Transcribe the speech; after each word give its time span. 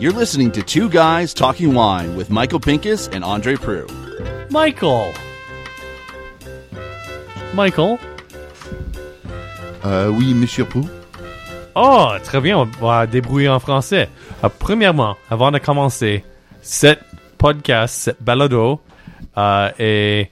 You're 0.00 0.12
listening 0.12 0.50
to 0.52 0.62
Two 0.62 0.88
Guys 0.88 1.32
Talking 1.32 1.74
Wine 1.74 2.16
with 2.16 2.28
Michael 2.28 2.58
Pinkus 2.58 3.08
and 3.14 3.22
Andre 3.22 3.54
Proulx. 3.54 3.92
Michael. 4.50 5.12
Michael. 7.54 7.98
Euh, 9.84 10.08
oui, 10.08 10.34
Monsieur 10.34 10.64
Pou. 10.64 10.88
Oh, 11.76 12.08
ah, 12.10 12.18
très 12.24 12.40
bien, 12.40 12.58
on 12.58 12.64
va 12.64 13.06
débrouiller 13.06 13.48
en 13.48 13.60
français. 13.60 14.08
Euh, 14.42 14.48
premièrement, 14.58 15.16
avant 15.30 15.52
de 15.52 15.58
commencer, 15.58 16.24
cette 16.60 17.04
podcast, 17.38 17.94
cet 17.94 18.22
balado 18.22 18.80
euh, 19.38 19.70
est... 19.78 20.30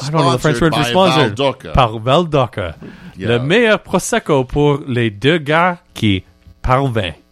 I 0.00 0.10
don't 0.10 0.20
know 0.22 0.32
the 0.32 0.38
French 0.38 0.60
word 0.60 0.74
for 0.74 0.84
Sponsored. 0.84 1.36
Val 1.36 1.52
D'Oca. 1.52 1.72
Par 1.72 1.98
Val 1.98 2.24
D'Oca. 2.24 2.76
Yeah. 3.16 3.28
Le 3.28 3.38
meilleur 3.40 3.78
prosecco 3.82 4.44
pour 4.44 4.78
les 4.86 5.10
deux 5.10 5.38
gars 5.38 5.78
qui 5.94 6.24
parlent. 6.62 7.14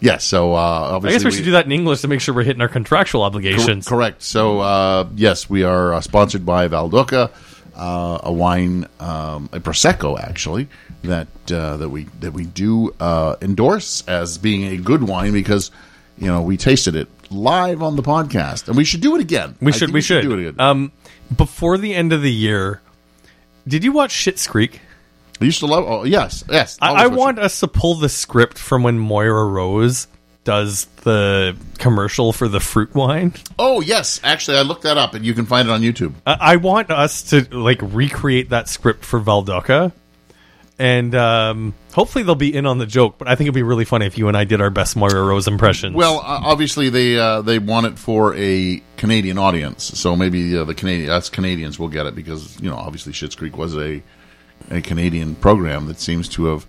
Yes, 0.00 0.24
so 0.24 0.54
uh, 0.54 0.56
I 0.56 0.94
obviously 0.94 1.18
guess 1.18 1.24
we 1.24 1.30
should 1.30 1.44
do 1.44 1.52
that 1.52 1.66
in 1.66 1.70
English 1.70 2.00
to 2.00 2.08
make 2.08 2.20
sure 2.20 2.34
we're 2.34 2.42
hitting 2.42 2.60
our 2.60 2.68
contractual 2.68 3.22
obligations. 3.22 3.86
Cor- 3.86 3.98
correct. 3.98 4.22
So 4.22 4.58
uh, 4.58 5.08
yes, 5.14 5.48
we 5.48 5.62
are 5.62 5.94
uh, 5.94 6.00
sponsored 6.00 6.44
by 6.44 6.66
Val 6.66 6.88
D'Oca, 6.88 7.30
uh, 7.76 8.18
a 8.22 8.32
wine, 8.32 8.86
um, 8.98 9.48
a 9.52 9.60
prosecco 9.60 10.18
actually 10.20 10.66
that 11.04 11.28
uh, 11.52 11.76
that 11.76 11.88
we 11.88 12.04
that 12.20 12.32
we 12.32 12.46
do 12.46 12.92
uh, 12.98 13.36
endorse 13.40 14.02
as 14.08 14.38
being 14.38 14.64
a 14.72 14.76
good 14.76 15.04
wine 15.04 15.32
because 15.32 15.70
you 16.18 16.26
know 16.26 16.42
we 16.42 16.56
tasted 16.56 16.96
it 16.96 17.08
live 17.32 17.82
on 17.82 17.96
the 17.96 18.02
podcast, 18.02 18.68
and 18.68 18.76
we 18.76 18.84
should 18.84 19.00
do 19.00 19.14
it 19.16 19.20
again. 19.20 19.56
We 19.60 19.72
should. 19.72 19.88
think 19.88 19.94
We 19.94 20.00
should. 20.02 20.22
do 20.22 20.32
it 20.32 20.48
again. 20.48 20.60
Um, 20.60 20.92
before 21.36 21.78
the 21.78 21.94
end 21.94 22.12
of 22.12 22.22
the 22.22 22.32
year, 22.32 22.80
did 23.66 23.84
you 23.84 23.92
watch 23.92 24.12
Schitt's 24.12 24.46
Creek? 24.46 24.80
I 25.40 25.44
used 25.44 25.60
to 25.60 25.66
love. 25.66 25.84
Oh 25.86 26.04
yes, 26.04 26.44
yes. 26.48 26.78
I, 26.80 27.04
I 27.04 27.06
want 27.08 27.38
us 27.38 27.58
to 27.60 27.68
pull 27.68 27.94
the 27.96 28.08
script 28.08 28.58
from 28.58 28.82
when 28.84 28.98
Moira 28.98 29.44
Rose 29.46 30.06
does 30.44 30.86
the 31.02 31.56
commercial 31.78 32.32
for 32.32 32.48
the 32.48 32.60
fruit 32.60 32.94
wine. 32.94 33.32
Oh 33.58 33.80
yes, 33.80 34.20
actually, 34.22 34.58
I 34.58 34.62
looked 34.62 34.82
that 34.82 34.98
up, 34.98 35.14
and 35.14 35.24
you 35.24 35.34
can 35.34 35.46
find 35.46 35.68
it 35.68 35.72
on 35.72 35.80
YouTube. 35.82 36.14
I, 36.26 36.36
I 36.40 36.56
want 36.56 36.90
us 36.90 37.22
to 37.30 37.42
like 37.56 37.78
recreate 37.82 38.50
that 38.50 38.68
script 38.68 39.04
for 39.04 39.18
Val 39.18 39.42
D'Oca, 39.42 39.92
and 40.82 41.14
um, 41.14 41.74
hopefully 41.92 42.24
they'll 42.24 42.34
be 42.34 42.52
in 42.52 42.66
on 42.66 42.78
the 42.78 42.86
joke. 42.86 43.16
But 43.16 43.28
I 43.28 43.36
think 43.36 43.46
it'd 43.46 43.54
be 43.54 43.62
really 43.62 43.84
funny 43.84 44.06
if 44.06 44.18
you 44.18 44.26
and 44.26 44.36
I 44.36 44.42
did 44.42 44.60
our 44.60 44.68
best 44.68 44.96
Moira 44.96 45.22
Rose 45.22 45.46
impressions. 45.46 45.94
Well, 45.94 46.18
uh, 46.18 46.40
obviously 46.42 46.88
they 46.88 47.16
uh, 47.16 47.40
they 47.40 47.60
want 47.60 47.86
it 47.86 48.00
for 48.00 48.34
a 48.34 48.82
Canadian 48.96 49.38
audience, 49.38 49.84
so 49.84 50.16
maybe 50.16 50.58
uh, 50.58 50.64
the 50.64 50.74
Canadian 50.74 51.10
us 51.10 51.30
Canadians 51.30 51.78
will 51.78 51.86
get 51.86 52.06
it 52.06 52.16
because 52.16 52.60
you 52.60 52.68
know 52.68 52.74
obviously 52.74 53.12
Schitt's 53.12 53.36
Creek 53.36 53.56
was 53.56 53.76
a 53.76 54.02
a 54.72 54.80
Canadian 54.80 55.36
program 55.36 55.86
that 55.86 56.00
seems 56.00 56.28
to 56.30 56.46
have 56.46 56.66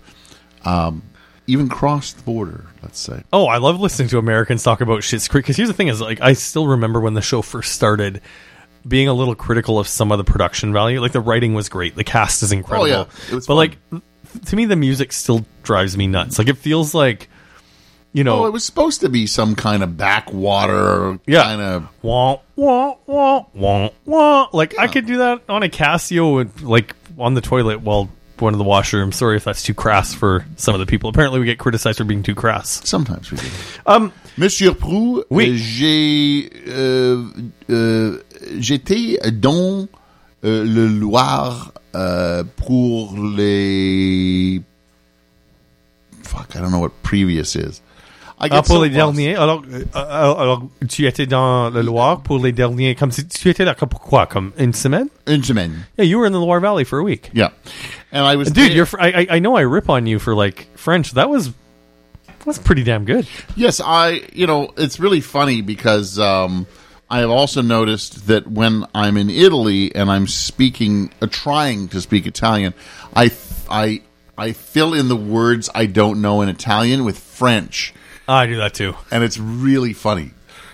um, 0.64 1.02
even 1.48 1.68
crossed 1.68 2.18
the 2.18 2.22
border. 2.22 2.66
Let's 2.82 3.00
say. 3.00 3.24
Oh, 3.32 3.46
I 3.46 3.58
love 3.58 3.80
listening 3.80 4.08
to 4.10 4.18
Americans 4.18 4.62
talk 4.62 4.80
about 4.80 5.00
Schitt's 5.00 5.26
Creek 5.26 5.44
because 5.44 5.56
here's 5.56 5.68
the 5.68 5.74
thing: 5.74 5.88
is 5.88 6.00
like 6.00 6.20
I 6.20 6.34
still 6.34 6.68
remember 6.68 7.00
when 7.00 7.14
the 7.14 7.22
show 7.22 7.42
first 7.42 7.72
started, 7.72 8.20
being 8.86 9.08
a 9.08 9.14
little 9.14 9.34
critical 9.34 9.78
of 9.78 9.88
some 9.88 10.12
of 10.12 10.18
the 10.18 10.24
production 10.24 10.72
value. 10.72 11.00
Like 11.00 11.12
the 11.12 11.20
writing 11.20 11.54
was 11.54 11.68
great, 11.68 11.94
the 11.96 12.04
cast 12.04 12.42
is 12.42 12.52
oh, 12.52 12.56
incredible, 12.56 12.84
Oh, 12.84 12.88
yeah. 12.88 13.04
It 13.30 13.34
was 13.34 13.46
but 13.46 13.52
fun. 13.54 13.56
like 13.56 13.78
to 14.46 14.56
me, 14.56 14.64
the 14.64 14.76
music 14.76 15.12
still 15.12 15.44
drives 15.62 15.96
me 15.96 16.06
nuts. 16.06 16.38
Like 16.38 16.48
it 16.48 16.58
feels 16.58 16.94
like 16.94 17.28
you 18.12 18.22
know, 18.22 18.44
Oh, 18.44 18.46
it 18.46 18.52
was 18.52 18.64
supposed 18.64 19.00
to 19.00 19.08
be 19.08 19.26
some 19.26 19.56
kind 19.56 19.82
of 19.82 19.96
backwater 19.96 21.18
Yeah. 21.26 21.42
kind 21.42 21.60
of. 21.60 21.88
wah 22.02 22.38
wah 22.56 22.94
wah 23.06 23.44
wah 23.52 23.90
wah. 24.04 24.48
Like 24.52 24.78
I 24.78 24.86
could 24.86 25.06
do 25.06 25.18
that 25.18 25.42
on 25.48 25.62
a 25.62 25.68
Casio, 25.68 26.48
like 26.62 26.94
on 27.18 27.34
the 27.34 27.40
toilet 27.40 27.80
while 27.80 28.08
going 28.44 28.52
to 28.52 28.58
the 28.58 28.64
washroom. 28.64 29.10
Sorry 29.12 29.36
if 29.36 29.44
that's 29.44 29.62
too 29.62 29.74
crass 29.74 30.12
for 30.14 30.44
some 30.56 30.74
of 30.74 30.80
the 30.80 30.86
people. 30.86 31.08
Apparently, 31.10 31.40
we 31.40 31.46
get 31.46 31.58
criticized 31.58 31.98
for 31.98 32.04
being 32.04 32.22
too 32.22 32.34
crass. 32.34 32.80
Sometimes 32.84 33.30
we 33.30 33.38
do. 33.38 33.46
Um, 33.86 34.12
Monsieur 34.36 34.72
Proulx, 34.72 35.24
Oui. 35.30 35.50
euh, 35.50 35.56
j'ai 35.56 36.50
euh, 36.68 37.24
euh, 37.70 38.18
j'étais 38.58 39.18
dans 39.32 39.88
euh, 40.44 40.64
le 40.64 40.86
Loire 40.88 41.72
euh, 41.94 42.44
pour 42.56 43.16
les 43.16 44.60
fuck, 46.22 46.54
I 46.54 46.58
don't 46.60 46.70
know 46.72 46.80
what 46.80 46.90
previous 47.02 47.54
is. 47.56 47.80
I 48.44 48.48
Ah, 48.50 48.62
pour 48.62 48.82
les 48.82 48.90
derniers. 48.90 49.36
Alors, 49.36 49.62
euh, 49.72 49.84
alors, 49.94 50.40
alors, 50.40 50.62
tu 50.88 51.06
étais 51.06 51.26
dans 51.26 51.70
le 51.70 51.80
Loire 51.82 52.20
pour 52.22 52.38
les 52.44 52.52
derniers. 52.52 52.94
Comme 52.94 53.10
si 53.10 53.26
tu 53.26 53.48
étais 53.48 53.64
là 53.64 53.74
comme 53.74 53.88
pourquoi 53.88 54.26
Comme 54.26 54.52
une 54.58 54.72
semaine? 54.72 55.08
Une 55.26 55.42
semaine. 55.42 55.84
Yeah, 55.98 56.04
you 56.06 56.18
were 56.18 56.26
in 56.26 56.32
the 56.32 56.40
Loire 56.44 56.60
Valley 56.60 56.84
for 56.84 56.98
a 56.98 57.02
week. 57.02 57.30
Yeah, 57.32 57.50
and 58.12 58.24
I 58.24 58.36
was 58.36 58.46
Dude, 58.50 58.70
there- 58.70 58.76
you're. 58.76 58.88
I 59.00 59.26
I 59.30 59.38
know 59.40 59.56
I 59.56 59.62
rip 59.62 59.88
on 59.88 60.06
you 60.06 60.18
for 60.18 60.34
like 60.34 60.66
French. 60.76 61.12
That 61.14 61.28
was 61.30 61.50
that's 62.44 62.58
pretty 62.58 62.82
damn 62.84 63.04
good. 63.04 63.26
Yes, 63.56 63.80
I. 63.84 64.22
You 64.34 64.46
know, 64.46 64.70
it's 64.76 64.98
really 65.00 65.20
funny 65.22 65.62
because 65.62 66.18
um, 66.18 66.66
I 67.10 67.20
have 67.20 67.30
also 67.30 67.62
noticed 67.62 68.26
that 68.26 68.46
when 68.46 68.84
I'm 68.94 69.16
in 69.16 69.30
Italy 69.30 69.94
and 69.94 70.10
I'm 70.10 70.26
speaking, 70.26 71.10
uh, 71.22 71.26
trying 71.30 71.88
to 71.88 72.00
speak 72.00 72.26
Italian, 72.26 72.74
I 73.16 73.30
I 73.70 74.02
I 74.36 74.52
fill 74.52 74.92
in 74.94 75.08
the 75.08 75.16
words 75.16 75.70
I 75.74 75.86
don't 75.86 76.20
know 76.20 76.42
in 76.42 76.48
Italian 76.50 77.04
with 77.04 77.18
French, 77.18 77.94
I 78.28 78.46
do 78.46 78.56
that 78.56 78.74
too. 78.74 78.94
and 79.10 79.22
it's 79.24 79.38
really 79.38 79.92
funny. 79.92 80.30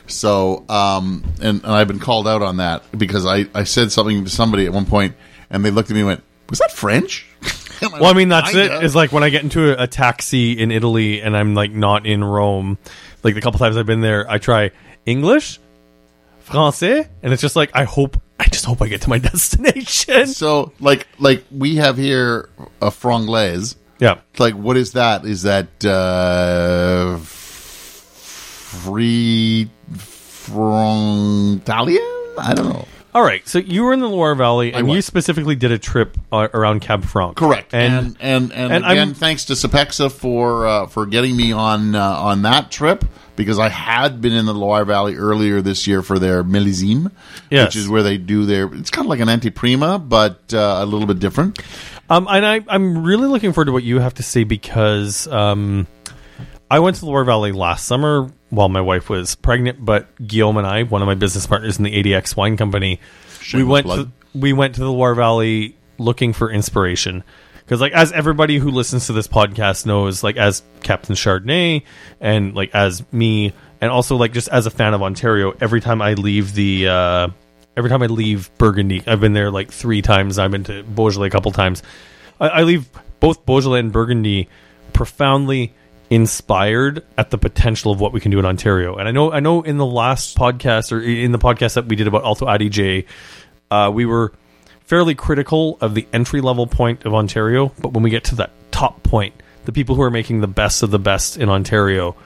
So, 0.06 0.64
um, 0.68 1.22
and, 1.40 1.62
and 1.62 1.72
I've 1.72 1.86
been 1.86 2.00
called 2.00 2.26
out 2.26 2.42
on 2.42 2.56
that 2.56 2.82
because 2.98 3.24
I, 3.26 3.46
I 3.54 3.62
said 3.64 3.92
something 3.92 4.24
to 4.24 4.30
somebody 4.30 4.66
at 4.66 4.72
one 4.72 4.84
point, 4.86 5.14
and 5.50 5.64
they 5.64 5.70
looked 5.70 5.88
at 5.90 5.94
me 5.94 6.00
and 6.00 6.08
went, 6.08 6.24
"Was 6.48 6.58
that 6.58 6.72
French?" 6.72 7.26
Well, 7.82 8.04
I 8.04 8.12
mean, 8.12 8.28
that's 8.28 8.54
it. 8.54 8.70
Is 8.84 8.94
like 8.94 9.10
when 9.10 9.22
I 9.22 9.30
get 9.30 9.42
into 9.42 9.70
a, 9.72 9.84
a 9.84 9.86
taxi 9.86 10.52
in 10.52 10.70
Italy 10.70 11.22
and 11.22 11.34
I'm 11.34 11.54
like 11.54 11.70
not 11.70 12.04
in 12.04 12.22
Rome. 12.22 12.76
Like 13.22 13.34
the 13.34 13.40
couple 13.40 13.58
times 13.58 13.78
I've 13.78 13.86
been 13.86 14.02
there, 14.02 14.30
I 14.30 14.36
try 14.36 14.72
English, 15.06 15.58
Francais, 16.40 17.08
and 17.22 17.32
it's 17.32 17.40
just 17.40 17.56
like 17.56 17.70
I 17.72 17.84
hope. 17.84 18.20
I 18.38 18.44
just 18.44 18.66
hope 18.66 18.82
I 18.82 18.88
get 18.88 19.00
to 19.02 19.08
my 19.08 19.16
destination. 19.30 20.26
So, 20.26 20.72
like, 20.78 21.06
like 21.18 21.44
we 21.50 21.76
have 21.76 21.96
here 21.96 22.50
a 22.82 22.88
franglaise. 22.90 23.76
Yeah. 23.98 24.20
like 24.38 24.54
what 24.54 24.76
is 24.76 24.92
that 24.92 25.24
is 25.24 25.42
that 25.42 25.82
uh 25.84 27.18
free 28.70 29.68
from 29.90 31.60
italian 31.62 32.02
i 32.38 32.52
don't 32.54 32.68
know 32.68 32.86
All 33.12 33.22
right, 33.24 33.42
so 33.48 33.58
you 33.58 33.82
were 33.82 33.92
in 33.92 33.98
the 33.98 34.08
Loire 34.08 34.36
Valley, 34.36 34.72
and 34.72 34.88
you 34.88 35.02
specifically 35.02 35.56
did 35.56 35.72
a 35.72 35.78
trip 35.78 36.16
uh, 36.30 36.46
around 36.54 36.78
Cab 36.78 37.04
Franc. 37.04 37.34
correct 37.36 37.74
And, 37.74 37.92
and 37.92 38.16
and 38.20 38.52
and, 38.52 38.72
and 38.72 38.84
again 38.84 39.08
I'm- 39.08 39.14
thanks 39.14 39.46
to 39.46 39.54
Sopexa 39.54 40.12
for 40.12 40.64
uh, 40.68 40.86
for 40.86 41.06
getting 41.06 41.36
me 41.36 41.50
on 41.50 41.96
uh, 41.96 42.00
on 42.30 42.42
that 42.42 42.70
trip 42.70 43.04
because 43.34 43.58
I 43.58 43.68
had 43.68 44.20
been 44.20 44.32
in 44.32 44.46
the 44.46 44.54
Loire 44.54 44.84
Valley 44.84 45.16
earlier 45.16 45.60
this 45.60 45.88
year 45.88 46.02
for 46.02 46.20
their 46.20 46.44
millésime, 46.44 47.10
Yes. 47.50 47.66
which 47.66 47.76
is 47.76 47.88
where 47.88 48.04
they 48.04 48.16
do 48.16 48.44
their. 48.46 48.72
It's 48.74 48.90
kind 48.90 49.06
of 49.06 49.10
like 49.10 49.18
an 49.20 49.26
anteprima, 49.28 49.98
but 50.08 50.54
uh, 50.54 50.78
a 50.80 50.86
little 50.86 51.08
bit 51.08 51.18
different. 51.18 51.58
um, 52.10 52.28
and 52.30 52.46
I, 52.46 52.60
I'm 52.68 53.02
really 53.02 53.26
looking 53.26 53.52
forward 53.52 53.66
to 53.66 53.72
what 53.72 53.82
you 53.82 53.98
have 53.98 54.14
to 54.14 54.22
say 54.22 54.44
because 54.44 55.26
um, 55.26 55.88
I 56.70 56.78
went 56.78 56.94
to 56.96 57.00
the 57.00 57.06
Loire 57.06 57.24
Valley 57.24 57.50
last 57.50 57.86
summer 57.86 58.30
while 58.50 58.68
my 58.68 58.80
wife 58.80 59.08
was 59.08 59.34
pregnant, 59.36 59.84
but 59.84 60.08
Guillaume 60.24 60.58
and 60.58 60.66
I, 60.66 60.82
one 60.82 61.02
of 61.02 61.06
my 61.06 61.14
business 61.14 61.46
partners 61.46 61.78
in 61.78 61.84
the 61.84 62.02
ADX 62.02 62.36
Wine 62.36 62.56
Company, 62.56 63.00
we 63.54 63.62
went 63.64 63.86
to, 63.86 64.10
we 64.34 64.52
went 64.52 64.74
to 64.74 64.80
the 64.80 64.92
Loire 64.92 65.14
Valley 65.14 65.76
looking 65.98 66.32
for 66.32 66.50
inspiration. 66.50 67.24
Because, 67.58 67.80
like, 67.80 67.92
as 67.92 68.10
everybody 68.10 68.58
who 68.58 68.70
listens 68.70 69.06
to 69.06 69.12
this 69.12 69.28
podcast 69.28 69.86
knows, 69.86 70.24
like, 70.24 70.36
as 70.36 70.64
Captain 70.82 71.14
Chardonnay 71.14 71.84
and, 72.20 72.52
like, 72.54 72.74
as 72.74 73.04
me, 73.12 73.52
and 73.80 73.92
also, 73.92 74.16
like, 74.16 74.32
just 74.32 74.48
as 74.48 74.66
a 74.66 74.70
fan 74.70 74.92
of 74.92 75.02
Ontario, 75.02 75.54
every 75.60 75.80
time 75.80 76.02
I 76.02 76.14
leave 76.14 76.52
the, 76.52 76.88
uh, 76.88 77.28
every 77.76 77.88
time 77.88 78.02
I 78.02 78.06
leave 78.06 78.50
Burgundy, 78.58 79.04
I've 79.06 79.20
been 79.20 79.34
there, 79.34 79.52
like, 79.52 79.70
three 79.70 80.02
times. 80.02 80.36
I've 80.36 80.50
been 80.50 80.64
to 80.64 80.82
Beaujolais 80.82 81.28
a 81.28 81.30
couple 81.30 81.52
times. 81.52 81.84
I, 82.40 82.48
I 82.48 82.62
leave 82.64 82.90
both 83.20 83.46
Beaujolais 83.46 83.78
and 83.78 83.92
Burgundy 83.92 84.48
profoundly 84.92 85.72
inspired 86.10 87.04
at 87.16 87.30
the 87.30 87.38
potential 87.38 87.92
of 87.92 88.00
what 88.00 88.12
we 88.12 88.20
can 88.20 88.32
do 88.32 88.38
in 88.38 88.44
Ontario. 88.44 88.96
And 88.96 89.08
I 89.08 89.12
know, 89.12 89.32
I 89.32 89.40
know, 89.40 89.62
in 89.62 89.78
the 89.78 89.86
last 89.86 90.36
podcast 90.36 90.92
or 90.92 91.00
in 91.00 91.32
the 91.32 91.38
podcast 91.38 91.74
that 91.74 91.86
we 91.86 91.96
did 91.96 92.08
about 92.08 92.24
Alto 92.24 92.46
Adige, 92.46 93.06
uh, 93.70 93.90
we 93.94 94.04
were 94.04 94.32
fairly 94.80 95.14
critical 95.14 95.78
of 95.80 95.94
the 95.94 96.06
entry 96.12 96.40
level 96.40 96.66
point 96.66 97.06
of 97.06 97.14
Ontario. 97.14 97.72
But 97.78 97.92
when 97.92 98.02
we 98.02 98.10
get 98.10 98.24
to 98.24 98.34
that 98.36 98.50
top 98.72 99.04
point, 99.04 99.34
the 99.64 99.72
people 99.72 99.94
who 99.94 100.02
are 100.02 100.10
making 100.10 100.40
the 100.40 100.48
best 100.48 100.82
of 100.82 100.90
the 100.90 100.98
best 100.98 101.36
in 101.36 101.48
Ontario, 101.48 102.16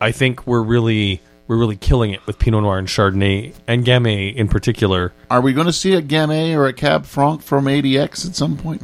I 0.00 0.12
think 0.12 0.46
we're 0.46 0.62
really 0.62 1.20
we're 1.48 1.56
really 1.56 1.76
killing 1.76 2.12
it 2.12 2.24
with 2.26 2.38
Pinot 2.38 2.62
Noir 2.62 2.78
and 2.78 2.88
Chardonnay 2.88 3.54
and 3.66 3.84
Gamay 3.84 4.34
in 4.34 4.48
particular. 4.48 5.12
Are 5.30 5.40
we 5.40 5.52
going 5.52 5.66
to 5.66 5.72
see 5.72 5.94
a 5.94 6.02
Gamay 6.02 6.56
or 6.56 6.66
a 6.66 6.72
Cab 6.72 7.04
Franc 7.06 7.42
from 7.42 7.66
ADX 7.66 8.26
at 8.26 8.36
some 8.36 8.56
point? 8.56 8.82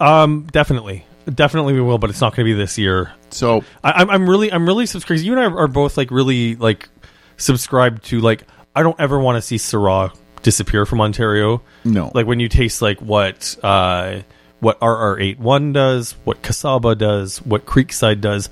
Um, 0.00 0.48
definitely, 0.50 1.04
definitely 1.32 1.74
we 1.74 1.80
will, 1.80 1.98
but 1.98 2.10
it's 2.10 2.20
not 2.20 2.34
going 2.34 2.46
to 2.46 2.52
be 2.52 2.58
this 2.58 2.78
year. 2.78 3.12
So 3.30 3.64
I, 3.82 3.92
I'm, 3.92 4.10
I'm 4.10 4.30
really, 4.30 4.52
I'm 4.52 4.66
really 4.66 4.86
subscribed. 4.86 5.22
You 5.22 5.32
and 5.32 5.40
I 5.40 5.44
are 5.44 5.68
both 5.68 5.96
like 5.96 6.10
really 6.10 6.56
like 6.56 6.88
subscribed 7.36 8.04
to 8.06 8.20
like. 8.20 8.44
I 8.74 8.82
don't 8.82 8.98
ever 9.00 9.18
want 9.18 9.36
to 9.36 9.42
see 9.42 9.56
Syrah 9.56 10.14
disappear 10.42 10.84
from 10.86 11.00
Ontario. 11.00 11.62
No. 11.84 12.10
like 12.14 12.26
when 12.26 12.40
you 12.40 12.48
taste 12.48 12.82
like 12.82 13.00
what 13.00 13.56
uh, 13.62 14.20
what 14.60 14.78
RR81 14.80 15.72
does, 15.72 16.12
what 16.24 16.42
Kacaba 16.42 16.96
does, 16.96 17.38
what 17.38 17.66
Creekside 17.66 18.20
does. 18.20 18.48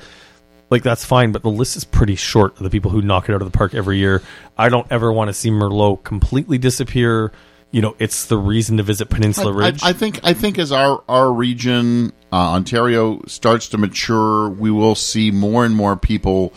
Like 0.71 0.83
that's 0.83 1.05
fine, 1.05 1.31
but 1.33 1.43
the 1.43 1.51
list 1.51 1.77
is 1.77 1.85
pretty 1.85 2.17
short 2.17 2.57
of 2.57 2.63
the 2.63 2.71
people 2.71 2.91
who 2.91 3.03
knock 3.03 3.29
it 3.29 3.35
out 3.35 3.43
of 3.43 3.51
the 3.51 3.57
park 3.57 3.75
every 3.75 3.99
year. 3.99 4.23
I 4.57 4.71
don't 4.71 4.87
ever 4.91 5.13
want 5.13 5.29
to 5.29 5.35
see 5.35 5.51
Merlot 5.51 6.03
completely 6.05 6.59
disappear. 6.59 7.33
You 7.75 7.83
know, 7.83 7.97
it's 7.99 8.27
the 8.27 8.39
reason 8.39 8.77
to 8.77 8.85
visit 8.85 9.11
Peninsula 9.11 9.53
Ridge. 9.53 9.83
I, 9.83 9.89
I 9.89 9.93
think 9.93 10.21
I 10.23 10.33
think 10.33 10.61
as 10.61 10.71
our 10.71 11.03
our 11.09 11.33
region 11.33 12.13
uh, 12.33 12.53
Ontario 12.53 13.21
starts 13.27 13.69
to 13.71 13.79
mature, 13.79 14.49
we 14.49 14.71
will 14.71 14.95
see 14.95 15.33
more 15.33 15.65
and 15.65 15.75
more 15.75 15.97
people 15.97 16.53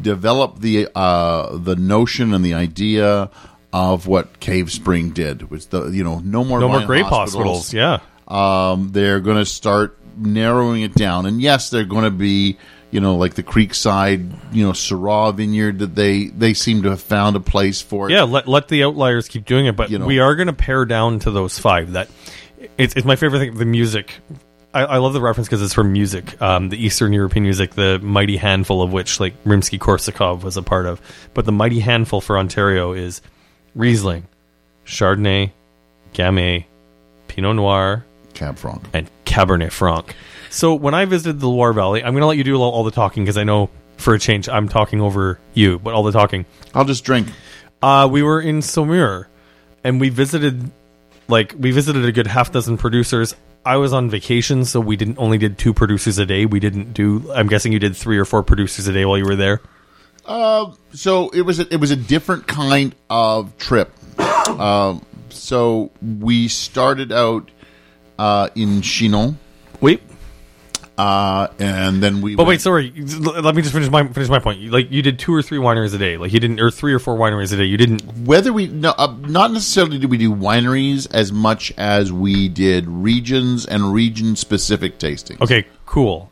develop 0.00 0.60
the 0.60 0.86
uh, 0.94 1.58
the 1.58 1.74
notion 1.74 2.32
and 2.32 2.44
the 2.44 2.54
idea 2.54 3.30
of 3.72 4.06
what 4.06 4.38
Cave 4.38 4.70
Spring 4.70 5.10
did, 5.10 5.50
which 5.50 5.66
the 5.70 5.88
you 5.88 6.04
know 6.04 6.20
no 6.20 6.44
more 6.44 6.60
no 6.60 6.68
more 6.68 6.86
grape 6.86 7.06
hospitals. 7.06 7.74
Yeah, 7.74 7.98
um, 8.28 8.90
they're 8.92 9.18
going 9.18 9.38
to 9.38 9.46
start 9.46 9.98
narrowing 10.16 10.82
it 10.82 10.94
down. 10.94 11.26
And 11.26 11.40
yes, 11.40 11.70
they're 11.70 11.84
going 11.84 12.04
to 12.04 12.10
be, 12.10 12.58
you 12.90 13.00
know, 13.00 13.16
like 13.16 13.34
the 13.34 13.42
Creekside, 13.42 14.32
you 14.52 14.64
know, 14.66 14.72
Syrah 14.72 15.34
vineyard 15.34 15.78
that 15.80 15.94
they 15.94 16.26
they 16.26 16.54
seem 16.54 16.82
to 16.82 16.90
have 16.90 17.00
found 17.00 17.36
a 17.36 17.40
place 17.40 17.80
for 17.80 18.08
it. 18.10 18.12
yeah. 18.12 18.22
Let 18.22 18.48
let 18.48 18.68
the 18.68 18.82
outliers 18.84 19.28
keep 19.28 19.44
doing 19.44 19.66
it, 19.66 19.76
but 19.76 19.90
You 19.90 19.98
know. 19.98 20.06
we 20.06 20.18
are 20.18 20.34
going 20.34 20.48
to 20.48 20.52
pare 20.52 20.84
down 20.84 21.18
to 21.20 21.30
those 21.30 21.58
five. 21.58 21.92
That 21.92 22.08
it's, 22.78 22.94
it's 22.96 23.06
my 23.06 23.16
favorite 23.16 23.38
thing. 23.40 23.54
The 23.56 23.64
music. 23.64 24.14
I, 24.72 24.82
I 24.84 24.96
love 24.98 25.14
the 25.14 25.20
reference 25.20 25.48
because 25.48 25.62
it's 25.62 25.74
from 25.74 25.92
music, 25.92 26.40
um, 26.40 26.68
the 26.68 26.76
Eastern 26.76 27.12
European 27.12 27.42
music, 27.42 27.72
the 27.74 27.98
mighty 28.00 28.36
handful 28.36 28.82
of 28.82 28.92
which 28.92 29.18
like 29.18 29.34
Rimsky 29.44 29.78
Korsakov 29.80 30.44
was 30.44 30.56
a 30.56 30.62
part 30.62 30.86
of. 30.86 31.00
But 31.34 31.44
the 31.44 31.50
mighty 31.52 31.80
handful 31.80 32.20
for 32.20 32.38
Ontario 32.38 32.92
is 32.92 33.20
Riesling, 33.74 34.28
Chardonnay, 34.86 35.50
Gamay, 36.14 36.66
Pinot 37.28 37.56
Noir, 37.56 38.04
Cab 38.34 38.58
Franc. 38.58 38.88
and 38.92 39.10
Cabernet 39.24 39.72
Franc. 39.72 40.14
So 40.50 40.74
when 40.74 40.94
I 40.94 41.04
visited 41.04 41.40
the 41.40 41.48
Loire 41.48 41.72
Valley, 41.72 42.02
I'm 42.02 42.12
going 42.12 42.22
to 42.22 42.26
let 42.26 42.36
you 42.36 42.44
do 42.44 42.56
all, 42.56 42.84
the 42.84 42.90
talking 42.90 43.24
because 43.24 43.38
I 43.38 43.44
know 43.44 43.70
for 43.96 44.14
a 44.14 44.18
change 44.18 44.48
I'm 44.48 44.68
talking 44.68 45.00
over 45.00 45.38
you, 45.54 45.78
but 45.78 45.94
all 45.94 46.02
the 46.02 46.12
talking. 46.12 46.44
I'll 46.74 46.84
just 46.84 47.04
drink. 47.04 47.28
Uh, 47.80 48.08
we 48.10 48.22
were 48.22 48.40
in 48.40 48.58
Saumur, 48.58 49.26
and 49.84 50.00
we 50.00 50.08
visited 50.08 50.70
like 51.28 51.54
we 51.58 51.70
visited 51.70 52.04
a 52.04 52.12
good 52.12 52.26
half 52.26 52.52
dozen 52.52 52.76
producers. 52.76 53.34
I 53.64 53.76
was 53.76 53.92
on 53.92 54.10
vacation, 54.10 54.64
so 54.64 54.80
we 54.80 54.96
didn't 54.96 55.18
only 55.18 55.38
did 55.38 55.56
two 55.56 55.72
producers 55.72 56.18
a 56.18 56.26
day. 56.26 56.46
We 56.46 56.60
didn't 56.60 56.92
do. 56.92 57.30
I'm 57.32 57.46
guessing 57.46 57.72
you 57.72 57.78
did 57.78 57.96
three 57.96 58.18
or 58.18 58.24
four 58.24 58.42
producers 58.42 58.88
a 58.88 58.92
day 58.92 59.04
while 59.04 59.18
you 59.18 59.24
were 59.24 59.36
there. 59.36 59.60
So 60.92 61.30
it 61.30 61.42
was 61.42 61.60
a, 61.60 61.72
it 61.72 61.80
was 61.80 61.90
a 61.90 61.96
different 61.96 62.46
kind 62.46 62.94
of 63.08 63.56
trip. 63.58 63.92
um, 64.48 65.04
so 65.28 65.90
we 66.02 66.48
started 66.48 67.12
out 67.12 67.50
uh, 68.18 68.48
in 68.54 68.82
Chinon, 68.82 69.38
Wait, 69.80 70.02
uh, 71.00 71.48
and 71.58 72.02
then 72.02 72.20
we. 72.20 72.34
but 72.36 72.46
wait, 72.46 72.60
sorry. 72.60 72.92
Let 72.94 73.54
me 73.54 73.62
just 73.62 73.72
finish 73.72 73.88
my 73.90 74.06
finish 74.08 74.28
my 74.28 74.38
point. 74.38 74.58
You- 74.60 74.70
Like 74.70 74.90
you 74.90 75.00
did 75.02 75.18
two 75.18 75.32
or 75.34 75.40
three 75.42 75.58
wineries 75.58 75.94
a 75.94 75.98
day. 75.98 76.16
Like 76.18 76.32
you 76.32 76.40
didn't, 76.40 76.60
or 76.60 76.70
three 76.70 76.92
or 76.92 76.98
four 76.98 77.16
wineries 77.16 77.52
a 77.52 77.56
day. 77.56 77.64
You 77.64 77.76
didn't 77.78 78.02
whether 78.26 78.52
we 78.52 78.66
no, 78.66 78.90
uh, 78.98 79.14
not 79.26 79.50
necessarily 79.52 79.98
did 79.98 80.10
we 80.10 80.18
do 80.18 80.30
wineries 80.34 81.08
as 81.12 81.32
much 81.32 81.72
as 81.78 82.12
we 82.12 82.48
did 82.48 82.86
regions 82.88 83.64
and 83.64 83.92
region 83.94 84.36
specific 84.36 84.98
tastings. 84.98 85.40
Okay, 85.40 85.64
cool. 85.86 86.30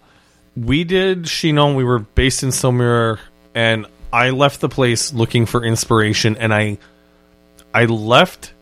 We 0.56 0.84
did 0.84 1.24
Chinon. 1.26 1.74
We 1.74 1.84
were 1.84 2.00
based 2.00 2.42
in 2.42 2.50
Saumur, 2.50 3.18
and 3.54 3.86
I 4.12 4.30
left 4.30 4.60
the 4.60 4.68
place 4.68 5.12
looking 5.12 5.46
for 5.46 5.64
inspiration, 5.64 6.36
and 6.36 6.52
I, 6.52 6.78
I 7.72 7.84
left 7.84 8.52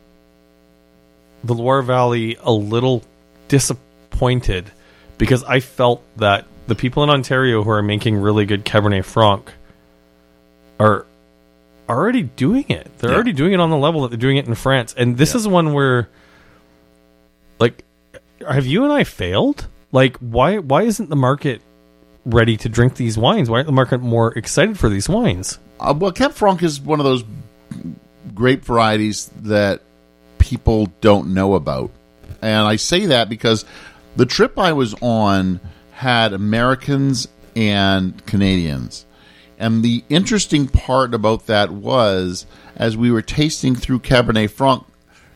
the 1.43 1.55
Loire 1.55 1.83
Valley 1.83 2.37
a 2.43 2.53
little 2.53 3.03
disappointed 3.49 4.71
because 5.19 5.43
I 5.45 5.61
felt 5.61 6.03
that 6.17 6.45
the 6.67 6.75
people 6.75 7.03
in 7.05 7.11
Ontario 7.11 7.63
who 7.63 7.71
are 7.71 7.83
making 7.83 8.17
really 8.17 8.45
good 8.45 8.65
Cabernet 8.65 9.05
Franc 9.05 9.53
are 10.81 11.07
already 11.89 12.23
doing 12.25 12.65
it. 12.69 12.91
They're 12.99 13.11
Yeah. 13.11 13.15
already 13.17 13.33
doing 13.33 13.53
it 13.53 13.61
on 13.61 13.71
the 13.71 13.77
level 13.77 14.03
that 14.03 14.09
they're 14.09 14.19
doing 14.19 14.37
it 14.37 14.47
in 14.47 14.55
France, 14.55 14.95
and 14.97 15.17
this 15.17 15.35
is 15.35 15.47
one 15.47 15.73
where, 15.73 16.09
like, 17.59 17.85
have 18.49 18.67
you 18.67 18.85
and 18.85 18.93
I 18.93 19.05
failed? 19.05 19.67
Like, 19.93 20.17
why 20.19 20.59
why 20.59 20.83
isn't 20.83 21.09
the 21.09 21.17
market 21.17 21.63
ready 22.25 22.57
to 22.59 22.69
drink 22.69 22.97
these 22.97 23.17
wines? 23.17 23.49
Why 23.49 23.59
aren't 23.59 23.67
the 23.67 23.73
market 23.73 24.01
more 24.01 24.33
excited 24.35 24.79
for 24.79 24.89
these 24.89 25.09
wines? 25.09 25.59
Uh, 25.79 25.95
well, 25.97 26.11
Cab 26.13 26.33
Franc 26.33 26.63
is 26.63 26.81
one 26.81 26.99
of 27.01 27.05
those 27.05 27.23
grape 28.35 28.65
varieties 28.65 29.31
that 29.43 29.81
people 30.39 30.91
don't 31.01 31.33
know 31.33 31.55
about. 31.55 31.91
And 32.43 32.67
I 32.67 32.77
say 32.77 33.07
that 33.07 33.29
because 33.29 33.65
the 34.17 34.27
trip 34.27 34.59
I 34.59 34.73
was 34.73 34.95
on 35.01 35.61
had 35.93 36.33
Americans 36.33 37.29
and 37.55 38.25
Canadians. 38.27 39.07
And 39.59 39.83
the 39.83 40.05
interesting 40.09 40.69
part 40.69 41.15
about 41.15 41.47
that 41.47 41.71
was, 41.71 42.45
as 42.77 42.97
we 42.97 43.11
were 43.11 43.23
tasting 43.23 43.75
through 43.75 44.01
Cabernet 44.01 44.51
Franc, 44.51 44.85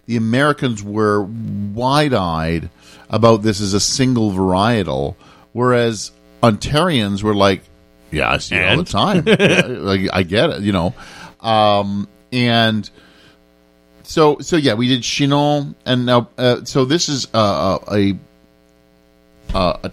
the 0.06 0.16
Americans 0.16 0.82
were 0.82 1.22
wide 1.22 2.12
eyed 2.12 2.68
about 3.08 3.42
this 3.42 3.60
as 3.60 3.72
a 3.72 3.80
single 3.80 4.32
varietal, 4.32 5.14
whereas 5.52 6.12
Ontarians 6.42 7.22
were 7.22 7.34
like, 7.34 7.62
yeah, 8.10 8.30
I 8.30 8.38
see 8.38 8.56
it 8.56 8.68
all 8.68 8.76
the 8.76 8.84
time. 8.84 9.24
Yeah, 9.26 9.66
like, 9.66 10.10
I 10.12 10.22
get 10.24 10.50
it, 10.50 10.62
you 10.62 10.72
know. 10.72 10.94
Um, 11.40 12.08
and 12.32 12.88
so, 14.02 14.38
so 14.40 14.56
yeah, 14.56 14.74
we 14.74 14.88
did 14.88 15.02
Chinon, 15.02 15.74
and 15.86 16.06
now, 16.06 16.28
uh, 16.36 16.64
so 16.64 16.84
this 16.84 17.08
is 17.08 17.28
uh, 17.32 17.78
a, 17.90 18.18
uh, 19.54 19.78
a 19.82 19.92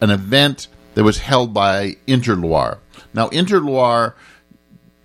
an 0.00 0.10
event 0.10 0.68
that 0.94 1.04
was 1.04 1.18
held 1.18 1.54
by 1.54 1.96
Interloire. 2.06 2.78
Now, 3.14 3.28
Interloire 3.28 4.14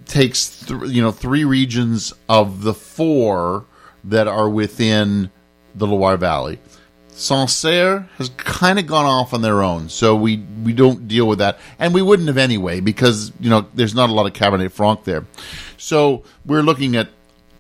takes 0.06 0.66
th- 0.66 0.90
you 0.90 1.02
know 1.02 1.12
three 1.12 1.46
regions 1.46 2.14
of 2.28 2.64
the 2.64 2.74
four 2.74 3.66
that 4.04 4.28
are 4.28 4.50
within 4.50 5.32
the 5.76 5.88
Loire 5.88 6.18
Valley. 6.18 6.60
Sancerre 7.10 8.10
has 8.18 8.30
kind 8.30 8.80
of 8.80 8.88
gone 8.88 9.06
off 9.06 9.34
on 9.34 9.42
their 9.42 9.62
own, 9.62 9.90
so 9.90 10.16
we 10.16 10.38
we 10.64 10.74
don't 10.74 11.08
deal 11.08 11.28
with 11.28 11.40
that, 11.40 11.60
and 11.78 11.94
we 11.94 12.02
wouldn't 12.02 12.28
have 12.28 12.38
anyway 12.38 12.80
because 12.80 13.32
you 13.40 13.50
know 13.50 13.68
there's 13.74 13.94
not 13.94 14.10
a 14.10 14.14
lot 14.14 14.26
of 14.26 14.34
Cabernet 14.34 14.72
Franc 14.72 15.04
there. 15.04 15.26
So 15.78 16.24
we're 16.46 16.64
looking 16.64 16.96
at 16.96 17.10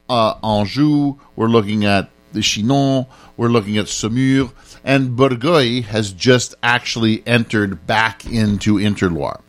uh, 0.10 0.36
Anjou, 0.44 1.19
we're 1.36 1.48
looking 1.48 1.86
at 1.86 2.10
the 2.34 2.42
Chinon, 2.42 3.06
we're 3.38 3.50
looking 3.50 3.78
at 3.78 3.86
Saumur, 3.86 4.52
and 4.83 5.18
Bourgueil 5.18 5.83
has 5.83 6.11
just 6.11 6.56
actually 6.64 7.23
entered 7.28 7.85
back 7.88 8.26
into 8.26 8.76
Interloire. 8.76 9.42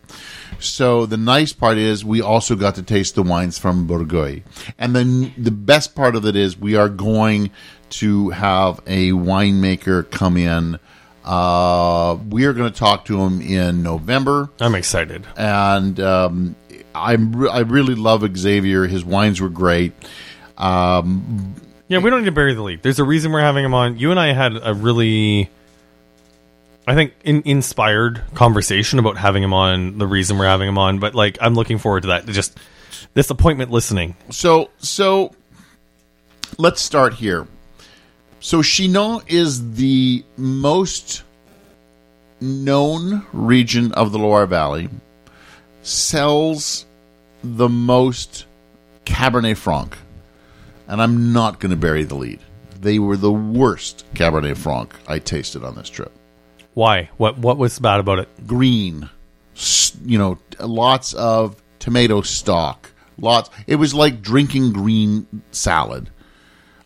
So 0.58 1.06
the 1.06 1.16
nice 1.16 1.52
part 1.52 1.76
is 1.76 2.04
we 2.04 2.20
also 2.20 2.54
got 2.54 2.76
to 2.76 2.82
taste 2.82 3.14
the 3.16 3.22
wines 3.22 3.58
from 3.58 3.88
Bourgueil. 3.88 4.42
And 4.78 4.94
then 4.94 5.32
the 5.36 5.50
best 5.50 5.94
part 5.94 6.14
of 6.14 6.24
it 6.24 6.36
is 6.36 6.56
we 6.56 6.76
are 6.76 6.88
going 6.88 7.50
to 7.90 8.30
have 8.30 8.80
a 8.86 9.10
winemaker 9.10 10.08
come 10.10 10.36
in. 10.36 10.78
Uh, 11.24 12.18
we 12.28 12.44
are 12.44 12.52
going 12.52 12.72
to 12.72 12.78
talk 12.78 13.04
to 13.06 13.20
him 13.20 13.40
in 13.40 13.82
November 13.82 14.50
I'm 14.60 14.74
excited. 14.74 15.24
and 15.36 15.98
um, 16.00 16.56
I'm 16.94 17.32
re- 17.32 17.50
I 17.50 17.60
really 17.60 17.94
love 17.94 18.24
Xavier. 18.36 18.86
His 18.86 19.04
wines 19.04 19.40
were 19.40 19.48
great. 19.48 19.92
Um, 20.58 21.54
Yeah, 21.92 21.98
we 21.98 22.08
don't 22.08 22.20
need 22.20 22.26
to 22.26 22.32
bury 22.32 22.54
the 22.54 22.62
lead. 22.62 22.82
There's 22.82 22.98
a 23.00 23.04
reason 23.04 23.32
we're 23.32 23.40
having 23.40 23.66
him 23.66 23.74
on. 23.74 23.98
You 23.98 24.12
and 24.12 24.18
I 24.18 24.32
had 24.32 24.58
a 24.62 24.72
really, 24.72 25.50
I 26.86 26.94
think, 26.94 27.12
in, 27.22 27.42
inspired 27.44 28.22
conversation 28.32 28.98
about 28.98 29.18
having 29.18 29.42
him 29.42 29.52
on. 29.52 29.98
The 29.98 30.06
reason 30.06 30.38
we're 30.38 30.46
having 30.46 30.68
him 30.68 30.78
on, 30.78 31.00
but 31.00 31.14
like, 31.14 31.36
I'm 31.38 31.54
looking 31.54 31.76
forward 31.76 32.04
to 32.04 32.06
that. 32.06 32.24
Just 32.24 32.58
this 33.12 33.28
appointment 33.28 33.70
listening. 33.70 34.16
so 34.30 34.70
so 34.78 35.34
let's 36.56 36.80
start 36.80 37.12
here. 37.12 37.46
So 38.40 38.62
Chinon 38.62 39.20
is 39.26 39.74
the 39.74 40.24
most 40.38 41.24
known 42.40 43.26
region 43.34 43.92
of 43.92 44.12
the 44.12 44.18
Loire 44.18 44.46
Valley. 44.46 44.88
Sells 45.82 46.86
the 47.44 47.68
most 47.68 48.46
Cabernet 49.04 49.58
Franc, 49.58 49.94
and 50.92 51.00
I'm 51.00 51.32
not 51.32 51.58
going 51.58 51.70
to 51.70 51.76
bury 51.76 52.04
the 52.04 52.14
lead. 52.14 52.38
They 52.78 52.98
were 52.98 53.16
the 53.16 53.32
worst 53.32 54.04
Cabernet 54.12 54.58
Franc 54.58 54.94
I 55.08 55.20
tasted 55.20 55.64
on 55.64 55.74
this 55.74 55.88
trip. 55.88 56.12
Why? 56.74 57.08
What? 57.16 57.38
What 57.38 57.56
was 57.56 57.78
bad 57.78 57.98
about 57.98 58.18
it? 58.18 58.46
green, 58.46 59.08
you 60.04 60.18
know, 60.18 60.38
lots 60.60 61.14
of 61.14 61.60
tomato 61.78 62.20
stock, 62.20 62.90
lots. 63.18 63.48
It 63.66 63.76
was 63.76 63.94
like 63.94 64.20
drinking 64.20 64.74
green 64.74 65.26
salad. 65.50 66.10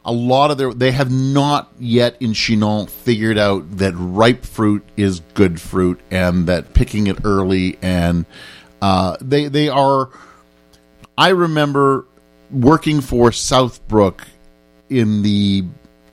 A 0.04 0.12
lot 0.12 0.52
of 0.52 0.58
their 0.58 0.72
they 0.72 0.92
have 0.92 1.10
not 1.10 1.72
yet 1.80 2.16
in 2.22 2.32
Chinon 2.32 2.86
figured 2.86 3.38
out 3.38 3.78
that 3.78 3.94
ripe 3.96 4.44
fruit 4.44 4.84
is 4.96 5.18
good 5.34 5.60
fruit 5.60 6.00
and 6.12 6.46
that 6.46 6.74
picking 6.74 7.08
it 7.08 7.18
early 7.24 7.76
and 7.82 8.24
uh, 8.80 9.16
they 9.20 9.48
they 9.48 9.68
are. 9.68 10.10
I 11.18 11.30
remember 11.30 12.06
working 12.50 13.00
for 13.00 13.30
Southbrook 13.30 14.22
in 14.88 15.22
the 15.22 15.64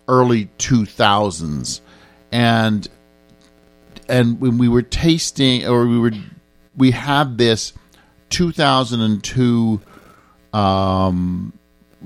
early 0.07 0.45
2000s 0.57 1.79
and 2.31 2.87
and 4.09 4.41
when 4.41 4.57
we 4.57 4.67
were 4.67 4.81
tasting 4.81 5.65
or 5.65 5.85
we 5.85 5.97
were 5.97 6.11
we 6.75 6.91
had 6.91 7.37
this 7.37 7.71
2002 8.29 9.79
um 10.51 11.53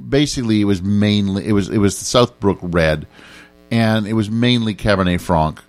basically 0.09 0.61
it 0.61 0.65
was 0.65 0.83
mainly 0.83 1.47
it 1.47 1.53
was 1.53 1.69
it 1.69 1.79
was 1.79 1.95
Southbrook 1.95 2.59
Red 2.61 3.07
and 3.71 4.05
it 4.05 4.13
was 4.13 4.29
mainly 4.29 4.75
Cabernet 4.75 5.21
Franc 5.21 5.59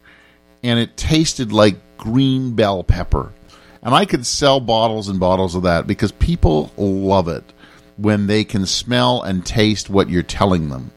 and 0.62 0.79
it 0.79 0.97
tasted 0.97 1.53
like 1.53 1.77
green 1.97 2.55
bell 2.55 2.83
pepper. 2.83 3.33
And 3.83 3.95
I 3.95 4.05
could 4.07 4.27
sell 4.27 4.61
bottles 4.61 5.09
and 5.09 5.21
bottles 5.21 5.55
of 5.55 5.62
that 5.62 5.87
because 5.87 6.12
people 6.12 6.73
love 6.77 7.29
it 7.29 7.53
when 7.99 8.26
they 8.26 8.45
can 8.45 8.64
smell 8.64 9.23
and 9.23 9.45
taste 9.45 9.90
what 9.90 10.09
you're 10.09 10.23
telling 10.23 10.71
them 10.71 10.90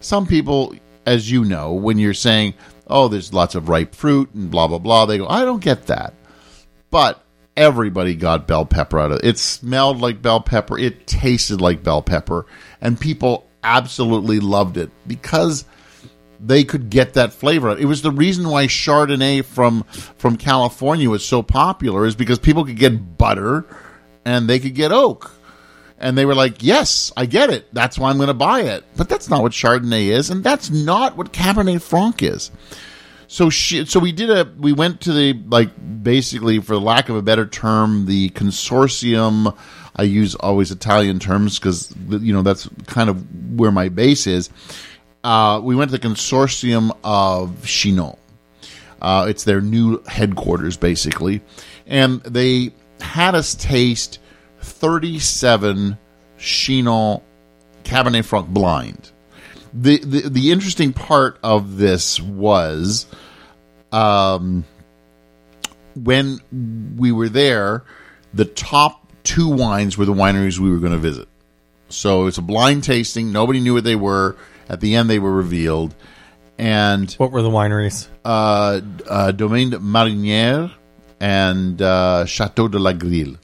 some 0.00 0.26
people, 0.26 0.74
as 1.06 1.30
you 1.30 1.44
know, 1.44 1.72
when 1.72 1.98
you're 1.98 2.14
saying, 2.14 2.54
oh, 2.86 3.08
there's 3.08 3.32
lots 3.32 3.54
of 3.54 3.68
ripe 3.68 3.94
fruit 3.94 4.32
and 4.34 4.50
blah, 4.50 4.68
blah, 4.68 4.78
blah, 4.78 5.06
they 5.06 5.18
go, 5.18 5.26
I 5.28 5.44
don't 5.44 5.62
get 5.62 5.86
that. 5.86 6.14
But 6.90 7.22
everybody 7.56 8.14
got 8.14 8.46
bell 8.46 8.64
pepper 8.64 8.98
out 8.98 9.12
of 9.12 9.18
it. 9.18 9.24
It 9.24 9.38
smelled 9.38 10.00
like 10.00 10.22
bell 10.22 10.40
pepper, 10.40 10.78
it 10.78 11.06
tasted 11.06 11.60
like 11.60 11.82
bell 11.82 12.02
pepper, 12.02 12.46
and 12.80 12.98
people 12.98 13.46
absolutely 13.62 14.40
loved 14.40 14.76
it 14.76 14.90
because 15.06 15.64
they 16.40 16.62
could 16.62 16.88
get 16.88 17.14
that 17.14 17.32
flavor. 17.32 17.76
It 17.76 17.86
was 17.86 18.02
the 18.02 18.12
reason 18.12 18.48
why 18.48 18.66
Chardonnay 18.66 19.44
from 19.44 19.82
from 19.82 20.36
California 20.36 21.10
was 21.10 21.24
so 21.24 21.42
popular 21.42 22.06
is 22.06 22.14
because 22.14 22.38
people 22.38 22.64
could 22.64 22.76
get 22.76 23.18
butter 23.18 23.66
and 24.24 24.48
they 24.48 24.60
could 24.60 24.76
get 24.76 24.92
oak. 24.92 25.37
And 26.00 26.16
they 26.16 26.24
were 26.24 26.34
like, 26.34 26.62
yes, 26.62 27.12
I 27.16 27.26
get 27.26 27.50
it. 27.50 27.72
That's 27.74 27.98
why 27.98 28.10
I'm 28.10 28.16
going 28.16 28.28
to 28.28 28.34
buy 28.34 28.62
it. 28.62 28.84
But 28.96 29.08
that's 29.08 29.28
not 29.28 29.42
what 29.42 29.52
Chardonnay 29.52 30.08
is. 30.08 30.30
And 30.30 30.44
that's 30.44 30.70
not 30.70 31.16
what 31.16 31.32
Cabernet 31.32 31.82
Franc 31.82 32.22
is. 32.22 32.52
So 33.26 33.50
she, 33.50 33.84
so 33.84 33.98
we 33.98 34.12
did 34.12 34.30
a, 34.30 34.50
we 34.58 34.72
went 34.72 35.02
to 35.02 35.12
the, 35.12 35.32
like, 35.48 35.70
basically, 36.02 36.60
for 36.60 36.76
lack 36.76 37.08
of 37.08 37.16
a 37.16 37.22
better 37.22 37.46
term, 37.46 38.06
the 38.06 38.30
consortium. 38.30 39.56
I 39.96 40.02
use 40.04 40.36
always 40.36 40.70
Italian 40.70 41.18
terms 41.18 41.58
because, 41.58 41.92
you 42.08 42.32
know, 42.32 42.42
that's 42.42 42.68
kind 42.86 43.10
of 43.10 43.58
where 43.58 43.72
my 43.72 43.88
base 43.88 44.26
is. 44.28 44.50
Uh, 45.24 45.60
we 45.62 45.74
went 45.74 45.90
to 45.90 45.98
the 45.98 46.08
consortium 46.08 46.96
of 47.02 47.66
Chinon. 47.66 48.16
Uh, 49.02 49.26
it's 49.28 49.44
their 49.44 49.60
new 49.60 50.02
headquarters, 50.04 50.76
basically. 50.76 51.40
And 51.86 52.22
they 52.22 52.72
had 53.00 53.34
us 53.34 53.54
taste 53.54 54.20
37 54.68 55.98
Chinon 56.38 57.20
Cabernet 57.84 58.24
Franc 58.24 58.48
blind. 58.48 59.10
The, 59.74 59.98
the 59.98 60.28
the 60.28 60.50
interesting 60.52 60.92
part 60.92 61.38
of 61.42 61.76
this 61.76 62.18
was 62.20 63.06
um, 63.92 64.64
when 65.94 66.40
we 66.96 67.12
were 67.12 67.28
there, 67.28 67.84
the 68.32 68.44
top 68.44 69.12
two 69.24 69.48
wines 69.48 69.98
were 69.98 70.04
the 70.06 70.12
wineries 70.14 70.58
we 70.58 70.70
were 70.70 70.78
going 70.78 70.92
to 70.92 70.98
visit. 70.98 71.28
So 71.90 72.26
it's 72.26 72.38
a 72.38 72.42
blind 72.42 72.84
tasting. 72.84 73.32
Nobody 73.32 73.60
knew 73.60 73.74
what 73.74 73.84
they 73.84 73.96
were. 73.96 74.36
At 74.68 74.80
the 74.80 74.94
end, 74.96 75.08
they 75.08 75.18
were 75.18 75.32
revealed. 75.32 75.94
And 76.58 77.10
What 77.14 77.30
were 77.30 77.42
the 77.42 77.50
wineries? 77.50 78.08
uh, 78.24 78.80
uh, 79.08 79.32
Domaine 79.32 79.70
de 79.70 79.78
Marinière 79.78 80.72
and 81.20 81.80
uh, 81.80 82.24
Chateau 82.26 82.68
de 82.68 82.78
la 82.78 82.92
Grille. 82.92 83.36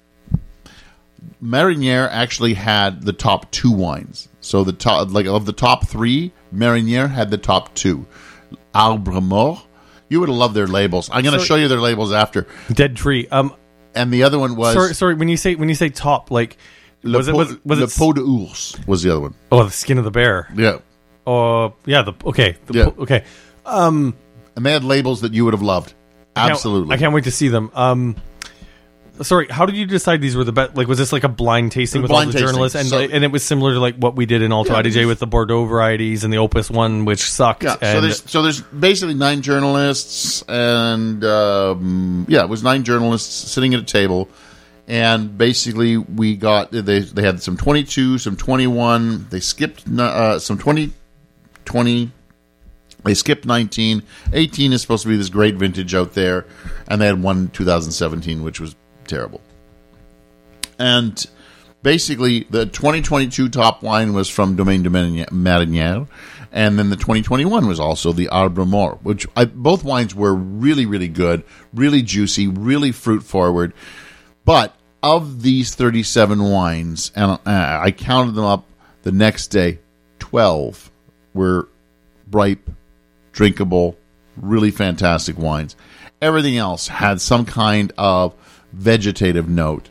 Marinière 1.42 2.08
actually 2.10 2.54
had 2.54 3.02
the 3.02 3.12
top 3.12 3.50
two 3.50 3.70
wines. 3.70 4.28
So 4.40 4.64
the 4.64 4.72
top, 4.72 5.10
like 5.12 5.26
of 5.26 5.46
the 5.46 5.52
top 5.52 5.86
three, 5.86 6.32
Marinière 6.54 7.10
had 7.10 7.30
the 7.30 7.38
top 7.38 7.74
two. 7.74 8.06
Arbre 8.74 9.20
Mort, 9.20 9.60
you 10.08 10.20
would 10.20 10.28
have 10.28 10.36
loved 10.38 10.54
their 10.54 10.66
labels. 10.66 11.08
I'm 11.12 11.22
going 11.22 11.34
to 11.34 11.38
So- 11.40 11.44
show 11.44 11.54
you 11.56 11.68
their 11.68 11.80
labels 11.80 12.12
after. 12.12 12.46
Dead 12.72 12.96
Tree. 12.96 13.26
Um, 13.28 13.54
And 13.94 14.12
the 14.12 14.24
other 14.24 14.38
one 14.38 14.56
was 14.56 14.74
sorry, 14.74 14.94
sorry. 14.94 15.14
When 15.14 15.28
you 15.28 15.36
say 15.36 15.54
when 15.54 15.68
you 15.68 15.74
say 15.76 15.88
top, 15.88 16.30
like 16.32 16.56
Le, 17.04 17.16
was 17.18 17.28
it 17.28 17.32
Peau- 17.32 17.38
was, 17.38 17.56
was 17.64 17.78
Le 17.78 17.84
it 17.84 17.94
Peau 17.96 18.12
de 18.12 18.22
Ours 18.22 18.76
was 18.88 19.02
the 19.04 19.10
other 19.10 19.20
one. 19.20 19.34
oh 19.52 19.62
the 19.64 19.70
skin 19.70 19.98
of 19.98 20.04
the 20.04 20.10
bear? 20.10 20.48
Yeah. 20.56 20.78
Oh 21.26 21.74
yeah, 21.86 22.02
the 22.02 22.12
okay, 22.26 22.56
the, 22.66 22.74
Yeah. 22.74 22.84
okay. 22.98 23.22
Um, 23.64 24.14
And 24.56 24.66
they 24.66 24.72
had 24.72 24.82
labels 24.82 25.20
that 25.20 25.32
you 25.32 25.44
would 25.44 25.54
have 25.54 25.62
loved. 25.62 25.94
Can't- 26.34 26.50
Absolutely. 26.50 26.92
I 26.94 26.98
can't 26.98 27.14
wait 27.14 27.24
to 27.24 27.30
see 27.30 27.46
them. 27.48 27.70
Um, 27.74 28.16
sorry, 29.22 29.46
how 29.48 29.66
did 29.66 29.76
you 29.76 29.86
decide 29.86 30.20
these 30.20 30.36
were 30.36 30.44
the 30.44 30.52
best? 30.52 30.76
Like, 30.76 30.88
was 30.88 30.98
this 30.98 31.12
like 31.12 31.24
a 31.24 31.28
blind 31.28 31.72
tasting 31.72 32.02
with 32.02 32.10
all 32.10 32.20
the 32.20 32.26
tasting. 32.26 32.46
journalists, 32.46 32.74
and 32.76 32.88
So- 32.88 32.98
and 33.00 33.24
it 33.24 33.30
was 33.30 33.42
similar 33.44 33.72
to 33.74 33.80
like 33.80 33.96
what 33.96 34.16
we 34.16 34.26
did 34.26 34.42
in 34.42 34.52
Alto 34.52 34.72
Yeah, 34.72 34.80
Adige 34.82 35.06
with 35.06 35.18
the 35.18 35.26
Bordeaux 35.26 35.64
varieties 35.64 36.24
and 36.24 36.32
the 36.32 36.38
Opus 36.38 36.70
one, 36.70 37.04
which 37.04 37.30
sucked. 37.30 37.62
Yeah, 37.64 37.76
so 37.80 38.00
there's 38.00 38.22
so 38.26 38.42
there's 38.42 38.60
basically 38.60 39.14
nine 39.14 39.42
journalists, 39.42 40.42
and 40.48 41.24
um, 41.24 42.26
yeah, 42.28 42.42
it 42.42 42.48
was 42.48 42.62
nine 42.62 42.82
journalists 42.84 43.50
sitting 43.50 43.72
at 43.74 43.80
a 43.80 43.84
table, 43.84 44.28
and 44.88 45.36
basically 45.38 45.96
we 45.96 46.36
got 46.36 46.70
they 46.72 47.00
they 47.00 47.22
had 47.22 47.42
some 47.42 47.56
22, 47.56 48.18
some 48.18 48.36
21, 48.36 49.26
they 49.30 49.40
skipped 49.40 49.88
uh, 49.98 50.38
some 50.38 50.58
20, 50.58 50.92
20, 51.64 52.10
they 53.04 53.14
skipped 53.14 53.46
19, 53.46 54.02
18 54.32 54.72
is 54.72 54.82
supposed 54.82 55.02
to 55.02 55.08
be 55.08 55.16
this 55.16 55.28
great 55.28 55.54
vintage 55.54 55.94
out 55.94 56.14
there, 56.14 56.46
and 56.88 57.00
they 57.00 57.06
had 57.06 57.22
one 57.22 57.48
2017 57.48 58.42
which 58.42 58.60
was 58.60 58.74
terrible, 59.06 59.40
and 60.78 61.24
basically 61.82 62.44
the 62.50 62.66
2022 62.66 63.48
top 63.48 63.82
wine 63.82 64.12
was 64.12 64.28
from 64.28 64.56
Domaine 64.56 64.82
de 64.82 64.90
Marinière, 64.90 66.08
and 66.50 66.78
then 66.78 66.90
the 66.90 66.96
2021 66.96 67.66
was 67.66 67.80
also 67.80 68.12
the 68.12 68.28
Arbre 68.28 68.64
Mort, 68.64 69.02
which 69.02 69.26
I, 69.36 69.44
both 69.44 69.84
wines 69.84 70.14
were 70.14 70.34
really, 70.34 70.86
really 70.86 71.08
good, 71.08 71.44
really 71.72 72.02
juicy, 72.02 72.46
really 72.48 72.92
fruit 72.92 73.22
forward. 73.22 73.72
But 74.44 74.74
of 75.02 75.42
these 75.42 75.74
37 75.74 76.42
wines, 76.42 77.12
and 77.14 77.32
uh, 77.32 77.38
I 77.44 77.90
counted 77.90 78.32
them 78.32 78.44
up 78.44 78.66
the 79.02 79.12
next 79.12 79.48
day, 79.48 79.78
12 80.18 80.90
were 81.34 81.68
ripe, 82.30 82.70
drinkable, 83.32 83.98
really 84.36 84.70
fantastic 84.70 85.36
wines. 85.36 85.76
Everything 86.22 86.56
else 86.56 86.88
had 86.88 87.20
some 87.20 87.44
kind 87.44 87.92
of 87.98 88.34
vegetative 88.74 89.48
note. 89.48 89.90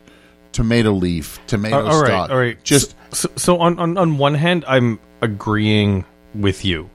Tomato 0.52 0.92
leaf, 0.92 1.40
tomato 1.48 1.78
Uh, 1.78 1.90
all 1.90 2.00
right, 2.00 2.06
stock. 2.06 2.30
all 2.30 2.36
right. 2.38 2.62
Just 2.62 2.94
so, 3.10 3.28
so 3.34 3.58
on, 3.58 3.78
on 3.80 3.98
on 3.98 4.18
one 4.18 4.34
hand, 4.34 4.64
I'm 4.68 5.00
agreeing 5.20 6.04
with 6.32 6.64
you 6.64 6.90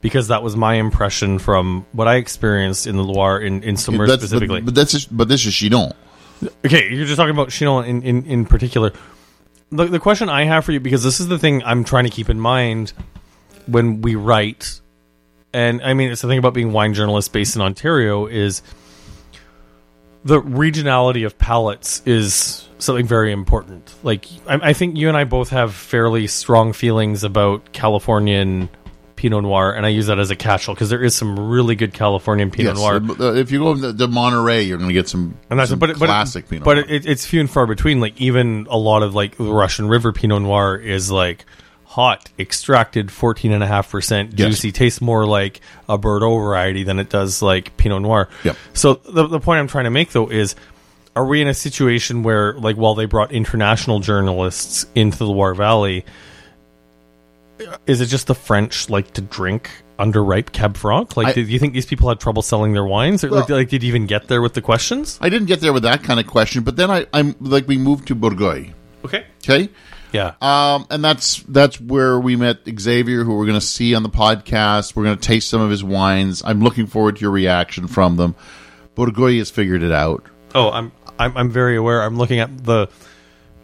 because 0.00 0.28
that 0.28 0.42
was 0.42 0.56
my 0.56 0.74
impression 0.74 1.38
from 1.38 1.86
what 1.92 2.08
I 2.08 2.16
experienced 2.16 2.86
in 2.88 2.96
the 2.96 3.04
Loire 3.04 3.40
in 3.40 3.62
in 3.62 3.76
Saumur 3.76 4.08
that's, 4.08 4.22
specifically. 4.22 4.60
But, 4.60 4.66
but 4.66 4.74
that's 4.74 4.92
just, 4.92 5.16
but 5.16 5.28
this 5.28 5.46
is 5.46 5.54
Chinon. 5.54 5.92
Okay, 6.64 6.92
you're 6.92 7.06
just 7.06 7.16
talking 7.16 7.34
about 7.34 7.50
Chinon 7.50 7.84
in, 7.84 8.02
in, 8.02 8.26
in 8.26 8.46
particular. 8.46 8.92
The, 9.70 9.86
the 9.86 9.98
question 9.98 10.28
I 10.28 10.44
have 10.44 10.64
for 10.64 10.72
you, 10.72 10.80
because 10.80 11.02
this 11.02 11.20
is 11.20 11.28
the 11.28 11.38
thing 11.38 11.62
I'm 11.64 11.84
trying 11.84 12.04
to 12.04 12.10
keep 12.10 12.30
in 12.30 12.40
mind 12.40 12.92
when 13.66 14.00
we 14.00 14.14
write, 14.14 14.80
and 15.52 15.82
I 15.82 15.94
mean, 15.94 16.10
it's 16.10 16.22
the 16.22 16.28
thing 16.28 16.38
about 16.38 16.54
being 16.54 16.72
wine 16.72 16.94
journalists 16.94 17.28
based 17.28 17.54
in 17.54 17.62
Ontario 17.62 18.26
is 18.26 18.62
the 20.28 20.40
regionality 20.40 21.24
of 21.26 21.36
palates 21.38 22.02
is 22.06 22.68
something 22.78 23.06
very 23.06 23.32
important. 23.32 23.92
Like, 24.02 24.26
I, 24.46 24.70
I 24.70 24.72
think 24.72 24.96
you 24.96 25.08
and 25.08 25.16
I 25.16 25.24
both 25.24 25.48
have 25.50 25.74
fairly 25.74 26.26
strong 26.26 26.72
feelings 26.72 27.24
about 27.24 27.72
Californian 27.72 28.68
Pinot 29.16 29.42
Noir, 29.42 29.72
and 29.72 29.84
I 29.84 29.88
use 29.88 30.06
that 30.06 30.18
as 30.20 30.30
a 30.30 30.36
catch-all 30.36 30.74
because 30.76 30.90
there 30.90 31.02
is 31.02 31.14
some 31.14 31.48
really 31.50 31.74
good 31.74 31.92
Californian 31.92 32.50
Pinot 32.52 32.76
Yes, 32.76 32.78
Noir. 32.78 33.26
uh, 33.28 33.34
if 33.34 33.50
you 33.50 33.58
go 33.58 33.92
to, 33.92 34.06
Monterey, 34.06 34.62
you're 34.62 34.78
going 34.78 34.88
to 34.88 34.94
get 34.94 35.08
some, 35.08 35.36
And 35.50 35.58
that's 35.58 35.70
some 35.70 35.78
but, 35.80 35.90
it- 35.90 35.98
but 35.98 36.06
classic 36.06 36.48
Pinot 36.48 36.64
But 36.64 36.74
Noir. 36.76 36.84
it, 36.88 37.04
it's 37.06 37.26
few 37.26 37.40
and 37.40 37.50
far 37.50 37.66
between. 37.66 37.98
Like 38.00 38.20
even 38.20 38.68
a 38.70 38.78
lot 38.78 39.02
of 39.02 39.16
like 39.16 39.36
the 39.36 39.52
Russian 39.52 39.88
River 39.88 40.12
Pinot 40.12 40.42
Noir 40.42 40.76
is 40.76 41.10
like 41.10 41.44
hot, 41.98 42.30
extracted, 42.38 43.10
fourteen 43.10 43.50
and 43.52 43.62
a 43.62 43.66
half 43.66 43.90
percent 43.90 44.30
Yes. 44.38 44.48
juicy. 44.50 44.70
Tastes 44.70 45.00
more 45.00 45.26
like 45.26 45.60
a 45.88 45.98
Bordeaux 45.98 46.38
variety 46.38 46.84
than 46.84 46.98
it 47.00 47.08
does 47.10 47.42
like 47.42 47.76
Pinot 47.76 48.02
Noir. 48.02 48.28
Yep. 48.44 48.56
So 48.72 48.94
the 48.94 49.26
the 49.26 49.40
point 49.40 49.58
I'm 49.58 49.66
trying 49.68 49.84
to 49.84 49.90
make 49.90 50.12
though 50.12 50.28
is. 50.28 50.54
Are 51.16 51.26
we 51.26 51.42
in 51.42 51.48
a 51.48 51.54
situation 51.54 52.22
where, 52.22 52.52
like, 52.52 52.76
while 52.76 52.94
they 52.94 53.06
brought 53.06 53.32
international 53.32 53.98
journalists 53.98 54.86
into 54.94 55.18
the 55.18 55.26
Loire 55.26 55.52
Valley, 55.52 56.04
is 57.88 58.00
it 58.00 58.06
just 58.06 58.28
the 58.28 58.36
French 58.36 58.88
like 58.88 59.12
to 59.14 59.20
drink 59.20 59.68
underripe 59.98 60.52
Cab 60.52 60.76
Franc? 60.76 61.16
Like, 61.16 61.28
I- 61.28 61.32
did 61.32 61.48
you 61.48 61.58
think 61.58 61.74
these 61.74 61.86
people 61.86 62.08
had 62.08 62.20
trouble 62.20 62.42
selling 62.42 62.72
their 62.72 62.84
wines? 62.84 63.24
Or, 63.24 63.30
like, 63.30 63.48
like, 63.48 63.68
did 63.68 63.82
you 63.82 63.88
even 63.88 64.06
get 64.06 64.28
there 64.28 64.40
with 64.40 64.54
the 64.54 64.62
questions? 64.62 65.18
I 65.20 65.28
didn't 65.28 65.48
get 65.48 65.60
there 65.60 65.72
with 65.72 65.82
that 65.82 66.04
kind 66.04 66.20
of 66.20 66.28
question, 66.28 66.62
but 66.62 66.76
then 66.76 66.88
I, 66.88 67.06
I'm 67.12 67.34
like 67.40 67.66
we 67.66 67.78
moved 67.78 68.06
to 68.08 68.14
Bourgueil. 68.14 68.72
Okay. 69.04 69.24
Okay, 69.42 69.68
Yeah. 70.12 70.34
um, 70.40 70.86
and 70.90 71.04
that's 71.04 71.42
that's 71.42 71.80
where 71.80 72.18
we 72.18 72.36
met 72.36 72.58
Xavier, 72.78 73.24
who 73.24 73.36
we're 73.36 73.46
going 73.46 73.60
to 73.60 73.66
see 73.66 73.94
on 73.94 74.02
the 74.02 74.08
podcast. 74.08 74.96
We're 74.96 75.04
going 75.04 75.18
to 75.18 75.26
taste 75.26 75.48
some 75.48 75.60
of 75.60 75.70
his 75.70 75.84
wines. 75.84 76.42
I'm 76.44 76.60
looking 76.60 76.86
forward 76.86 77.16
to 77.16 77.20
your 77.22 77.30
reaction 77.30 77.88
from 77.88 78.16
them. 78.16 78.34
Bourgueil 78.96 79.38
has 79.38 79.50
figured 79.50 79.82
it 79.82 79.92
out. 79.92 80.24
Oh, 80.54 80.70
I'm 80.70 80.92
I'm 81.18 81.36
I'm 81.36 81.50
very 81.50 81.76
aware. 81.76 82.02
I'm 82.02 82.16
looking 82.16 82.40
at 82.40 82.64
the 82.64 82.88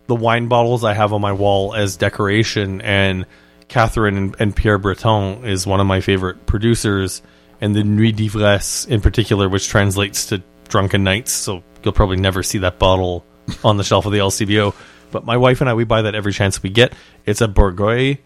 the 0.06 0.14
wine 0.14 0.48
bottles 0.48 0.84
I 0.84 0.92
have 0.92 1.12
on 1.12 1.20
my 1.20 1.32
wall 1.32 1.74
as 1.74 1.96
decoration, 1.96 2.80
and 2.82 3.26
Catherine 3.68 4.16
and, 4.16 4.36
and 4.38 4.54
Pierre 4.54 4.78
Breton 4.78 5.44
is 5.44 5.66
one 5.66 5.80
of 5.80 5.86
my 5.86 6.00
favorite 6.00 6.44
producers, 6.46 7.22
and 7.60 7.74
the 7.74 7.82
Nuit 7.82 8.16
d'Ivresse 8.16 8.86
in 8.86 9.00
particular, 9.00 9.48
which 9.48 9.68
translates 9.68 10.26
to 10.26 10.42
Drunken 10.68 11.04
Nights. 11.04 11.32
So 11.32 11.62
you'll 11.82 11.94
probably 11.94 12.18
never 12.18 12.42
see 12.42 12.58
that 12.58 12.78
bottle 12.78 13.24
on 13.64 13.76
the 13.76 13.84
shelf 13.84 14.06
of 14.06 14.12
the 14.12 14.18
LCBO. 14.18 14.74
But 15.14 15.24
my 15.24 15.36
wife 15.36 15.60
and 15.60 15.70
I, 15.70 15.74
we 15.74 15.84
buy 15.84 16.02
that 16.02 16.16
every 16.16 16.32
chance 16.32 16.60
we 16.60 16.70
get. 16.70 16.92
It's 17.24 17.40
a 17.40 17.46
Bourgueil. 17.46 18.18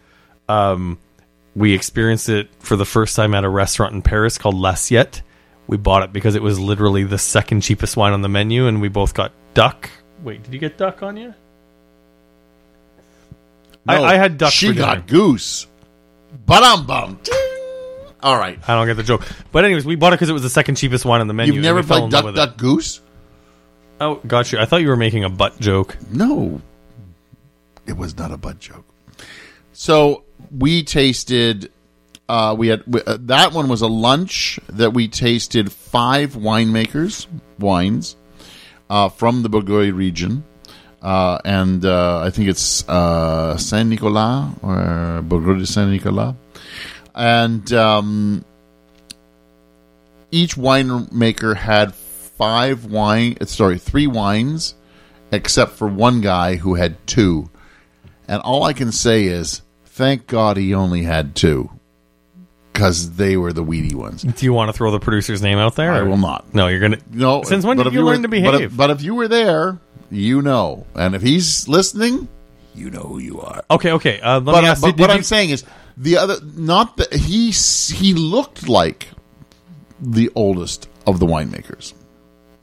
Um, 0.47 0.97
we 1.55 1.75
experienced 1.75 2.29
it 2.29 2.49
for 2.57 2.75
the 2.75 2.83
first 2.85 3.15
time 3.15 3.35
at 3.35 3.43
a 3.43 3.49
restaurant 3.49 3.93
in 3.93 4.01
Paris 4.01 4.39
called 4.39 4.55
L'Assiette. 4.55 5.21
We 5.67 5.77
bought 5.77 6.01
it 6.01 6.11
because 6.11 6.33
it 6.33 6.41
was 6.41 6.59
literally 6.59 7.03
the 7.03 7.19
second 7.19 7.61
cheapest 7.61 7.95
wine 7.95 8.13
on 8.13 8.23
the 8.23 8.27
menu, 8.27 8.65
and 8.65 8.81
we 8.81 8.87
both 8.87 9.13
got 9.13 9.33
duck. 9.53 9.91
Wait, 10.23 10.41
did 10.41 10.51
you 10.51 10.59
get 10.59 10.79
duck 10.79 11.03
on 11.03 11.15
you? 11.15 11.35
I, 13.87 14.01
I 14.01 14.15
had 14.15 14.39
duck. 14.39 14.51
She 14.51 14.69
for 14.69 14.73
dinner. 14.73 14.85
got 14.87 15.07
goose. 15.07 15.67
But 16.43 16.63
I'm 16.63 16.87
bummed. 16.87 17.29
All 18.23 18.35
right. 18.35 18.59
I 18.67 18.73
don't 18.73 18.87
get 18.87 18.95
the 18.95 19.03
joke. 19.03 19.27
But 19.51 19.63
anyways, 19.63 19.85
we 19.85 19.95
bought 19.95 20.13
it 20.13 20.15
because 20.15 20.29
it 20.29 20.33
was 20.33 20.41
the 20.41 20.49
second 20.49 20.77
cheapest 20.77 21.05
wine 21.05 21.21
on 21.21 21.27
the 21.27 21.35
menu. 21.35 21.53
You've 21.53 21.61
never 21.61 21.81
we 21.81 21.85
played 21.85 22.03
in 22.05 22.09
love 22.09 22.11
duck, 22.11 22.25
with 22.25 22.35
duck, 22.35 22.57
goose? 22.57 22.99
Oh, 24.01 24.15
got 24.25 24.51
you. 24.51 24.57
I 24.57 24.65
thought 24.65 24.81
you 24.81 24.87
were 24.87 24.95
making 24.95 25.23
a 25.23 25.29
butt 25.29 25.59
joke. 25.59 25.95
No, 26.09 26.61
it 27.89 27.97
was 27.97 28.17
not 28.17 28.31
a 28.31 28.37
butt 28.37 28.59
joke. 28.59 28.85
So 29.73 30.23
we 30.51 30.83
tasted. 30.83 31.71
Uh, 32.27 32.55
we 32.57 32.67
had 32.67 32.83
we, 32.85 33.01
uh, 33.01 33.17
that 33.21 33.53
one 33.53 33.67
was 33.67 33.81
a 33.81 33.87
lunch 33.87 34.59
that 34.67 34.93
we 34.93 35.07
tasted 35.07 35.71
five 35.71 36.33
winemakers 36.33 37.25
wines 37.57 38.15
uh, 38.89 39.09
from 39.09 39.41
the 39.41 39.49
Bourgueil 39.49 39.95
region, 39.95 40.43
uh, 41.01 41.39
and 41.43 41.83
uh, 41.85 42.19
I 42.19 42.29
think 42.29 42.49
it's 42.49 42.87
uh, 42.87 43.57
Saint 43.57 43.89
Nicolas 43.89 44.53
or 44.61 45.23
Bourgueil 45.25 45.57
de 45.59 45.65
Saint 45.65 45.89
Nicolas, 45.89 46.35
and 47.15 47.73
um, 47.73 48.45
each 50.29 50.55
winemaker 50.55 51.55
had 51.55 51.95
five 51.95 52.85
wine. 52.85 53.37
Sorry, 53.47 53.79
three 53.79 54.07
wines, 54.07 54.75
except 55.31 55.71
for 55.71 55.87
one 55.87 56.21
guy 56.21 56.57
who 56.57 56.75
had 56.75 56.95
two. 57.07 57.49
And 58.29 58.41
all 58.43 58.63
I 58.63 58.73
can 58.73 58.91
say 58.91 59.25
is, 59.25 59.61
thank 59.85 60.27
God 60.27 60.55
he 60.55 60.73
only 60.73 61.01
had 61.03 61.35
two, 61.35 61.69
because 62.71 63.15
they 63.15 63.35
were 63.37 63.51
the 63.51 63.63
weedy 63.63 63.95
ones. 63.95 64.21
Do 64.21 64.45
you 64.45 64.53
want 64.53 64.69
to 64.69 64.73
throw 64.73 64.91
the 64.91 64.99
producer's 64.99 65.41
name 65.41 65.57
out 65.57 65.75
there? 65.75 65.91
I 65.91 65.99
or- 65.99 66.05
will 66.09 66.17
not. 66.17 66.53
No, 66.53 66.67
you're 66.67 66.79
gonna. 66.79 66.99
No. 67.11 67.43
Since 67.43 67.65
when 67.65 67.77
did 67.77 67.87
if 67.87 67.93
you 67.93 67.99
were- 67.99 68.11
learn 68.11 68.21
to 68.21 68.27
but 68.27 68.37
if- 68.37 68.43
behave? 68.43 68.77
But 68.77 68.89
if, 68.91 69.01
you 69.01 69.15
were 69.15 69.27
there, 69.27 69.79
you 70.11 70.41
know. 70.41 70.85
And 70.95 71.15
if 71.15 71.21
he's 71.21 71.67
listening, 71.67 72.27
you 72.75 72.89
know 72.91 73.01
who 73.01 73.17
you 73.19 73.41
are. 73.41 73.63
okay, 73.71 73.91
okay. 73.93 74.21
Uh, 74.21 74.35
let 74.35 74.45
But, 74.45 74.61
me 74.61 74.67
ask. 74.69 74.81
but 74.81 74.87
did- 74.95 74.99
what 74.99 75.07
did 75.07 75.17
I'm 75.17 75.23
saying 75.23 75.49
is 75.49 75.63
the 75.97 76.17
other, 76.17 76.37
not 76.55 76.97
that 76.97 77.11
he 77.13 77.49
he 77.51 78.13
looked 78.13 78.69
like 78.69 79.07
the 79.99 80.29
oldest 80.35 80.87
of 81.05 81.19
the 81.19 81.25
winemakers. 81.25 81.93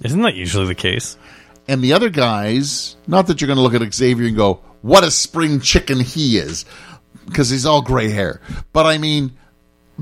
isn't 0.04 0.23
that 0.23 0.35
usually 0.35 0.66
the 0.66 0.75
case? 0.75 1.18
And 1.68 1.82
the 1.82 1.92
other 1.94 2.08
guys, 2.11 2.94
not 3.08 3.26
that 3.26 3.40
you're 3.40 3.46
going 3.49 3.56
to 3.56 3.62
look 3.62 3.75
at 3.75 3.92
Xavier 3.92 4.28
and 4.28 4.37
go, 4.37 4.61
what 4.83 5.04
a 5.04 5.11
spring 5.11 5.61
chicken 5.61 6.00
he 6.00 6.38
is, 6.38 6.64
because 7.26 7.50
he's 7.50 7.66
all 7.66 7.83
gray 7.83 8.11
hair. 8.11 8.40
But 8.73 8.87
I 8.87 8.99
mean, 8.99 9.37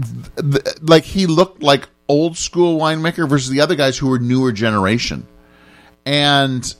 th- 0.00 0.62
th- 0.64 0.82
like 0.82 1.04
he 1.04 1.26
looked 1.26 1.62
like 1.62 1.88
old 2.08 2.36
school 2.36 2.78
winemaker 2.78 3.28
versus 3.28 3.50
the 3.50 3.60
other 3.60 3.74
guys 3.74 3.96
who 3.96 4.08
were 4.08 4.18
newer 4.18 4.52
generation. 4.52 5.26
And 6.06 6.74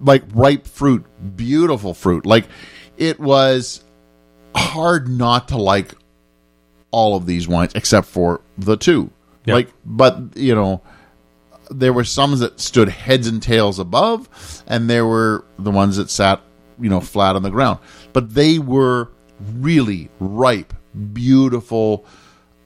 like 0.00 0.22
ripe 0.32 0.66
fruit, 0.66 1.04
beautiful 1.36 1.94
fruit. 1.94 2.24
Like 2.24 2.46
it 2.96 3.18
was 3.18 3.82
hard 4.54 5.08
not 5.08 5.48
to 5.48 5.56
like 5.56 5.94
all 6.90 7.16
of 7.16 7.26
these 7.26 7.48
wines 7.48 7.72
except 7.74 8.06
for 8.06 8.40
the 8.56 8.76
two. 8.76 9.10
Yeah. 9.44 9.54
Like, 9.54 9.70
but 9.84 10.36
you 10.36 10.54
know, 10.54 10.82
there 11.70 11.92
were 11.92 12.04
some 12.04 12.38
that 12.38 12.60
stood 12.60 12.88
heads 12.88 13.26
and 13.26 13.42
tails 13.42 13.78
above, 13.78 14.62
and 14.66 14.88
there 14.88 15.04
were 15.04 15.44
the 15.58 15.70
ones 15.70 15.96
that 15.96 16.10
sat, 16.10 16.40
you 16.80 16.88
know, 16.88 17.00
flat 17.00 17.36
on 17.36 17.42
the 17.42 17.50
ground. 17.50 17.78
But 18.12 18.34
they 18.34 18.58
were 18.58 19.10
really 19.54 20.10
ripe, 20.20 20.72
beautiful. 21.12 22.04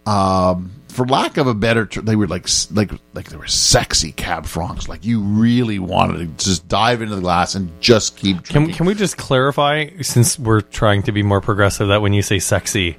Um, 0.07 0.73
for 0.89 1.07
lack 1.07 1.37
of 1.37 1.47
a 1.47 1.55
better, 1.55 1.85
ter- 1.87 2.01
they 2.01 2.17
were 2.17 2.27
like 2.27 2.49
like 2.73 2.91
like 3.13 3.29
they 3.29 3.37
were 3.37 3.47
sexy 3.47 4.11
cab 4.13 4.47
francs. 4.47 4.89
Like 4.89 5.05
you 5.05 5.21
really 5.21 5.79
wanted 5.79 6.19
to 6.39 6.45
just 6.45 6.67
dive 6.67 7.03
into 7.03 7.15
the 7.15 7.21
glass 7.21 7.55
and 7.55 7.71
just 7.81 8.17
keep 8.17 8.43
Can 8.45 8.63
drinking. 8.63 8.75
can 8.77 8.87
we 8.87 8.95
just 8.95 9.17
clarify, 9.19 9.89
since 10.01 10.39
we're 10.39 10.63
trying 10.63 11.03
to 11.05 11.13
be 11.13 11.23
more 11.23 11.41
progressive, 11.41 11.89
that 11.89 12.01
when 12.01 12.15
you 12.15 12.23
say 12.23 12.39
sexy, 12.39 12.97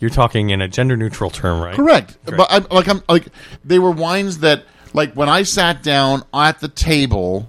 you're 0.00 0.10
talking 0.10 0.50
in 0.50 0.60
a 0.60 0.68
gender 0.68 0.96
neutral 0.96 1.30
term, 1.30 1.60
right? 1.62 1.76
Correct. 1.76 2.18
But 2.24 2.48
I'm 2.50 2.66
like 2.70 2.88
I'm 2.88 3.02
like 3.08 3.26
they 3.64 3.78
were 3.78 3.92
wines 3.92 4.38
that 4.38 4.64
like 4.92 5.14
when 5.14 5.28
I 5.28 5.44
sat 5.44 5.82
down 5.82 6.24
at 6.34 6.58
the 6.60 6.68
table, 6.68 7.48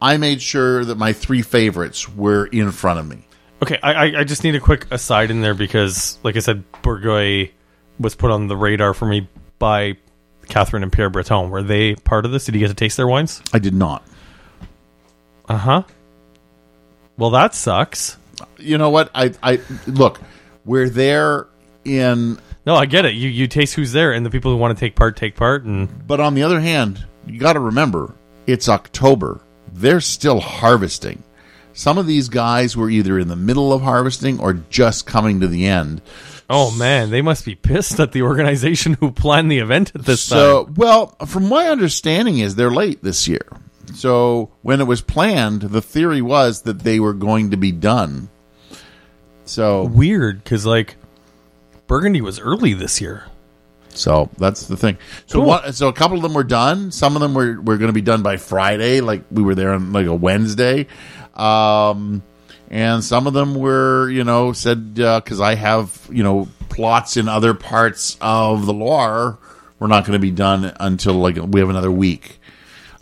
I 0.00 0.16
made 0.18 0.42
sure 0.42 0.84
that 0.84 0.96
my 0.96 1.12
three 1.12 1.42
favorites 1.42 2.08
were 2.08 2.46
in 2.46 2.70
front 2.72 2.98
of 3.00 3.08
me. 3.08 3.26
Okay, 3.62 3.78
I, 3.82 4.18
I- 4.20 4.24
just 4.24 4.44
need 4.44 4.54
a 4.54 4.60
quick 4.60 4.86
aside 4.90 5.30
in 5.30 5.40
there 5.40 5.54
because, 5.54 6.18
like 6.22 6.36
I 6.36 6.40
said, 6.40 6.62
Bourgueil 6.82 7.50
was 7.98 8.14
put 8.14 8.30
on 8.30 8.48
the 8.48 8.56
radar 8.56 8.92
for 8.92 9.06
me 9.06 9.28
by 9.58 9.96
Catherine 10.48 10.82
and 10.82 10.92
Pierre 10.92 11.08
Breton. 11.08 11.48
Were 11.50 11.62
they 11.62 11.94
part 11.94 12.26
of 12.26 12.32
this? 12.32 12.44
Did 12.44 12.54
you 12.54 12.60
get 12.60 12.68
to 12.68 12.74
taste 12.74 12.98
their 12.98 13.06
wines? 13.06 13.40
I 13.54 13.58
did 13.58 13.72
not. 13.74 14.04
Uh 15.48 15.56
huh. 15.56 15.82
Well, 17.16 17.30
that 17.30 17.54
sucks. 17.54 18.18
You 18.58 18.76
know 18.76 18.90
what? 18.90 19.10
I 19.14 19.32
I 19.42 19.60
look, 19.86 20.20
we're 20.66 20.90
there 20.90 21.46
in 21.84 22.38
No, 22.66 22.74
I 22.74 22.84
get 22.84 23.06
it. 23.06 23.14
You 23.14 23.28
you 23.30 23.46
taste 23.46 23.74
who's 23.74 23.92
there, 23.92 24.12
and 24.12 24.26
the 24.26 24.30
people 24.30 24.50
who 24.50 24.58
want 24.58 24.76
to 24.76 24.80
take 24.80 24.94
part 24.96 25.16
take 25.16 25.34
part, 25.36 25.64
and 25.64 26.06
but 26.06 26.20
on 26.20 26.34
the 26.34 26.42
other 26.42 26.60
hand, 26.60 27.02
you 27.26 27.38
got 27.40 27.54
to 27.54 27.60
remember, 27.60 28.12
it's 28.46 28.68
October. 28.68 29.40
They're 29.76 30.00
still 30.00 30.40
harvesting. 30.40 31.22
Some 31.72 31.98
of 31.98 32.06
these 32.06 32.28
guys 32.30 32.76
were 32.76 32.88
either 32.88 33.18
in 33.18 33.28
the 33.28 33.36
middle 33.36 33.72
of 33.72 33.82
harvesting 33.82 34.40
or 34.40 34.54
just 34.70 35.06
coming 35.06 35.40
to 35.40 35.48
the 35.48 35.66
end. 35.66 36.00
oh 36.48 36.70
man, 36.70 37.10
they 37.10 37.20
must 37.22 37.44
be 37.44 37.54
pissed 37.54 38.00
at 38.00 38.12
the 38.12 38.22
organization 38.22 38.94
who 39.00 39.10
planned 39.10 39.50
the 39.50 39.58
event 39.58 39.92
at 39.94 40.04
this 40.06 40.22
So, 40.22 40.64
time. 40.64 40.74
well, 40.74 41.06
from 41.26 41.48
my 41.48 41.68
understanding 41.68 42.38
is 42.38 42.54
they're 42.54 42.70
late 42.70 43.02
this 43.02 43.28
year. 43.28 43.46
So, 43.94 44.50
when 44.62 44.80
it 44.80 44.86
was 44.86 45.00
planned, 45.02 45.62
the 45.62 45.82
theory 45.82 46.22
was 46.22 46.62
that 46.62 46.80
they 46.80 46.98
were 46.98 47.12
going 47.12 47.50
to 47.50 47.56
be 47.56 47.72
done. 47.72 48.28
So, 49.44 49.84
Weird, 49.84 50.42
because 50.42 50.64
like 50.66 50.96
Burgundy 51.86 52.20
was 52.20 52.40
early 52.40 52.72
this 52.74 53.00
year. 53.00 53.24
So 53.96 54.30
that's 54.38 54.66
the 54.66 54.76
thing. 54.76 54.98
So, 55.26 55.38
Cool. 55.38 55.46
what, 55.48 55.74
so 55.74 55.88
a 55.88 55.92
couple 55.92 56.16
of 56.16 56.22
them 56.22 56.34
were 56.34 56.44
done. 56.44 56.90
Some 56.92 57.16
of 57.16 57.22
them 57.22 57.34
were, 57.34 57.60
were 57.60 57.76
going 57.78 57.88
to 57.88 57.92
be 57.92 58.02
done 58.02 58.22
by 58.22 58.36
Friday, 58.36 59.00
like 59.00 59.24
we 59.30 59.42
were 59.42 59.54
there 59.54 59.72
on 59.72 59.92
like 59.92 60.06
a 60.06 60.14
Wednesday. 60.14 60.86
Um, 61.34 62.22
and 62.70 63.02
some 63.04 63.26
of 63.26 63.32
them 63.32 63.54
were, 63.54 64.08
you 64.10 64.24
know, 64.24 64.52
said 64.52 64.94
because 64.94 65.40
I 65.40 65.54
have, 65.54 66.08
you 66.10 66.22
know, 66.22 66.48
plots 66.68 67.16
in 67.16 67.28
other 67.28 67.54
parts 67.54 68.16
of 68.20 68.66
the 68.66 68.72
Loire, 68.72 69.38
we're 69.78 69.86
not 69.86 70.04
going 70.04 70.14
to 70.14 70.18
be 70.22 70.30
done 70.30 70.72
until 70.80 71.14
like 71.14 71.36
we 71.36 71.60
have 71.60 71.68
another 71.70 71.90
week. 71.90 72.40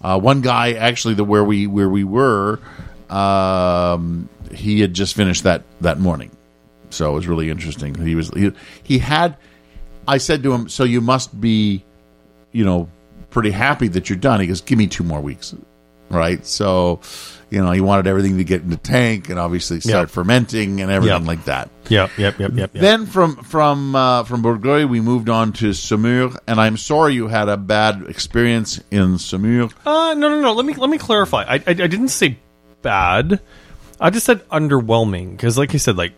Uh, 0.03 0.19
one 0.21 0.43
guy 0.43 0.73
actually, 0.73 1.15
the 1.15 1.25
where 1.25 1.43
we 1.45 1.67
where 1.67 1.89
we 1.89 2.05
were, 2.05 2.61
um, 3.09 4.29
he 4.53 4.81
had 4.81 4.93
just 4.93 5.15
finished 5.15 5.45
that 5.45 5.63
that 5.81 5.99
morning, 5.99 6.31
so 6.91 7.13
it 7.13 7.15
was 7.15 7.27
really 7.27 7.49
interesting. 7.49 7.95
He 7.95 8.15
was 8.15 8.29
he, 8.31 8.53
he 8.83 8.99
had. 8.99 9.37
I 10.09 10.19
said 10.19 10.43
to 10.45 10.53
him, 10.53 10.69
"So 10.69 10.85
you 10.85 11.01
must 11.01 11.38
be, 11.40 11.85
you 12.53 12.64
know, 12.64 12.88
pretty 13.31 13.51
happy 13.51 13.88
that 13.88 14.09
you're 14.09 14.19
done." 14.19 14.40
He 14.40 14.47
goes, 14.47 14.61
"Give 14.61 14.79
me 14.79 14.87
two 14.87 15.05
more 15.05 15.21
weeks." 15.21 15.55
Right, 16.11 16.47
so 16.47 17.01
you 17.51 17.64
know 17.64 17.73
he 17.73 17.81
wanted 17.81 18.07
everything 18.07 18.37
to 18.37 18.45
get 18.45 18.61
in 18.61 18.69
the 18.69 18.77
tank 18.77 19.31
and 19.31 19.38
obviously 19.38 19.81
start 19.81 20.09
Yeah. 20.11 20.12
fermenting 20.14 20.81
and 20.83 20.90
everything 20.93 21.23
Yeah. 21.23 21.27
like 21.29 21.45
that. 21.47 21.71
Yep, 21.88 22.11
yep, 22.19 22.38
yep, 22.38 22.53
yep. 22.55 22.71
yep. 22.75 22.81
Then 22.81 23.07
from 23.07 23.37
from 23.37 23.97
uh, 23.97 24.23
from 24.25 24.43
Bourgueil, 24.43 24.88
we 24.88 25.01
moved 25.01 25.29
on 25.31 25.53
to 25.55 25.71
Saumur, 25.71 26.37
and 26.47 26.61
I'm 26.61 26.77
sorry 26.77 27.14
you 27.14 27.27
had 27.29 27.49
a 27.49 27.57
bad 27.57 28.05
experience 28.07 28.81
in 28.90 29.14
Saumur. 29.17 29.73
Uh, 29.85 30.14
no, 30.14 30.29
no, 30.29 30.40
no. 30.40 30.53
Let 30.53 30.67
me 30.67 30.75
let 30.75 30.90
me 30.90 30.99
clarify. 30.99 31.43
I, 31.45 31.55
I, 31.55 31.61
I 31.67 31.73
didn't 31.73 32.09
say 32.11 32.38
bad. 32.83 33.40
I 33.99 34.11
just 34.11 34.27
said 34.27 34.47
underwhelming 34.51 35.31
because, 35.33 35.57
like 35.57 35.73
you 35.73 35.79
said, 35.79 35.97
like 35.97 36.12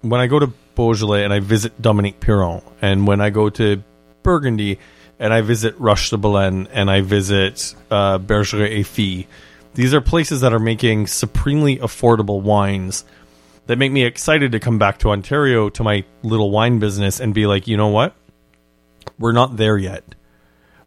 when 0.00 0.20
I 0.20 0.28
go 0.28 0.38
to 0.38 0.52
Beaujolais 0.74 1.24
and 1.24 1.32
I 1.32 1.40
visit 1.40 1.80
Dominique 1.80 2.20
Piron, 2.20 2.62
and 2.82 3.06
when 3.06 3.20
I 3.20 3.30
go 3.30 3.50
to 3.50 3.82
Burgundy 4.22 4.78
and 5.18 5.32
I 5.32 5.40
visit 5.42 5.78
Roche 5.78 6.10
de 6.10 6.16
Bellene 6.16 6.66
and 6.72 6.90
I 6.90 7.00
visit 7.00 7.74
uh, 7.90 8.18
Bergeret 8.18 8.78
et 8.78 8.86
Fille, 8.86 9.24
these 9.74 9.94
are 9.94 10.00
places 10.00 10.40
that 10.40 10.52
are 10.52 10.58
making 10.58 11.06
supremely 11.06 11.78
affordable 11.78 12.40
wines 12.40 13.04
that 13.66 13.78
make 13.78 13.92
me 13.92 14.04
excited 14.04 14.52
to 14.52 14.60
come 14.60 14.78
back 14.78 14.98
to 14.98 15.10
Ontario 15.10 15.68
to 15.70 15.82
my 15.82 16.04
little 16.22 16.50
wine 16.50 16.78
business 16.78 17.20
and 17.20 17.34
be 17.34 17.46
like, 17.46 17.66
you 17.66 17.76
know 17.76 17.88
what? 17.88 18.14
We're 19.18 19.32
not 19.32 19.56
there 19.56 19.78
yet. 19.78 20.04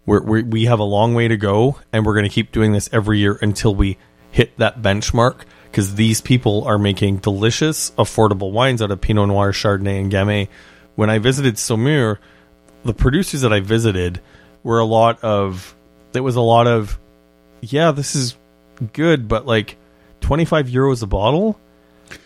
We're, 0.06 0.21
we 0.21 0.43
we 0.43 0.65
have 0.65 0.80
a 0.80 0.84
long 0.84 1.13
way 1.15 1.28
to 1.28 1.38
go, 1.38 1.80
and 1.91 2.06
we're 2.06 2.13
going 2.13 2.23
to 2.23 2.30
keep 2.30 2.52
doing 2.52 2.71
this 2.71 2.89
every 2.93 3.19
year 3.19 3.38
until 3.41 3.76
we 3.76 3.97
hit 4.32 4.58
that 4.58 4.82
benchmark. 4.82 5.41
Because 5.77 5.93
these 5.93 6.21
people 6.21 6.63
are 6.63 6.79
making 6.79 7.17
delicious, 7.17 7.91
affordable 7.99 8.51
wines 8.51 8.81
out 8.81 8.89
of 8.89 8.99
Pinot 8.99 9.27
Noir, 9.27 9.51
Chardonnay, 9.51 10.01
and 10.01 10.11
Gamay. 10.11 10.47
When 10.95 11.11
I 11.11 11.19
visited 11.19 11.53
Saumur, 11.53 12.17
the 12.83 12.95
producers 12.95 13.41
that 13.41 13.53
I 13.53 13.59
visited 13.59 14.19
were 14.63 14.79
a 14.79 14.85
lot 14.85 15.23
of. 15.23 15.75
It 16.15 16.21
was 16.21 16.35
a 16.35 16.41
lot 16.41 16.65
of, 16.65 16.97
yeah, 17.61 17.91
this 17.91 18.15
is 18.15 18.35
good, 18.91 19.27
but 19.27 19.45
like 19.45 19.77
twenty 20.19 20.45
five 20.45 20.65
euros 20.65 21.03
a 21.03 21.05
bottle. 21.05 21.59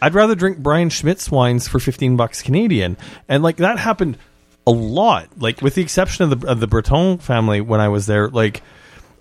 I'd 0.01 0.13
rather 0.13 0.33
drink 0.33 0.59
Brian 0.59 0.89
Schmidt's 0.89 1.29
wines 1.29 1.67
for 1.67 1.79
fifteen 1.79 2.15
bucks 2.15 2.41
Canadian, 2.41 2.95
and 3.27 3.43
like 3.43 3.57
that 3.57 3.79
happened 3.79 4.17
a 4.65 4.71
lot. 4.71 5.27
Like 5.37 5.61
with 5.61 5.75
the 5.75 5.81
exception 5.81 6.31
of 6.31 6.39
the 6.39 6.47
of 6.47 6.61
the 6.61 6.67
Breton 6.67 7.17
family 7.17 7.59
when 7.59 7.81
I 7.81 7.89
was 7.89 8.05
there, 8.05 8.29
like 8.29 8.63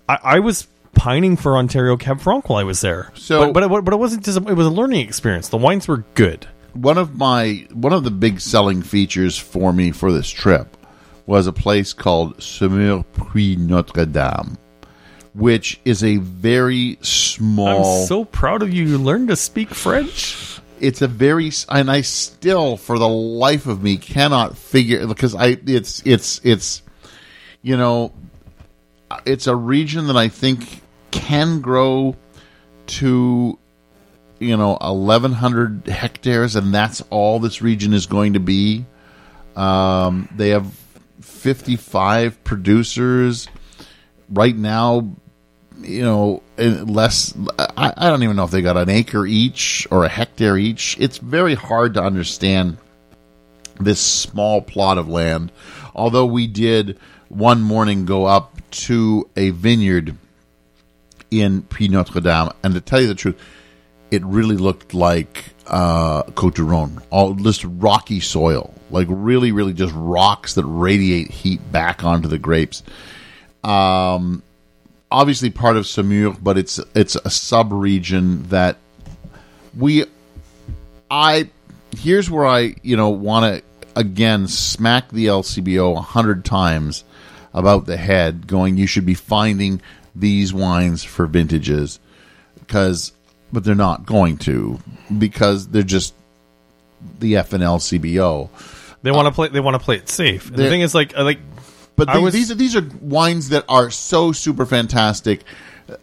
I, 0.07 0.19
I 0.23 0.39
was 0.39 0.69
pining 0.93 1.35
for 1.37 1.57
Ontario 1.57 1.97
Cab 1.97 2.19
Franc 2.21 2.49
while 2.49 2.59
I 2.59 2.63
was 2.63 2.81
there. 2.81 3.11
So- 3.15 3.51
but 3.51 3.53
but 3.53 3.63
it, 3.79 3.85
but 3.85 3.93
it 3.93 3.97
wasn't 3.97 4.23
just 4.25 4.37
it 4.37 4.53
was 4.53 4.67
a 4.67 4.71
learning 4.71 5.05
experience. 5.07 5.49
The 5.49 5.57
wines 5.57 5.87
were 5.87 6.03
good. 6.15 6.47
one 6.73 6.97
of 6.97 7.15
my 7.17 7.65
one 7.73 7.93
of 7.93 8.03
the 8.03 8.11
big 8.11 8.39
selling 8.39 8.81
features 8.81 9.37
for 9.37 9.73
me 9.73 9.91
for 9.91 10.11
this 10.11 10.29
trip 10.29 10.77
was 11.25 11.47
a 11.47 11.53
place 11.53 11.93
called 11.93 12.37
Saumur 12.37 13.03
Puy 13.13 13.55
Notre 13.55 14.05
Dame, 14.05 14.57
which 15.33 15.79
is 15.85 16.03
a 16.03 16.17
very 16.17 16.97
small. 17.01 18.01
I'm 18.01 18.07
so 18.07 18.25
proud 18.25 18.61
of 18.61 18.73
you. 18.73 18.83
You 18.85 18.97
learned 18.97 19.29
to 19.29 19.35
speak 19.35 19.69
French. 19.69 20.59
it's 20.79 21.01
a 21.01 21.07
very 21.07 21.51
and 21.69 21.91
I 21.91 22.01
still 22.01 22.75
for 22.77 22.97
the 22.97 23.07
life 23.07 23.67
of 23.67 23.83
me 23.83 23.97
cannot 23.97 24.57
figure 24.57 25.05
because 25.07 25.35
I 25.35 25.57
it's 25.65 26.01
it's 26.05 26.41
it's 26.43 26.81
you 27.61 27.77
know 27.77 28.11
it's 29.25 29.47
a 29.47 29.55
region 29.55 30.07
that 30.07 30.17
I 30.17 30.27
think 30.27 30.81
can 31.11 31.61
grow 31.61 32.15
to 32.87 33.57
you 34.39 34.57
know 34.57 34.77
1100 34.81 35.87
hectares 35.87 36.55
and 36.55 36.73
that's 36.73 37.01
all 37.09 37.39
this 37.39 37.61
region 37.61 37.93
is 37.93 38.05
going 38.05 38.33
to 38.33 38.39
be. 38.39 38.85
Um, 39.55 40.29
they 40.35 40.49
have 40.49 40.73
55 41.21 42.43
producers. 42.43 43.47
Right 44.29 44.55
now 44.55 45.15
you 45.83 46.03
know 46.03 46.43
less 46.57 47.33
I, 47.57 47.93
I 47.97 48.09
don't 48.09 48.23
even 48.23 48.35
know 48.35 48.43
if 48.43 48.51
they 48.51 48.61
got 48.61 48.77
an 48.77 48.89
acre 48.89 49.25
each 49.25 49.87
or 49.91 50.05
a 50.05 50.09
hectare 50.09 50.57
each. 50.57 50.97
It's 50.99 51.17
very 51.17 51.55
hard 51.55 51.95
to 51.95 52.03
understand 52.03 52.77
this 53.79 53.99
small 53.99 54.61
plot 54.61 54.97
of 54.97 55.07
land. 55.07 55.51
Although 55.95 56.25
we 56.25 56.47
did 56.47 56.99
one 57.29 57.61
morning 57.61 58.05
go 58.05 58.25
up 58.25 58.50
to 58.71 59.29
a 59.35 59.51
vineyard 59.51 60.15
in 61.29 61.61
Puy 61.63 61.87
Notre 61.87 62.19
Dame 62.19 62.49
and 62.63 62.73
to 62.73 62.81
tell 62.81 63.01
you 63.01 63.07
the 63.07 63.15
truth 63.15 63.39
it 64.11 64.23
really 64.25 64.57
looked 64.57 64.93
like 64.93 65.53
uh, 65.67 66.23
Cote 66.23 66.55
du 66.55 66.65
Rhone, 66.65 67.01
all 67.09 67.33
just 67.33 67.63
rocky 67.63 68.19
soil, 68.19 68.73
like 68.91 69.07
really, 69.09 69.53
really 69.53 69.71
just 69.71 69.93
rocks 69.95 70.55
that 70.55 70.65
radiate 70.65 71.31
heat 71.31 71.71
back 71.71 72.03
onto 72.03 72.27
the 72.27 72.37
grapes. 72.37 72.83
Um, 73.63 74.43
obviously 75.09 75.49
part 75.49 75.77
of 75.77 75.85
Saumur, 75.85 76.37
but 76.41 76.57
it's 76.57 76.79
it's 76.93 77.15
a 77.15 77.29
sub 77.29 77.71
region 77.71 78.43
that 78.49 78.77
we. 79.77 80.05
I 81.09 81.49
here's 81.97 82.29
where 82.29 82.45
I 82.45 82.75
you 82.83 82.97
know 82.97 83.09
want 83.09 83.55
to 83.55 83.63
again 83.95 84.47
smack 84.47 85.09
the 85.09 85.27
LCBO 85.27 85.97
a 85.97 86.01
hundred 86.01 86.43
times 86.43 87.05
about 87.53 87.85
the 87.85 87.97
head, 87.97 88.47
going 88.47 88.77
you 88.77 88.87
should 88.87 89.05
be 89.05 89.13
finding 89.13 89.81
these 90.15 90.53
wines 90.53 91.03
for 91.03 91.25
vintages 91.25 91.99
because 92.59 93.11
but 93.53 93.63
they're 93.63 93.75
not 93.75 94.05
going 94.05 94.37
to 94.37 94.79
because 95.17 95.67
they're 95.67 95.83
just 95.83 96.13
the 97.19 97.33
FNL 97.33 97.79
CBO. 97.79 98.49
They 99.03 99.11
want 99.11 99.25
to 99.27 99.31
play. 99.31 99.47
They 99.49 99.59
want 99.59 99.75
to 99.75 99.79
play 99.83 99.95
it 99.97 100.07
safe. 100.09 100.47
And 100.49 100.57
the 100.57 100.69
thing 100.69 100.81
is, 100.81 100.93
like, 100.93 101.15
I 101.15 101.21
like 101.23 101.39
But 101.95 102.09
I 102.09 102.15
the- 102.15 102.21
was- 102.21 102.33
these 102.33 102.51
are 102.51 102.55
these 102.55 102.75
are 102.75 102.87
wines 103.01 103.49
that 103.49 103.65
are 103.67 103.89
so 103.89 104.31
super 104.31 104.65
fantastic 104.65 105.41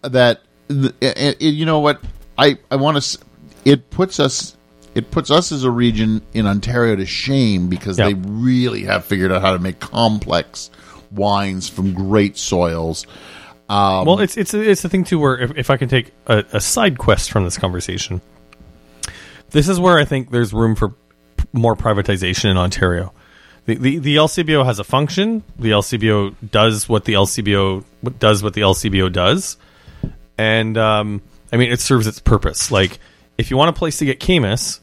uh, 0.03 0.09
that 0.09 0.43
th- 0.69 0.93
it, 1.01 1.37
it- 1.41 1.55
you 1.55 1.65
know 1.65 1.79
what 1.81 2.03
I 2.37 2.59
I 2.71 2.77
want 2.77 3.01
to. 3.03 3.19
It 3.65 3.91
puts 3.91 4.19
us 4.21 4.57
it 4.95 5.11
puts 5.13 5.31
us 5.31 5.53
as 5.53 5.63
a 5.65 5.71
region 5.71 6.21
in 6.35 6.47
Ontario 6.47 6.97
to 6.97 7.07
shame 7.07 7.69
because 7.69 7.99
Yeah. 7.99 8.07
they 8.07 8.15
really 8.15 8.83
have 8.85 9.05
figured 9.05 9.31
out 9.31 9.43
how 9.43 9.53
to 9.53 9.59
make 9.61 9.79
complex 9.79 10.71
wines 11.11 11.69
from 11.69 11.95
great 11.95 12.37
soils. 12.37 13.07
Um, 13.69 14.07
well, 14.07 14.21
it's 14.21 14.37
it's 14.37 14.55
it's 14.55 14.83
the 14.83 14.89
thing 14.89 15.05
too. 15.05 15.19
Where 15.19 15.39
if, 15.39 15.57
if 15.57 15.71
I 15.71 15.77
can 15.77 15.89
take 15.89 16.13
a, 16.27 16.45
a 16.53 16.61
side 16.61 16.99
quest 16.99 17.31
from 17.31 17.45
this 17.45 17.59
conversation, 17.59 18.23
this 19.51 19.69
is 19.69 19.79
where 19.79 19.99
I 19.99 20.05
think 20.05 20.31
there's 20.31 20.53
room 20.53 20.75
for 20.75 20.95
more 21.53 21.77
privatization 21.77 22.51
in 22.51 22.57
Ontario. 22.57 23.13
The, 23.67 23.75
the 23.75 23.99
the 23.99 24.17
LCBO 24.17 24.65
has 24.65 24.79
a 24.79 24.85
function. 24.85 25.43
The 25.59 25.73
LCBO 25.73 26.35
does 26.51 26.89
what 26.89 27.05
the 27.05 27.13
LCBO 27.13 27.85
does 28.19 28.43
what 28.43 28.55
the 28.55 28.63
LCBO 28.63 29.13
does, 29.13 29.59
and 30.39 30.79
um, 30.79 31.21
I 31.53 31.59
mean 31.59 31.71
it 31.71 31.81
serves 31.81 32.07
its 32.07 32.21
purpose. 32.21 32.71
Like 32.71 32.99
if 33.37 33.51
you 33.51 33.59
want 33.59 33.69
a 33.69 33.75
place 33.75 33.99
to 33.99 34.07
get 34.07 34.21
Caymus, 34.21 34.81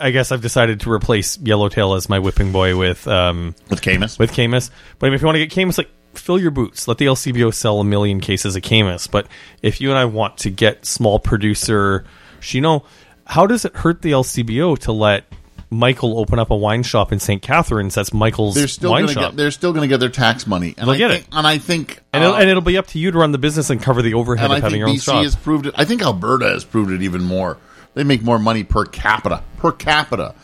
I 0.00 0.10
guess 0.10 0.32
I've 0.32 0.40
decided 0.42 0.80
to 0.80 0.90
replace 0.92 1.38
Yellowtail 1.38 1.94
as 1.94 2.08
my 2.08 2.18
whipping 2.18 2.52
boy 2.52 2.76
with 2.76 3.06
um, 3.06 3.54
with 3.68 3.80
Caymus. 3.82 4.18
with 4.18 4.32
Caymus. 4.32 4.70
But 4.98 5.12
if 5.12 5.20
you 5.20 5.26
want 5.26 5.36
to 5.36 5.46
get 5.46 5.52
Caymus, 5.52 5.78
like 5.78 5.90
fill 6.14 6.38
your 6.40 6.50
boots. 6.50 6.88
Let 6.88 6.98
the 6.98 7.06
LCBO 7.06 7.52
sell 7.54 7.78
a 7.80 7.84
million 7.84 8.20
cases 8.20 8.56
of 8.56 8.62
Caymus. 8.62 9.10
But 9.10 9.26
if 9.62 9.80
you 9.80 9.90
and 9.90 9.98
I 9.98 10.06
want 10.06 10.38
to 10.38 10.50
get 10.50 10.84
small 10.86 11.18
producer, 11.18 12.04
you 12.42 12.60
know, 12.60 12.84
how 13.26 13.46
does 13.46 13.64
it 13.64 13.76
hurt 13.76 14.02
the 14.02 14.10
LCBO 14.12 14.78
to 14.80 14.92
let 14.92 15.24
Michael 15.72 16.18
open 16.18 16.40
up 16.40 16.50
a 16.50 16.56
wine 16.56 16.82
shop 16.82 17.12
in 17.12 17.20
St. 17.20 17.40
Catharines? 17.40 17.94
That's 17.94 18.12
Michael's 18.12 18.56
they're 18.56 18.66
still 18.66 18.90
wine 18.90 19.02
going 19.02 19.14
to 19.14 19.20
shop. 19.20 19.30
get 19.32 19.36
they're 19.36 19.50
still 19.52 19.72
going 19.72 19.82
to 19.82 19.88
get 19.88 20.00
their 20.00 20.08
tax 20.08 20.46
money, 20.46 20.74
and 20.76 20.88
They'll 20.88 20.94
I 20.94 20.98
get 20.98 21.10
think, 21.12 21.24
it. 21.28 21.34
and 21.34 21.46
I 21.46 21.58
think 21.58 22.00
and, 22.12 22.24
it'll, 22.24 22.34
uh, 22.34 22.40
and 22.40 22.50
it'll 22.50 22.60
be 22.62 22.76
up 22.76 22.88
to 22.88 22.98
you 22.98 23.12
to 23.12 23.18
run 23.18 23.30
the 23.32 23.38
business 23.38 23.70
and 23.70 23.80
cover 23.80 24.02
the 24.02 24.14
overhead 24.14 24.46
of 24.46 24.50
I 24.52 24.54
having 24.56 24.70
think 24.70 24.78
your 24.80 24.88
own 24.88 24.96
BC 24.96 25.02
shop. 25.04 25.22
has 25.22 25.36
proved 25.36 25.66
it. 25.66 25.74
I 25.76 25.84
think 25.84 26.02
Alberta 26.02 26.46
has 26.48 26.64
proved 26.64 26.90
it 26.90 27.02
even 27.02 27.22
more. 27.22 27.56
They 27.94 28.04
make 28.04 28.22
more 28.22 28.38
money 28.38 28.64
per 28.64 28.84
capita 28.84 29.42
per 29.58 29.72
capita 29.72 30.34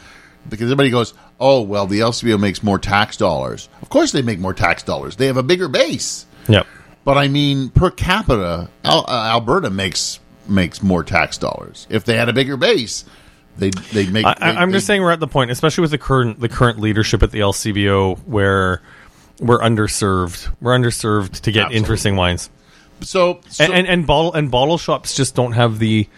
because 0.49 0.67
everybody 0.67 0.91
goes, 0.91 1.15
"Oh 1.39 1.63
well, 1.63 1.87
the 1.87 2.01
LCBO 2.01 2.39
makes 2.39 2.63
more 2.63 2.79
tax 2.79 3.17
dollars." 3.17 3.69
Of 3.83 3.89
course, 3.89 4.13
they 4.13 4.23
make 4.23 4.39
more 4.39 4.55
tax 4.55 4.83
dollars. 4.83 5.17
They 5.17 5.27
have 5.27 5.37
a 5.37 5.43
bigger 5.43 5.69
base, 5.69 6.27
yep. 6.49 6.67
but 7.05 7.17
I 7.17 7.29
mean, 7.29 7.71
per 7.71 7.91
capita, 7.91 8.69
Al- 8.85 9.07
uh, 9.09 9.29
Alberta 9.31 9.71
makes 9.71 10.21
makes 10.49 10.83
more 10.83 11.05
tax 11.05 11.39
dollars. 11.39 11.87
If 11.91 12.05
they 12.05 12.17
had 12.17 12.29
a 12.29 12.33
bigger 12.33 12.57
base, 12.57 13.05
they 13.59 13.71
they 13.71 14.09
make. 14.09 14.27
I, 14.27 14.37
I'm 14.41 14.73
just 14.73 14.87
saying 14.87 15.03
we're 15.03 15.13
at 15.13 15.21
the 15.21 15.29
point, 15.29 15.51
especially 15.51 15.83
with 15.83 15.91
the 15.91 15.99
current 15.99 16.41
the 16.41 16.49
current 16.49 16.81
leadership 16.81 17.23
at 17.23 17.31
the 17.31 17.41
LCBO, 17.41 18.19
where 18.27 18.83
we're 19.41 19.61
underserved. 19.61 20.53
We're 20.61 20.77
underserved 20.77 21.41
to 21.41 21.53
get 21.53 21.67
Absolutely. 21.67 21.77
interesting 21.77 22.17
wines. 22.17 22.51
So, 23.03 23.41
so 23.49 23.65
and, 23.65 23.73
and 23.73 23.87
and 23.87 24.07
bottle 24.07 24.33
and 24.33 24.51
bottle 24.51 24.79
shops 24.79 25.15
just 25.15 25.35
don't 25.35 25.53
have 25.53 25.79
the 25.79 26.09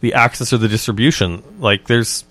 the 0.00 0.14
access 0.14 0.52
or 0.52 0.58
the 0.58 0.68
distribution. 0.68 1.42
Like 1.60 1.86
there's, 1.86 2.24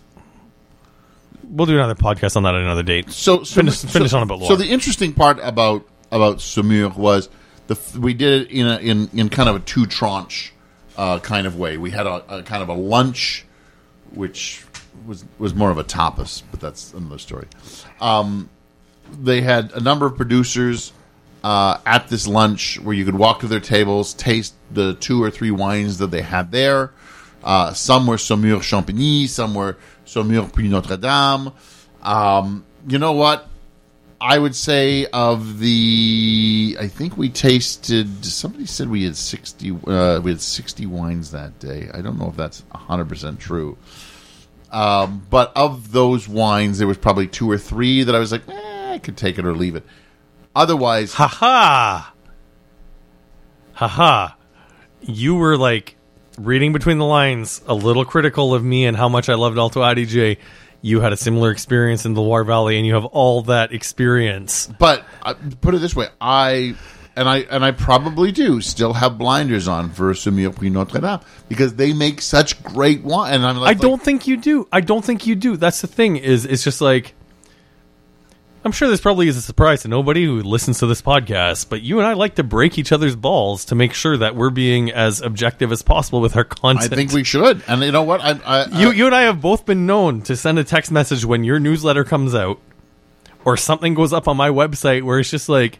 we'll 1.44 1.66
do 1.66 1.76
another 1.76 1.96
podcast 1.96 2.36
on 2.36 2.44
that 2.44 2.56
at 2.56 2.62
another 2.62 2.84
date. 2.84 3.12
so, 3.12 3.44
so 3.44 3.56
finish- 3.56 3.78
so- 3.80 3.88
finish 3.88 4.14
on 4.14 4.24
about 4.24 4.42
So 4.44 4.56
the 4.56 4.68
interesting 4.68 5.14
part 5.14 5.40
about 5.42 5.86
about 6.12 6.38
Saumur 6.38 6.96
was 6.96 7.30
the 7.68 7.78
we 8.00 8.14
did 8.14 8.44
it 8.44 8.52
in 8.52 8.66
a, 8.68 8.78
in 8.78 9.10
in 9.14 9.30
kind 9.30 9.50
of 9.50 9.56
a 9.58 9.60
two 9.60 9.86
tranche 9.86 10.54
uh, 10.98 11.20
kind 11.20 11.46
of 11.46 11.58
way. 11.58 11.78
We 11.78 11.92
had 11.92 12.08
a, 12.08 12.38
a 12.38 12.44
kind 12.44 12.64
of 12.64 12.70
a 12.70 12.74
lunch, 12.74 13.46
which 14.12 14.64
was 15.06 15.26
was 15.38 15.54
more 15.54 15.70
of 15.70 15.78
a 15.78 15.84
tapas, 15.84 16.44
but 16.52 16.60
that's 16.62 16.94
another 16.94 17.18
story. 17.20 17.48
Um, 18.00 18.50
they 19.22 19.42
had 19.42 19.72
a 19.74 19.80
number 19.82 20.06
of 20.06 20.16
producers 20.16 20.92
uh, 21.44 21.78
at 21.86 22.08
this 22.08 22.26
lunch 22.28 22.80
where 22.82 22.96
you 22.96 23.06
could 23.06 23.16
walk 23.16 23.42
to 23.42 23.48
their 23.48 23.60
tables, 23.60 24.14
taste 24.14 24.54
the 24.72 24.94
two 24.96 25.22
or 25.22 25.30
three 25.30 25.52
wines 25.52 25.98
that 26.00 26.08
they 26.12 26.22
had 26.22 26.52
there. 26.52 26.92
Uh, 27.48 27.74
some 27.74 28.06
were 28.06 28.18
Saumur 28.18 28.58
Champigny, 28.58 29.26
some 29.30 29.56
were 29.56 29.78
Saumur 30.06 30.54
Puy 30.54 30.68
Notre 30.68 30.98
Dame. 30.98 31.54
Um, 32.04 32.66
you 32.90 33.00
know 33.00 33.14
what? 33.14 33.48
I 34.20 34.38
would 34.38 34.54
say 34.54 35.06
of 35.06 35.60
the, 35.60 36.76
I 36.78 36.90
think 36.90 37.18
we 37.18 37.30
tasted. 37.30 38.26
Somebody 38.26 38.66
said 38.66 38.90
we 38.90 39.06
had 39.06 39.16
sixty. 39.16 39.72
Uh, 39.72 40.20
we 40.20 40.32
had 40.32 40.42
sixty 40.42 40.86
wines 40.86 41.32
that 41.32 41.58
day. 41.60 41.90
I 41.94 42.02
don't 42.02 42.20
know 42.20 42.28
if 42.28 42.36
that's 42.36 42.64
hundred 42.70 43.08
percent 43.08 43.40
true. 43.40 43.78
Um, 44.72 45.26
but 45.30 45.56
of 45.56 45.94
those 45.94 46.28
wines, 46.28 46.80
there 46.80 46.88
was 46.88 46.98
probably 46.98 47.28
two 47.28 47.50
or 47.50 47.58
three 47.58 48.04
that 48.04 48.14
I 48.14 48.20
was 48.20 48.34
like, 48.34 48.46
eh, 48.50 48.94
I 48.96 49.00
could 49.00 49.16
take 49.16 49.40
it 49.40 49.46
or 49.46 49.56
leave 49.56 49.78
it. 49.78 49.86
Otherwise, 50.54 51.14
Ha 51.14 51.28
ha, 51.28 52.14
ha 53.74 53.88
ha. 53.88 54.36
You 55.00 55.36
were 55.36 55.58
like 55.58 55.97
reading 56.38 56.74
between 56.74 56.98
the 56.98 57.06
lines, 57.06 57.62
a 57.68 57.74
little 57.74 58.06
critical 58.06 58.54
of 58.54 58.64
me 58.64 58.86
and 58.86 58.96
how 58.96 59.10
much 59.10 59.30
I 59.30 59.36
loved 59.36 59.58
Alto 59.58 59.82
Adige. 59.82 60.38
You 60.82 61.02
had 61.02 61.12
a 61.12 61.18
similar 61.18 61.52
experience 61.52 62.06
in 62.06 62.14
the 62.14 62.22
Loire 62.22 62.44
Valley, 62.44 62.78
and 62.78 62.86
you 62.86 62.94
have 62.94 63.06
all 63.06 63.42
that 63.44 63.74
experience. 63.74 64.68
but 64.80 65.06
uh, 65.24 65.34
put 65.62 65.74
it 65.74 65.80
this 65.80 65.96
way, 65.96 66.08
I 66.22 66.76
and 67.16 67.28
I 67.28 67.40
and 67.40 67.66
I 67.66 67.72
probably 67.72 68.32
do 68.32 68.62
still 68.62 68.94
have 68.94 69.18
blinders 69.18 69.68
on 69.68 69.90
for 69.90 70.14
Saumur 70.14 70.56
Puy 70.58 70.70
Notre 70.70 71.02
Dame 71.02 71.20
because 71.50 71.74
they 71.76 71.94
make 71.94 72.22
such 72.22 72.62
great 72.64 73.04
wine. 73.04 73.34
And 73.34 73.46
I'm 73.46 73.58
I 73.64 73.74
don't 73.74 74.02
think 74.02 74.28
you 74.28 74.38
do. 74.38 74.68
I 74.72 74.82
don't 74.82 75.04
think 75.04 75.26
you 75.26 75.36
do. 75.36 75.58
That's 75.58 75.82
the 75.82 75.88
thing. 75.88 76.18
Is 76.18 76.46
it's 76.46 76.64
just 76.64 76.80
like 76.80 77.16
I'm 78.68 78.74
sure 78.74 78.90
this 78.90 79.00
probably 79.00 79.30
is 79.30 79.38
a 79.38 79.42
surprise 79.42 79.84
to 79.84 79.88
nobody 79.88 80.26
who 80.26 80.42
listens 80.44 80.80
to 80.80 80.88
this 80.88 81.02
podcast, 81.02 81.70
but 81.70 81.82
you 81.84 82.00
and 82.00 82.06
I 82.06 82.16
like 82.16 82.36
to 82.36 82.44
break 82.44 82.78
each 82.78 82.92
other's 82.92 83.16
balls 83.16 83.64
to 83.64 83.76
make 83.76 83.94
sure 83.94 84.18
that 84.18 84.36
we're 84.36 84.50
being 84.50 84.92
as 84.92 85.22
objective 85.22 85.72
as 85.72 85.82
possible 85.82 86.20
with 86.20 86.36
our 86.36 86.44
content. 86.44 86.92
I 86.92 86.96
think 86.98 87.14
we 87.14 87.24
should. 87.24 87.64
And 87.66 87.82
you 87.82 87.94
know 87.94 88.04
what? 88.04 88.20
I, 88.20 88.32
I, 88.46 88.66
you 88.78 88.90
I- 88.90 88.94
you 88.94 89.06
and 89.06 89.16
I 89.16 89.22
have 89.22 89.40
both 89.40 89.66
been 89.66 89.86
known 89.86 90.22
to 90.24 90.36
send 90.36 90.60
a 90.60 90.66
text 90.66 90.92
message 90.92 91.24
when 91.24 91.46
your 91.46 91.62
newsletter 91.62 92.04
comes 92.04 92.36
out 92.36 92.60
or 93.46 93.56
something 93.56 93.94
goes 93.94 94.12
up 94.12 94.28
on 94.28 94.36
my 94.36 94.50
website 94.50 95.04
where 95.04 95.18
it's 95.18 95.32
just 95.32 95.48
like 95.48 95.80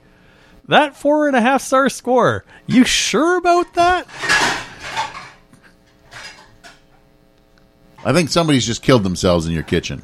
that 0.70 0.96
four 0.96 1.28
and 1.28 1.36
a 1.36 1.42
half 1.42 1.62
star 1.62 1.90
score. 1.90 2.46
You 2.68 2.86
sure 2.86 3.38
about 3.38 3.74
that? 3.74 4.08
I 8.06 8.14
think 8.14 8.30
somebody's 8.30 8.66
just 8.66 8.82
killed 8.82 9.04
themselves 9.04 9.46
in 9.46 9.52
your 9.52 9.64
kitchen. 9.64 10.04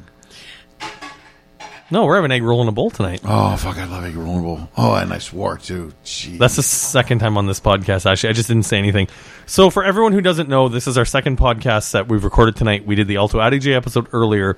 No, 1.90 2.06
we're 2.06 2.16
having 2.16 2.30
egg 2.30 2.42
roll 2.42 2.62
in 2.62 2.68
a 2.68 2.72
bowl 2.72 2.90
tonight. 2.90 3.20
Oh 3.24 3.56
fuck! 3.56 3.76
I 3.76 3.84
love 3.84 4.04
egg 4.04 4.14
roll 4.16 4.32
in 4.34 4.38
a 4.38 4.42
bowl. 4.42 4.68
Oh, 4.76 4.94
and 4.94 5.12
I 5.12 5.18
swore 5.18 5.58
too. 5.58 5.92
Jeez. 6.04 6.38
That's 6.38 6.56
the 6.56 6.62
second 6.62 7.18
time 7.18 7.36
on 7.36 7.46
this 7.46 7.60
podcast. 7.60 8.10
Actually, 8.10 8.30
I 8.30 8.32
just 8.32 8.48
didn't 8.48 8.62
say 8.64 8.78
anything. 8.78 9.08
So, 9.46 9.68
for 9.70 9.84
everyone 9.84 10.12
who 10.12 10.22
doesn't 10.22 10.48
know, 10.48 10.68
this 10.68 10.86
is 10.86 10.96
our 10.96 11.04
second 11.04 11.36
podcast 11.38 11.92
that 11.92 12.08
we've 12.08 12.24
recorded 12.24 12.56
tonight. 12.56 12.86
We 12.86 12.94
did 12.94 13.06
the 13.06 13.16
Alto 13.16 13.38
Adige 13.38 13.74
episode 13.74 14.08
earlier. 14.12 14.56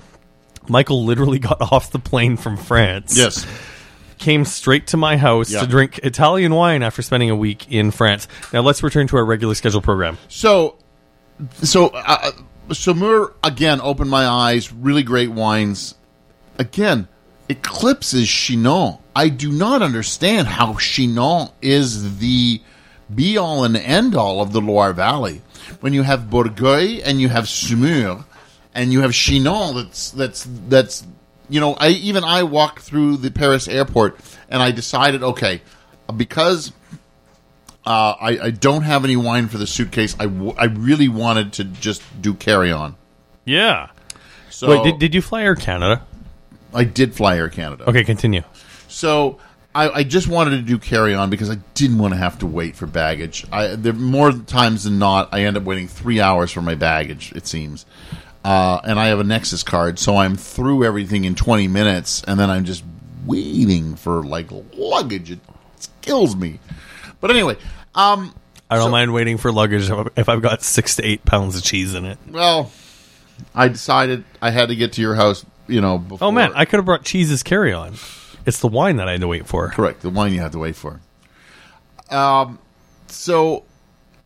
Michael 0.69 1.05
literally 1.05 1.39
got 1.41 1.61
off 1.73 1.91
the 1.91 1.99
plane 1.99 2.37
from 2.37 2.57
France. 2.57 3.17
yes. 3.17 3.47
came 4.19 4.45
straight 4.45 4.87
to 4.89 4.97
my 4.97 5.17
house 5.17 5.51
Yeah. 5.51 5.61
to 5.61 5.67
drink 5.67 5.99
Italian 6.05 6.55
wine 6.55 6.83
after 6.83 7.03
spending 7.03 7.31
a 7.31 7.37
week 7.37 7.71
in 7.71 7.91
France. 7.91 8.29
Now 8.53 8.61
let's 8.63 8.83
return 8.83 9.09
to 9.09 9.17
our 9.17 9.25
regular 9.25 9.55
schedule 9.55 9.83
program. 9.83 10.17
So, 10.29 10.79
so 11.63 11.89
uh, 11.89 12.31
Saumur 12.71 13.35
again 13.45 13.81
opened 13.81 14.11
my 14.11 14.27
eyes. 14.27 14.73
Really 14.73 15.03
great 15.03 15.31
wines. 15.31 15.95
Again, 16.59 17.09
eclipses 17.49 18.29
Chinon. 18.29 18.99
I 19.15 19.29
do 19.29 19.51
not 19.51 19.83
understand 19.83 20.49
how 20.49 20.75
Chinon 20.75 21.49
is 21.63 22.19
the 22.19 22.61
be 23.15 23.37
all 23.39 23.65
and 23.65 23.77
end 23.77 24.15
all 24.15 24.41
of 24.41 24.53
the 24.53 24.61
Loire 24.61 24.93
Valley. 24.93 25.43
When 25.81 25.93
you 25.93 26.03
have 26.03 26.23
Bourgueil 26.23 27.03
and 27.05 27.21
you 27.21 27.29
have 27.29 27.45
Saumur 27.45 28.25
and 28.75 28.93
you 28.93 29.01
have 29.01 29.13
Chinon, 29.13 29.75
that's 29.77 30.11
that's 30.11 30.47
that's 30.69 31.07
you 31.49 31.61
know. 31.61 31.75
I 31.75 31.89
even 31.89 32.25
I 32.25 32.43
walked 32.43 32.81
through 32.81 33.19
the 33.19 33.31
Paris 33.31 33.69
airport 33.69 34.19
and 34.49 34.63
I 34.63 34.71
decided, 34.71 35.23
okay, 35.23 35.63
because 36.17 36.73
uh, 37.85 38.15
I, 38.21 38.39
I 38.39 38.51
don't 38.51 38.83
have 38.83 39.05
any 39.05 39.17
wine 39.17 39.49
for 39.49 39.59
the 39.59 39.67
suitcase. 39.67 40.17
I, 40.19 40.25
w- 40.25 40.55
I 40.59 40.65
really 40.65 41.09
wanted 41.09 41.55
to 41.55 41.65
just 41.65 42.03
do 42.21 42.35
carry 42.35 42.73
on. 42.73 42.97
Yeah. 43.45 43.91
So 44.51 44.71
Wait, 44.71 44.85
did, 44.85 44.99
did 44.99 45.15
you 45.15 45.23
fly 45.23 45.43
Air 45.43 45.55
Canada? 45.55 46.05
I 46.75 46.85
did 46.85 47.15
fly 47.15 47.37
Air 47.37 47.49
Canada. 47.49 47.89
Okay, 47.89 48.05
continue. 48.05 48.43
So 48.89 49.39
I, 49.75 49.89
I 49.91 50.03
just 50.05 50.29
wanted 50.29 50.51
to 50.51 50.63
do 50.63 50.79
carry 50.79 51.15
on 51.15 51.31
because 51.31 51.51
I 51.51 51.57
didn't 51.75 51.99
want 51.99 52.15
to 52.15 52.19
have 52.19 52.39
to 52.41 52.47
wait 52.47 52.77
for 52.77 52.87
baggage. 52.87 53.47
I, 53.53 53.69
there 53.77 53.93
more 53.93 54.33
times 54.33 54.85
than 54.85 54.99
not, 54.99 55.29
I 55.33 55.43
end 55.45 55.57
up 55.57 55.65
waiting 55.65 55.89
three 55.89 56.21
hours 56.21 56.51
for 56.53 56.63
my 56.63 56.75
baggage. 56.75 57.33
It 57.33 57.47
seems, 57.47 57.85
uh, 58.45 58.81
and 58.85 58.99
I 58.99 59.07
have 59.07 59.21
a 59.21 59.25
Nexus 59.25 59.63
card, 59.63 59.99
so 59.99 60.17
I'm 60.17 60.37
through 60.37 60.85
everything 60.85 61.25
in 61.25 61.35
20 61.35 61.69
minutes, 61.69 62.23
and 62.27 62.39
then 62.41 62.51
I'm 62.51 62.65
just 62.65 62.85
waiting 63.27 63.97
for 63.97 64.25
like 64.25 64.49
luggage. 64.75 65.31
It 65.31 65.41
kills 66.01 66.37
me. 66.37 66.61
But 67.21 67.31
anyway, 67.31 67.57
um, 67.95 68.35
I 68.71 68.77
don't 68.77 68.87
So- 68.87 68.91
mind 68.91 69.13
waiting 69.13 69.37
for 69.37 69.51
luggage 69.53 69.91
if 70.17 70.29
I've 70.29 70.43
got 70.43 70.63
six 70.63 70.97
to 70.97 71.05
eight 71.05 71.25
pounds 71.25 71.57
of 71.57 71.63
cheese 71.63 71.95
in 71.95 72.05
it. 72.05 72.19
well, 72.29 72.71
I 73.55 73.69
decided 73.69 74.25
I 74.41 74.51
had 74.51 74.69
to 74.69 74.77
get 74.77 74.95
to 74.95 75.03
your 75.03 75.15
house. 75.17 75.45
You 75.69 75.81
know, 75.81 75.99
before. 75.99 76.29
Oh 76.29 76.31
man, 76.33 76.53
I 76.55 76.65
could 76.65 76.77
have 76.77 76.85
brought 76.85 77.03
cheese 77.05 77.31
as 77.31 77.43
carry 77.43 77.73
on. 77.73 77.95
It's 78.45 78.61
the 78.61 78.69
wine 78.69 78.97
that 78.97 79.09
I 79.09 79.13
had 79.13 79.21
to 79.23 79.29
wait 79.29 79.47
for. 79.47 79.69
Correct. 79.71 80.03
The 80.03 80.11
wine 80.11 80.33
you 80.33 80.41
had 80.41 80.53
to 80.53 80.59
wait 80.59 80.77
for. 80.77 81.01
Um, 82.11 82.59
so 83.09 83.65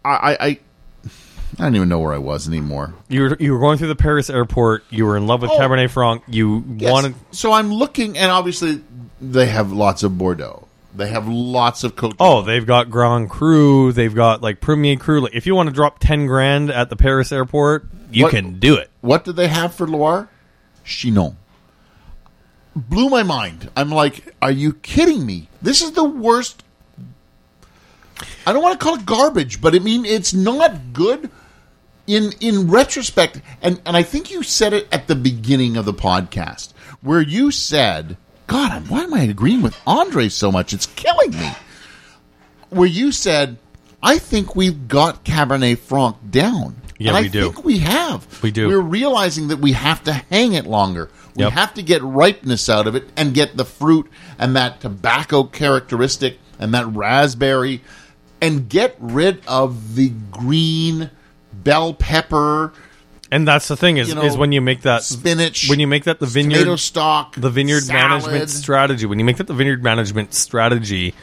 I, 0.04 0.10
I, 0.10 0.30
I, 0.46 0.46
I 0.46 1.62
don't 1.62 1.76
even 1.76 1.88
know 1.88 2.00
where 2.00 2.12
I 2.12 2.18
was 2.18 2.46
anymore. 2.46 2.94
You 3.08 3.22
were 3.22 3.36
you 3.40 3.52
were 3.52 3.58
going 3.58 3.78
through 3.78 3.88
the 3.88 3.96
Paris 3.96 4.28
airport. 4.30 4.84
You 4.90 5.06
were 5.06 5.16
in 5.16 5.26
love 5.26 5.42
with 5.42 5.50
Oh. 5.50 5.58
Cabernet 5.58 5.90
Franc. 5.90 6.22
You 6.28 6.64
Yes. 6.76 6.92
wanted. 6.92 7.14
So 7.30 7.52
I'm 7.52 7.72
looking, 7.72 8.18
and 8.18 8.30
obviously 8.30 8.82
they 9.20 9.46
have 9.46 9.72
lots 9.72 10.02
of 10.02 10.18
Bordeaux. 10.18 10.66
They 10.94 11.08
have 11.08 11.28
lots 11.28 11.84
of 11.84 11.94
Cote. 11.96 12.16
Oh, 12.18 12.42
they've 12.42 12.66
got 12.66 12.90
Grand 12.90 13.30
Cru. 13.30 13.92
They've 13.92 14.14
got 14.14 14.42
like 14.42 14.60
Premier 14.60 14.96
Cru. 14.96 15.20
Like, 15.20 15.34
if 15.34 15.46
you 15.46 15.54
want 15.54 15.68
to 15.68 15.74
drop 15.74 15.98
ten 16.00 16.26
grand 16.26 16.70
at 16.70 16.90
the 16.90 16.96
Paris 16.96 17.30
airport, 17.32 17.86
you 18.10 18.24
What- 18.24 18.32
can 18.32 18.58
do 18.58 18.74
it. 18.74 18.90
What 19.00 19.24
did 19.24 19.36
they 19.36 19.48
have 19.48 19.72
for 19.74 19.86
Loire? 19.86 20.28
Chinon. 20.84 21.36
Blew 22.74 23.08
my 23.08 23.22
mind. 23.22 23.70
I'm 23.76 23.90
like, 23.90 24.34
are 24.40 24.50
you 24.50 24.74
kidding 24.74 25.26
me? 25.26 25.48
This 25.60 25.82
is 25.82 25.92
the 25.92 26.04
worst. 26.04 26.62
I 28.46 28.52
don't 28.52 28.62
want 28.62 28.78
to 28.78 28.84
call 28.84 28.96
it 28.96 29.06
garbage, 29.06 29.60
but 29.60 29.74
I 29.74 29.78
mean 29.78 30.04
it's 30.04 30.32
not 30.34 30.92
good 30.92 31.30
in 32.06 32.32
in 32.40 32.70
retrospect. 32.70 33.40
And 33.62 33.80
and 33.84 33.96
I 33.96 34.02
think 34.02 34.30
you 34.30 34.42
said 34.42 34.72
it 34.72 34.88
at 34.92 35.08
the 35.08 35.14
beginning 35.14 35.76
of 35.76 35.84
the 35.84 35.94
podcast 35.94 36.72
where 37.00 37.20
you 37.20 37.50
said, 37.50 38.16
"God, 38.46 38.88
why 38.88 39.02
am 39.02 39.14
I 39.14 39.22
agreeing 39.22 39.62
with 39.62 39.78
Andre 39.86 40.28
so 40.28 40.52
much? 40.52 40.72
It's 40.72 40.86
killing 40.86 41.32
me." 41.32 41.52
Where 42.68 42.88
you 42.88 43.10
said, 43.10 43.58
"I 44.02 44.18
think 44.18 44.54
we've 44.54 44.86
got 44.86 45.24
Cabernet 45.24 45.78
Franc 45.78 46.16
down." 46.30 46.76
Yeah, 47.00 47.16
and 47.16 47.20
we 47.24 47.24
I 47.26 47.28
do. 47.28 47.42
think 47.52 47.64
we 47.64 47.78
have. 47.78 48.42
We 48.42 48.50
do. 48.50 48.68
We're 48.68 48.78
realizing 48.80 49.48
that 49.48 49.56
we 49.58 49.72
have 49.72 50.04
to 50.04 50.12
hang 50.12 50.52
it 50.52 50.66
longer. 50.66 51.08
We 51.34 51.44
Yep. 51.44 51.52
have 51.52 51.74
to 51.74 51.82
get 51.82 52.02
ripeness 52.02 52.68
out 52.68 52.86
of 52.86 52.94
it 52.94 53.08
and 53.16 53.32
get 53.32 53.56
the 53.56 53.64
fruit 53.64 54.06
and 54.38 54.54
that 54.54 54.80
tobacco 54.80 55.44
characteristic 55.44 56.38
and 56.58 56.74
that 56.74 56.86
raspberry 56.94 57.80
and 58.42 58.68
get 58.68 58.96
rid 59.00 59.40
of 59.46 59.94
the 59.96 60.10
green 60.30 61.10
bell 61.52 61.94
pepper, 61.94 62.72
And 63.32 63.46
that's 63.46 63.68
the 63.68 63.76
thing 63.76 63.96
is 63.98 64.08
You 64.08 64.16
know, 64.16 64.22
is 64.24 64.36
when 64.36 64.50
you 64.52 64.60
make 64.60 64.82
that 64.82 65.02
spinach, 65.04 65.68
when 65.68 65.78
you 65.78 65.86
make 65.86 66.04
that 66.04 66.18
the 66.18 66.26
vineyard 66.26 66.58
tomato 66.58 66.76
stock, 66.76 67.36
the 67.36 67.48
vineyard 67.50 67.82
salad. 67.84 68.24
management 68.24 68.50
strategy. 68.50 69.06
When 69.06 69.18
you 69.20 69.24
make 69.24 69.36
that 69.36 69.46
the 69.46 69.54
vineyard 69.54 69.82
management 69.84 70.34
strategy, 70.34 71.14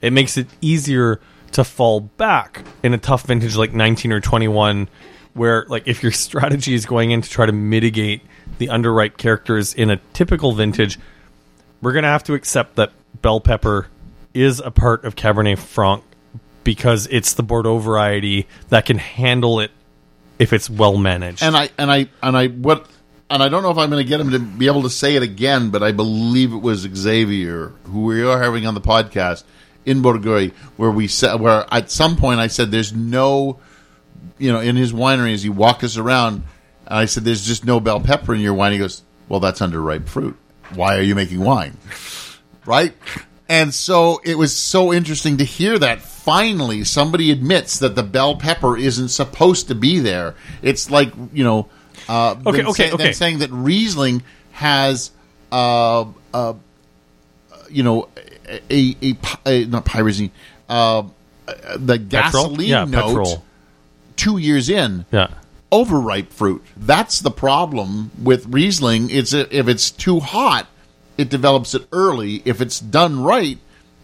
it 0.00 0.12
makes 0.12 0.36
it 0.38 0.46
easier 0.60 1.20
to 1.52 1.64
fall 1.64 2.00
back 2.00 2.64
in 2.82 2.94
a 2.94 2.98
tough 2.98 3.26
vintage 3.26 3.56
like 3.56 3.72
19 3.72 4.12
or 4.12 4.20
21 4.20 4.88
where 5.34 5.64
like 5.68 5.86
if 5.86 6.02
your 6.02 6.12
strategy 6.12 6.74
is 6.74 6.86
going 6.86 7.10
in 7.10 7.22
to 7.22 7.28
try 7.28 7.46
to 7.46 7.52
mitigate 7.52 8.22
the 8.58 8.68
underripe 8.68 9.16
characters 9.16 9.74
in 9.74 9.90
a 9.90 9.96
typical 10.12 10.52
vintage, 10.52 10.98
we're 11.80 11.92
going 11.92 12.04
to 12.04 12.08
have 12.08 12.24
to 12.24 12.34
accept 12.34 12.76
that 12.76 12.92
bell 13.20 13.40
pepper 13.40 13.88
is 14.34 14.60
a 14.60 14.70
part 14.70 15.04
of 15.04 15.16
Cabernet 15.16 15.58
Franc 15.58 16.04
because 16.64 17.06
it's 17.10 17.34
the 17.34 17.42
Bordeaux 17.42 17.78
variety 17.78 18.46
that 18.68 18.86
can 18.86 18.98
handle 18.98 19.60
it 19.60 19.70
if 20.38 20.52
it's 20.52 20.70
well 20.70 20.96
managed. 20.96 21.42
and 21.42 21.56
I 21.56 21.70
and 21.78 21.90
I 21.90 22.08
and 22.22 22.36
I 22.36 22.48
what 22.48 22.88
and 23.30 23.42
I 23.42 23.48
don't 23.48 23.62
know 23.62 23.70
if 23.70 23.78
I'm 23.78 23.90
going 23.90 24.02
to 24.02 24.08
get 24.08 24.20
him 24.20 24.30
to 24.30 24.38
be 24.38 24.66
able 24.66 24.82
to 24.82 24.90
say 24.90 25.16
it 25.16 25.22
again, 25.22 25.70
but 25.70 25.82
I 25.82 25.92
believe 25.92 26.52
it 26.52 26.58
was 26.58 26.80
Xavier 26.80 27.68
who 27.84 28.04
we 28.04 28.22
are 28.22 28.40
having 28.42 28.66
on 28.66 28.74
the 28.74 28.80
podcast 28.80 29.44
in 29.84 30.02
Bourgueil, 30.02 30.52
where 30.76 30.90
we 30.90 31.08
said 31.08 31.40
where 31.40 31.64
at 31.72 31.90
some 31.90 32.16
point 32.16 32.40
I 32.40 32.46
said 32.46 32.70
there's 32.70 32.92
no, 32.92 33.58
you 34.38 34.52
know, 34.52 34.60
in 34.60 34.76
his 34.76 34.92
winery 34.92 35.32
as 35.34 35.42
he 35.42 35.48
walked 35.48 35.82
us 35.84 35.96
around, 35.96 36.34
and 36.86 36.98
I 36.98 37.06
said 37.06 37.24
there's 37.24 37.44
just 37.46 37.64
no 37.64 37.80
bell 37.80 38.00
pepper 38.00 38.34
in 38.34 38.40
your 38.40 38.54
wine. 38.54 38.72
He 38.72 38.78
goes, 38.78 39.02
well, 39.28 39.40
that's 39.40 39.60
underripe 39.60 40.08
fruit. 40.08 40.36
Why 40.74 40.96
are 40.98 41.02
you 41.02 41.14
making 41.14 41.40
wine? 41.40 41.76
right? 42.66 42.94
And 43.48 43.74
so 43.74 44.20
it 44.24 44.36
was 44.38 44.56
so 44.56 44.92
interesting 44.92 45.38
to 45.38 45.44
hear 45.44 45.78
that 45.78 46.00
finally 46.00 46.84
somebody 46.84 47.30
admits 47.30 47.80
that 47.80 47.94
the 47.96 48.02
bell 48.02 48.36
pepper 48.36 48.76
isn't 48.78 49.08
supposed 49.08 49.68
to 49.68 49.74
be 49.74 49.98
there. 49.98 50.34
It's 50.62 50.90
like 50.90 51.12
you 51.32 51.44
know, 51.44 51.68
uh, 52.08 52.36
Okay, 52.46 52.62
okay, 52.64 52.72
say- 52.72 52.92
okay. 52.92 53.12
saying 53.12 53.38
that 53.40 53.50
Riesling 53.50 54.22
has, 54.52 55.10
uh, 55.50 56.06
uh, 56.32 56.54
you 57.72 57.82
know, 57.82 58.08
a, 58.70 58.96
a, 59.02 59.16
a, 59.46 59.64
not 59.66 59.84
pyrazine, 59.84 60.30
uh, 60.68 61.02
the 61.76 61.98
gasoline 61.98 62.68
Yeah, 62.68 62.84
note 62.84 63.06
petrol. 63.08 63.44
two 64.16 64.38
years 64.38 64.68
in 64.68 65.04
yeah. 65.10 65.28
overripe 65.70 66.32
fruit. 66.32 66.62
That's 66.76 67.20
the 67.20 67.30
problem 67.30 68.10
with 68.22 68.46
Riesling. 68.46 69.10
It's 69.10 69.32
if 69.32 69.68
it's 69.68 69.90
too 69.90 70.20
hot, 70.20 70.66
it 71.18 71.28
develops 71.28 71.74
it 71.74 71.86
early. 71.92 72.42
If 72.44 72.60
it's 72.60 72.78
done 72.80 73.22
right, 73.22 73.58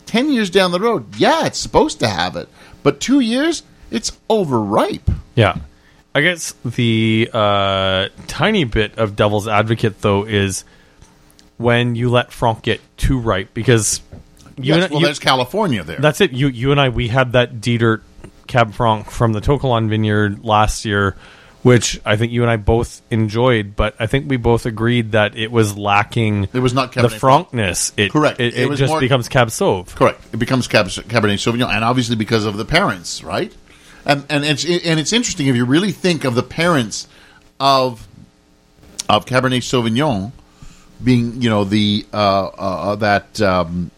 ten 0.07 0.31
years 0.33 0.51
down 0.51 0.73
the 0.73 0.81
road, 0.81 1.15
yeah, 1.17 1.47
it's 1.47 1.59
supposed 1.59 2.01
to 2.01 2.09
have 2.09 2.37
it. 2.37 2.49
But 2.83 3.01
two 3.01 3.21
years, 3.21 3.63
it's 3.91 4.13
overripe. 4.29 5.11
Yeah. 5.35 5.59
I 6.15 6.21
guess 6.23 6.55
the 6.65 7.31
uh, 7.33 8.09
tiny 8.27 8.65
bit 8.65 8.99
of 8.99 9.15
devil's 9.15 9.47
advocate, 9.47 10.01
though, 10.01 10.25
is 10.25 10.65
when 11.59 11.95
you 11.95 12.09
let 12.11 12.33
Franc 12.33 12.63
get 12.63 12.81
too 12.97 13.19
ripe, 13.19 13.53
because 13.55 14.01
you 14.57 14.75
yes, 14.75 14.85
and, 14.85 14.91
well, 14.93 15.01
you- 15.01 15.07
there's 15.07 15.19
California 15.19 15.83
there. 15.85 15.99
That's 15.99 16.21
it. 16.21 16.33
You 16.33 16.49
you 16.49 16.71
and 16.73 16.81
I 16.81 16.89
we 16.89 17.09
had 17.09 17.33
that 17.33 17.61
Detert 17.61 18.01
Cab 18.47 18.73
Franc 18.73 19.11
from 19.11 19.33
the 19.35 19.41
To 19.43 19.59
Kalon 19.59 19.89
Vineyard 19.89 20.43
last 20.45 20.85
year, 20.85 21.17
which 21.63 22.01
I 22.05 22.17
think 22.17 22.33
you 22.33 22.43
and 22.43 22.51
I 22.51 22.57
both 22.57 23.03
enjoyed, 23.11 23.77
but 23.77 23.95
I 24.01 24.07
think 24.07 24.29
we 24.31 24.37
both 24.39 24.65
agreed 24.67 25.13
that 25.13 25.37
it 25.37 25.51
was 25.53 25.77
lacking 25.77 26.49
It 26.53 26.61
was 26.61 26.73
not 26.73 26.93
the 26.93 27.01
Cabernet 27.03 27.19
Franc. 27.19 27.51
frankness. 27.51 27.93
It, 27.97 28.11
Correct. 28.13 28.41
It, 28.41 28.55
It 28.57 28.71
it 28.73 28.77
just 28.77 28.91
more- 28.91 29.01
becomes 29.01 29.29
Cab 29.29 29.49
Sauv. 29.49 29.95
Correct. 29.95 30.21
It 30.33 30.39
becomes 30.39 30.67
Cab- 30.67 30.87
Cabernet 30.87 31.35
Sauvignon, 31.39 31.71
and 31.75 31.85
obviously 31.85 32.17
because 32.17 32.45
of 32.47 32.57
the 32.57 32.65
parents, 32.65 33.23
right? 33.23 33.53
And 34.07 34.25
and 34.31 34.45
it's 34.45 34.65
and 34.65 34.99
it's 34.99 35.13
interesting 35.13 35.49
if 35.49 35.57
you 35.57 35.65
really 35.67 35.93
think 35.93 36.25
of 36.25 36.35
the 36.35 36.43
parents 36.43 37.07
of 37.61 38.07
of 39.09 39.27
Cabernet 39.27 39.59
Sauvignon 39.63 40.33
being, 41.03 41.41
you 41.41 41.51
know, 41.51 41.65
the 41.65 42.07
uh, 42.13 42.47
uh, 42.47 42.95
that 42.97 43.41
um, 43.41 43.91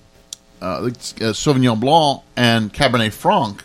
uh, 0.60 0.80
Sauvignon 0.80 1.80
Blanc 1.80 2.22
and 2.36 2.72
Cabernet 2.72 3.12
Franc. 3.12 3.64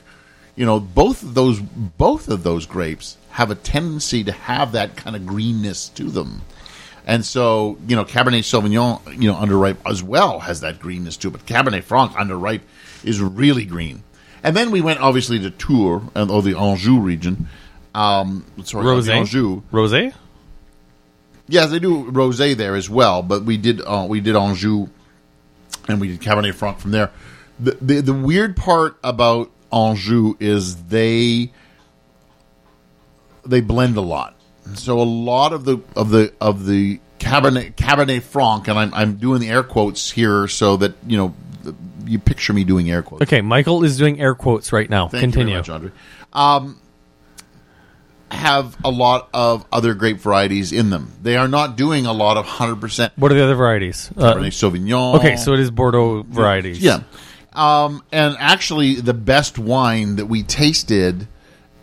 You 0.56 0.66
know, 0.66 0.80
both 0.80 1.22
of 1.22 1.34
those 1.34 1.60
both 1.60 2.30
of 2.30 2.44
those 2.44 2.66
grapes 2.66 3.18
have 3.32 3.52
a 3.52 3.56
tendency 3.56 4.24
to 4.24 4.32
have 4.32 4.72
that 4.72 4.96
kind 4.96 5.16
of 5.16 5.26
greenness 5.26 5.90
to 5.90 6.06
them. 6.06 6.42
And 7.06 7.26
so, 7.26 7.78
you 7.88 7.96
know, 7.96 8.06
Cabernet 8.06 8.40
Sauvignon, 8.40 9.22
you 9.22 9.30
know, 9.30 9.36
underripe 9.36 9.78
as 9.86 10.02
well 10.02 10.40
has 10.40 10.62
that 10.62 10.80
greenness 10.80 11.18
too, 11.18 11.30
but 11.30 11.46
Cabernet 11.46 11.84
Franc 11.84 12.14
underripe 12.14 12.62
is 13.04 13.22
really 13.22 13.66
green. 13.66 14.04
And 14.44 14.56
then 14.56 14.72
we 14.72 14.82
went 14.82 15.02
obviously 15.02 15.40
to 15.40 15.52
Tours 15.52 16.04
and 16.16 16.32
or 16.32 16.42
the 16.42 16.58
Anjou 16.58 17.00
region. 17.00 17.48
Um, 17.94 18.46
sorry, 18.64 18.86
Rosé. 18.86 19.10
Anjou. 19.10 19.64
Rosé. 19.72 20.14
Yes, 21.48 21.70
they 21.70 21.80
do 21.80 22.12
rosé 22.12 22.56
there 22.56 22.76
as 22.76 22.90
well, 22.90 23.22
but 23.22 23.44
we 23.44 23.58
did 23.58 23.82
uh, 23.82 24.06
we 24.10 24.20
did 24.20 24.36
Anjou 24.36 24.88
and 25.88 26.02
we 26.02 26.08
did 26.08 26.22
Cabernet 26.22 26.56
Franc 26.56 26.80
from 26.80 26.92
there. 26.92 27.12
The, 27.60 27.78
the 27.82 28.02
the 28.02 28.14
weird 28.14 28.58
part 28.58 28.98
about 29.04 29.52
Anjou 29.72 30.36
is 30.40 30.86
they 30.86 31.52
they 33.46 33.62
blend 33.62 33.98
a 33.98 34.02
lot. 34.02 34.36
So 34.74 35.00
a 35.00 35.04
lot 35.04 35.54
of 35.54 35.66
the 35.66 35.80
of 35.96 36.10
the 36.10 36.34
of 36.42 36.66
the 36.66 37.00
Cabernet 37.20 37.76
Cabernet 37.76 38.24
Franc, 38.24 38.68
and 38.68 38.80
I'm 38.80 38.94
I'm 38.94 39.16
doing 39.18 39.40
the 39.40 39.50
air 39.50 39.64
quotes 39.64 40.12
here 40.12 40.48
so 40.48 40.78
that 40.78 40.96
you 41.06 41.18
know 41.18 41.36
you 42.06 42.20
picture 42.20 42.54
me 42.54 42.64
doing 42.64 42.90
air 42.90 43.04
quotes. 43.04 43.24
Okay, 43.24 43.42
Michael 43.42 43.84
is 43.84 43.98
doing 43.98 44.20
air 44.20 44.36
quotes 44.36 44.72
right 44.74 44.90
now. 44.90 45.08
Thank 45.08 45.22
Continue. 45.22 45.56
you 45.56 45.62
very 45.62 45.62
much, 45.62 45.70
Andre. 45.70 45.92
Um, 46.34 46.82
have 48.36 48.78
a 48.84 48.90
lot 48.90 49.30
of 49.34 49.66
other 49.72 49.94
grape 49.94 50.18
varieties 50.18 50.72
in 50.72 50.90
them. 50.90 51.12
They 51.22 51.38
are 51.38 51.48
not 51.48 51.76
doing 51.76 52.06
a 52.06 52.14
lot 52.14 52.38
of 52.38 52.46
hundred 52.46 52.82
percent 52.82 53.14
What 53.16 53.32
are 53.32 53.36
the 53.36 53.44
other 53.44 53.56
varieties? 53.56 54.12
Uh, 54.16 54.34
Cabernet 54.34 54.48
Sauvignon. 54.54 55.16
okay, 55.18 55.36
so 55.38 55.54
it 55.54 55.60
is 55.60 55.72
Bordeaux 55.72 56.24
varieties. 56.24 56.80
Yeah. 56.80 57.02
Um, 57.54 58.04
and 58.12 58.36
actually, 58.40 58.96
the 58.96 59.14
best 59.14 59.58
wine 59.58 60.18
that 60.18 60.26
we 60.26 60.44
tasted 60.44 61.28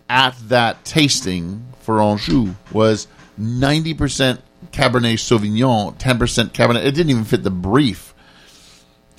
at 0.08 0.36
that 0.48 0.84
tasting 0.84 1.64
for 1.80 2.00
Anjou 2.02 2.54
was 2.70 3.08
90% 3.40 4.38
Cabernet 4.70 5.14
Sauvignon, 5.14 5.98
10% 5.98 6.50
Cabernet. 6.50 6.84
It 6.84 6.94
didn't 6.94 7.10
even 7.10 7.24
fit 7.24 7.42
the 7.42 7.50
brief. 7.50 8.14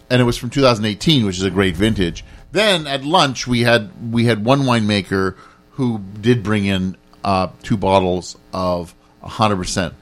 And 0.10 0.22
it 0.22 0.26
was 0.26 0.38
from 0.38 0.52
2018, 0.52 1.26
which 1.26 1.38
is 1.38 1.44
a 1.44 1.50
great 1.50 1.76
vintage. 1.76 2.24
Then 2.52 2.86
at 2.86 3.04
lunch, 3.04 3.48
we 3.48 3.62
had 3.62 4.12
we 4.12 4.26
had 4.26 4.46
one 4.46 4.62
winemaker 4.62 5.36
who 5.72 6.00
did 6.22 6.44
bring 6.44 6.66
in 6.66 6.96
uh, 7.24 7.48
two 7.64 7.78
bottles 7.78 8.38
of 8.54 8.94
100% 9.24 9.94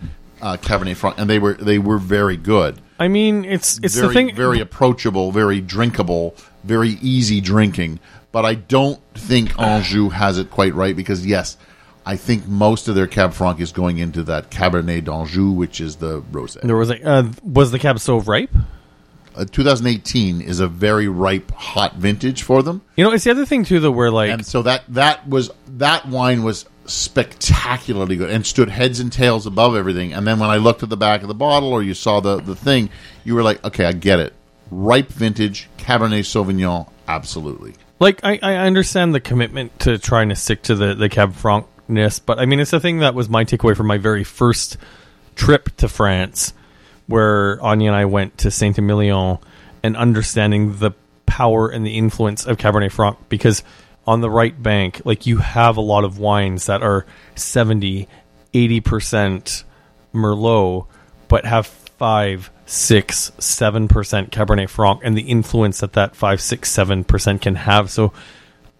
uh, 0.41 0.57
Cabernet 0.57 0.95
Franc, 0.95 1.17
and 1.19 1.29
they 1.29 1.39
were 1.39 1.53
they 1.53 1.77
were 1.77 1.97
very 1.97 2.37
good 2.37 2.81
I 3.01 3.07
mean, 3.07 3.45
it's 3.45 3.79
it's 3.81 3.95
very, 3.95 4.07
the 4.09 4.13
thing. 4.13 4.35
very 4.35 4.59
approachable, 4.59 5.31
very 5.31 5.59
drinkable, 5.59 6.35
very 6.63 6.99
easy 7.01 7.41
drinking. 7.41 7.99
But 8.31 8.45
I 8.45 8.53
don't 8.53 9.01
think 9.15 9.59
Anjou 9.59 10.09
has 10.09 10.37
it 10.37 10.51
quite 10.51 10.75
right 10.75 10.95
because 10.95 11.25
yes, 11.25 11.57
I 12.05 12.15
think 12.15 12.47
most 12.47 12.87
of 12.87 12.93
their 12.93 13.07
Cab 13.07 13.33
Franc 13.33 13.59
is 13.59 13.71
going 13.71 13.97
into 13.97 14.21
that 14.23 14.51
Cabernet 14.51 15.05
d'Anjou, 15.05 15.51
which 15.51 15.81
is 15.81 15.95
the 15.95 16.21
rosé. 16.21 16.61
there 16.61 16.77
was 16.77 16.91
a 16.91 17.03
uh, 17.03 17.31
was 17.43 17.71
the 17.71 17.79
Cab 17.79 17.99
so 17.99 18.19
ripe? 18.19 18.53
Uh, 19.35 19.45
2018 19.45 20.39
is 20.41 20.59
a 20.59 20.67
very 20.67 21.07
ripe, 21.07 21.49
hot 21.51 21.95
vintage 21.95 22.43
for 22.43 22.61
them, 22.61 22.81
You 22.97 23.05
know, 23.05 23.13
it's 23.13 23.23
the 23.23 23.31
other 23.31 23.45
thing 23.45 23.63
too, 23.63 23.79
though, 23.79 23.89
where 23.89 24.11
like 24.11 24.29
and 24.29 24.45
so 24.45 24.61
that 24.61 24.83
that 24.89 25.27
was 25.27 25.49
that 25.77 26.07
wine 26.07 26.43
was 26.43 26.65
spectacularly 26.91 28.15
good 28.15 28.29
and 28.29 28.45
stood 28.45 28.69
heads 28.69 28.99
and 28.99 29.11
tails 29.11 29.45
above 29.45 29.75
everything. 29.75 30.13
And 30.13 30.27
then 30.27 30.39
when 30.39 30.49
I 30.49 30.57
looked 30.57 30.83
at 30.83 30.89
the 30.89 30.97
back 30.97 31.21
of 31.21 31.27
the 31.27 31.33
bottle 31.33 31.71
or 31.71 31.81
you 31.81 31.93
saw 31.93 32.19
the 32.19 32.41
the 32.41 32.55
thing, 32.55 32.89
you 33.23 33.35
were 33.35 33.43
like, 33.43 33.63
okay, 33.63 33.85
I 33.85 33.93
get 33.93 34.19
it. 34.19 34.33
Ripe 34.69 35.09
vintage 35.09 35.69
Cabernet 35.77 36.23
Sauvignon, 36.23 36.89
absolutely. 37.07 37.73
like 37.99 38.23
I, 38.23 38.39
I 38.41 38.55
understand 38.55 39.13
the 39.13 39.19
commitment 39.19 39.79
to 39.81 39.97
trying 39.97 40.29
to 40.29 40.35
stick 40.35 40.63
to 40.63 40.75
the 40.75 40.95
the 40.95 41.09
Cab 41.09 41.33
Francness, 41.33 42.19
but 42.19 42.39
I 42.39 42.45
mean 42.45 42.59
it's 42.59 42.71
the 42.71 42.79
thing 42.79 42.99
that 42.99 43.15
was 43.15 43.29
my 43.29 43.45
takeaway 43.45 43.75
from 43.75 43.87
my 43.87 43.97
very 43.97 44.23
first 44.23 44.77
trip 45.35 45.75
to 45.77 45.87
France, 45.87 46.53
where 47.07 47.61
Anya 47.61 47.87
and 47.87 47.95
I 47.95 48.05
went 48.05 48.37
to 48.39 48.51
Saint 48.51 48.77
Emilion, 48.77 49.39
and 49.83 49.97
understanding 49.97 50.77
the 50.77 50.91
power 51.25 51.69
and 51.69 51.85
the 51.85 51.97
influence 51.97 52.45
of 52.45 52.57
Cabernet 52.57 52.91
Franc 52.91 53.17
because 53.29 53.63
on 54.11 54.19
the 54.19 54.29
right 54.29 54.61
bank, 54.61 55.01
like 55.05 55.25
you 55.25 55.37
have 55.37 55.77
a 55.77 55.81
lot 55.81 56.03
of 56.03 56.19
wines 56.19 56.65
that 56.65 56.83
are 56.83 57.05
70, 57.35 58.09
80% 58.53 59.63
Merlot, 60.13 60.85
but 61.29 61.45
have 61.45 61.65
five, 61.65 62.51
six, 62.65 63.31
seven 63.39 63.87
percent 63.87 64.29
Cabernet 64.29 64.67
Franc, 64.69 64.99
and 65.05 65.17
the 65.17 65.21
influence 65.21 65.79
that 65.79 65.93
that 65.93 66.13
five, 66.13 66.41
six, 66.41 66.69
seven 66.69 67.05
percent 67.05 67.41
can 67.41 67.55
have. 67.55 67.89
So, 67.89 68.11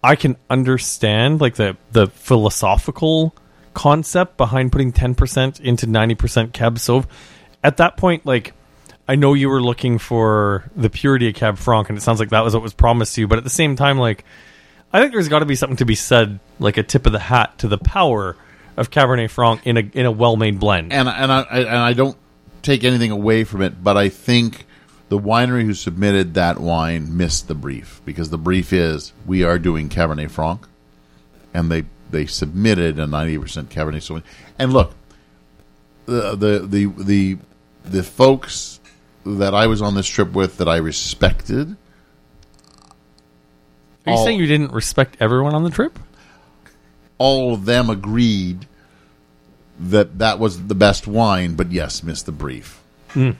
I 0.04 0.16
can 0.16 0.36
understand 0.50 1.40
like 1.40 1.54
the 1.54 1.78
the 1.92 2.08
philosophical 2.08 3.34
concept 3.72 4.36
behind 4.36 4.70
putting 4.70 4.92
ten 4.92 5.14
percent 5.14 5.60
into 5.60 5.86
ninety 5.86 6.14
percent 6.14 6.52
Cab 6.52 6.76
Sauv. 6.76 7.06
At 7.64 7.78
that 7.78 7.96
point, 7.96 8.26
like 8.26 8.52
I 9.08 9.14
know 9.14 9.32
you 9.32 9.48
were 9.48 9.62
looking 9.62 9.98
for 9.98 10.70
the 10.76 10.90
purity 10.90 11.28
of 11.28 11.36
Cab 11.36 11.56
Franc, 11.56 11.88
and 11.88 11.96
it 11.96 12.02
sounds 12.02 12.20
like 12.20 12.30
that 12.30 12.44
was 12.44 12.52
what 12.52 12.62
was 12.62 12.74
promised 12.74 13.14
to 13.14 13.22
you. 13.22 13.28
But 13.28 13.38
at 13.38 13.44
the 13.44 13.50
same 13.50 13.76
time, 13.76 13.96
like 13.96 14.26
I 14.92 15.00
think 15.00 15.12
there's 15.12 15.28
got 15.28 15.38
to 15.38 15.46
be 15.46 15.54
something 15.54 15.76
to 15.78 15.84
be 15.84 15.94
said, 15.94 16.38
like 16.58 16.76
a 16.76 16.82
tip 16.82 17.06
of 17.06 17.12
the 17.12 17.18
hat 17.18 17.58
to 17.58 17.68
the 17.68 17.78
power 17.78 18.36
of 18.76 18.90
Cabernet 18.90 19.30
Franc 19.30 19.66
in 19.66 19.76
a 19.76 19.80
in 19.80 20.06
a 20.06 20.10
well 20.10 20.36
made 20.36 20.58
blend. 20.58 20.92
and 20.92 21.08
and 21.08 21.32
I 21.32 21.40
and 21.42 21.68
I 21.68 21.92
don't 21.92 22.16
take 22.62 22.84
anything 22.84 23.10
away 23.10 23.44
from 23.44 23.62
it, 23.62 23.82
but 23.82 23.96
I 23.96 24.08
think 24.08 24.66
the 25.08 25.18
winery 25.18 25.64
who 25.64 25.74
submitted 25.74 26.34
that 26.34 26.58
wine 26.58 27.16
missed 27.16 27.48
the 27.48 27.54
brief 27.54 28.00
because 28.04 28.30
the 28.30 28.38
brief 28.38 28.72
is 28.72 29.12
we 29.26 29.44
are 29.44 29.58
doing 29.58 29.88
Cabernet 29.88 30.30
Franc, 30.30 30.66
and 31.52 31.70
they 31.70 31.84
they 32.10 32.26
submitted 32.26 32.98
a 32.98 33.06
ninety 33.06 33.38
percent 33.38 33.70
Cabernet 33.70 34.02
Sauvignon. 34.02 34.22
And 34.58 34.72
look, 34.72 34.94
the 36.06 36.36
the 36.36 36.58
the 36.60 36.86
the 37.02 37.38
the 37.84 38.02
folks 38.02 38.80
that 39.24 39.54
I 39.54 39.66
was 39.66 39.82
on 39.82 39.94
this 39.94 40.06
trip 40.06 40.32
with 40.32 40.58
that 40.58 40.68
I 40.68 40.76
respected. 40.76 41.76
Are 44.06 44.12
you 44.12 44.16
all- 44.18 44.24
saying 44.24 44.38
you 44.40 44.46
didn't 44.46 44.72
respect 44.72 45.16
everyone 45.20 45.54
on 45.54 45.62
the 45.64 45.70
trip? 45.70 45.98
all 47.18 47.54
of 47.54 47.66
them 47.66 47.88
agreed 47.88 48.66
that 49.78 50.18
that 50.18 50.40
was 50.40 50.66
the 50.66 50.74
best 50.74 51.06
wine, 51.06 51.54
but 51.54 51.70
yes, 51.70 52.02
missed 52.02 52.26
the 52.26 52.32
brief. 52.32 52.80
Hmm. 53.10 53.30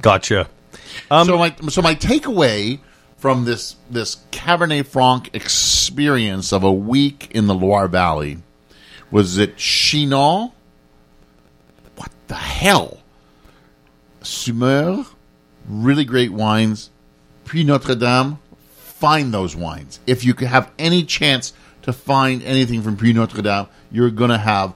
Gotcha. 0.00 0.48
Um, 1.12 1.26
so 1.28 1.38
my 1.38 1.54
so 1.68 1.80
my 1.80 1.94
takeaway 1.94 2.80
from 3.18 3.44
this 3.44 3.76
this 3.88 4.16
Cabernet 4.32 4.86
Franc 4.86 5.30
experience 5.32 6.52
of 6.52 6.64
a 6.64 6.72
week 6.72 7.28
in 7.30 7.46
the 7.46 7.54
Loire 7.54 7.86
Valley 7.86 8.38
was 9.12 9.36
that 9.36 9.56
Chinon. 9.56 10.50
What 11.94 12.10
the 12.26 12.34
hell? 12.34 12.98
Saumur, 14.22 15.06
really 15.68 16.04
great 16.04 16.32
wines. 16.32 16.90
Puy 17.44 17.62
Notre 17.62 17.94
Dame, 17.94 18.38
find 19.02 19.34
those 19.34 19.56
wines. 19.56 19.98
If 20.06 20.24
you 20.24 20.32
could 20.32 20.46
have 20.46 20.70
any 20.78 21.02
chance 21.02 21.52
to 21.82 21.92
find 21.92 22.40
anything 22.44 22.82
from 22.82 22.96
Puy 22.96 23.12
Notre 23.12 23.42
Dame, 23.42 23.66
you're 23.90 24.10
going 24.10 24.30
to 24.30 24.38
have 24.38 24.74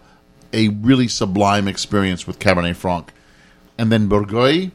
a 0.52 0.66
really 0.66 1.06
sublime 1.06 1.68
experience 1.68 2.26
with 2.26 2.40
Cabernet 2.40 2.74
Franc. 2.74 3.12
And 3.78 3.92
then 3.92 4.08
Bourgueil, 4.08 4.72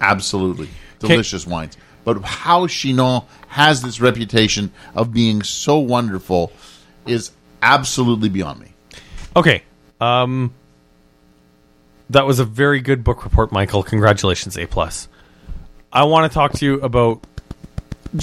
absolutely 0.00 0.68
delicious 0.98 1.46
wines. 1.46 1.76
But 2.02 2.24
how 2.24 2.66
Chinon 2.66 3.22
has 3.46 3.82
this 3.82 4.00
reputation 4.00 4.72
of 4.96 5.12
being 5.12 5.44
so 5.44 5.78
wonderful 5.78 6.50
is 7.06 7.30
absolutely 7.62 8.30
beyond 8.30 8.58
me. 8.58 8.72
Okay. 9.36 9.62
Um 10.00 10.52
that 12.10 12.26
was 12.26 12.40
a 12.40 12.44
very 12.44 12.80
good 12.80 13.04
book 13.04 13.22
report, 13.22 13.52
Michael. 13.52 13.84
Congratulations, 13.84 14.58
A 14.58 14.66
plus. 14.66 15.06
I 15.92 16.02
want 16.02 16.30
to 16.30 16.34
talk 16.34 16.54
to 16.54 16.64
you 16.64 16.80
about 16.80 17.24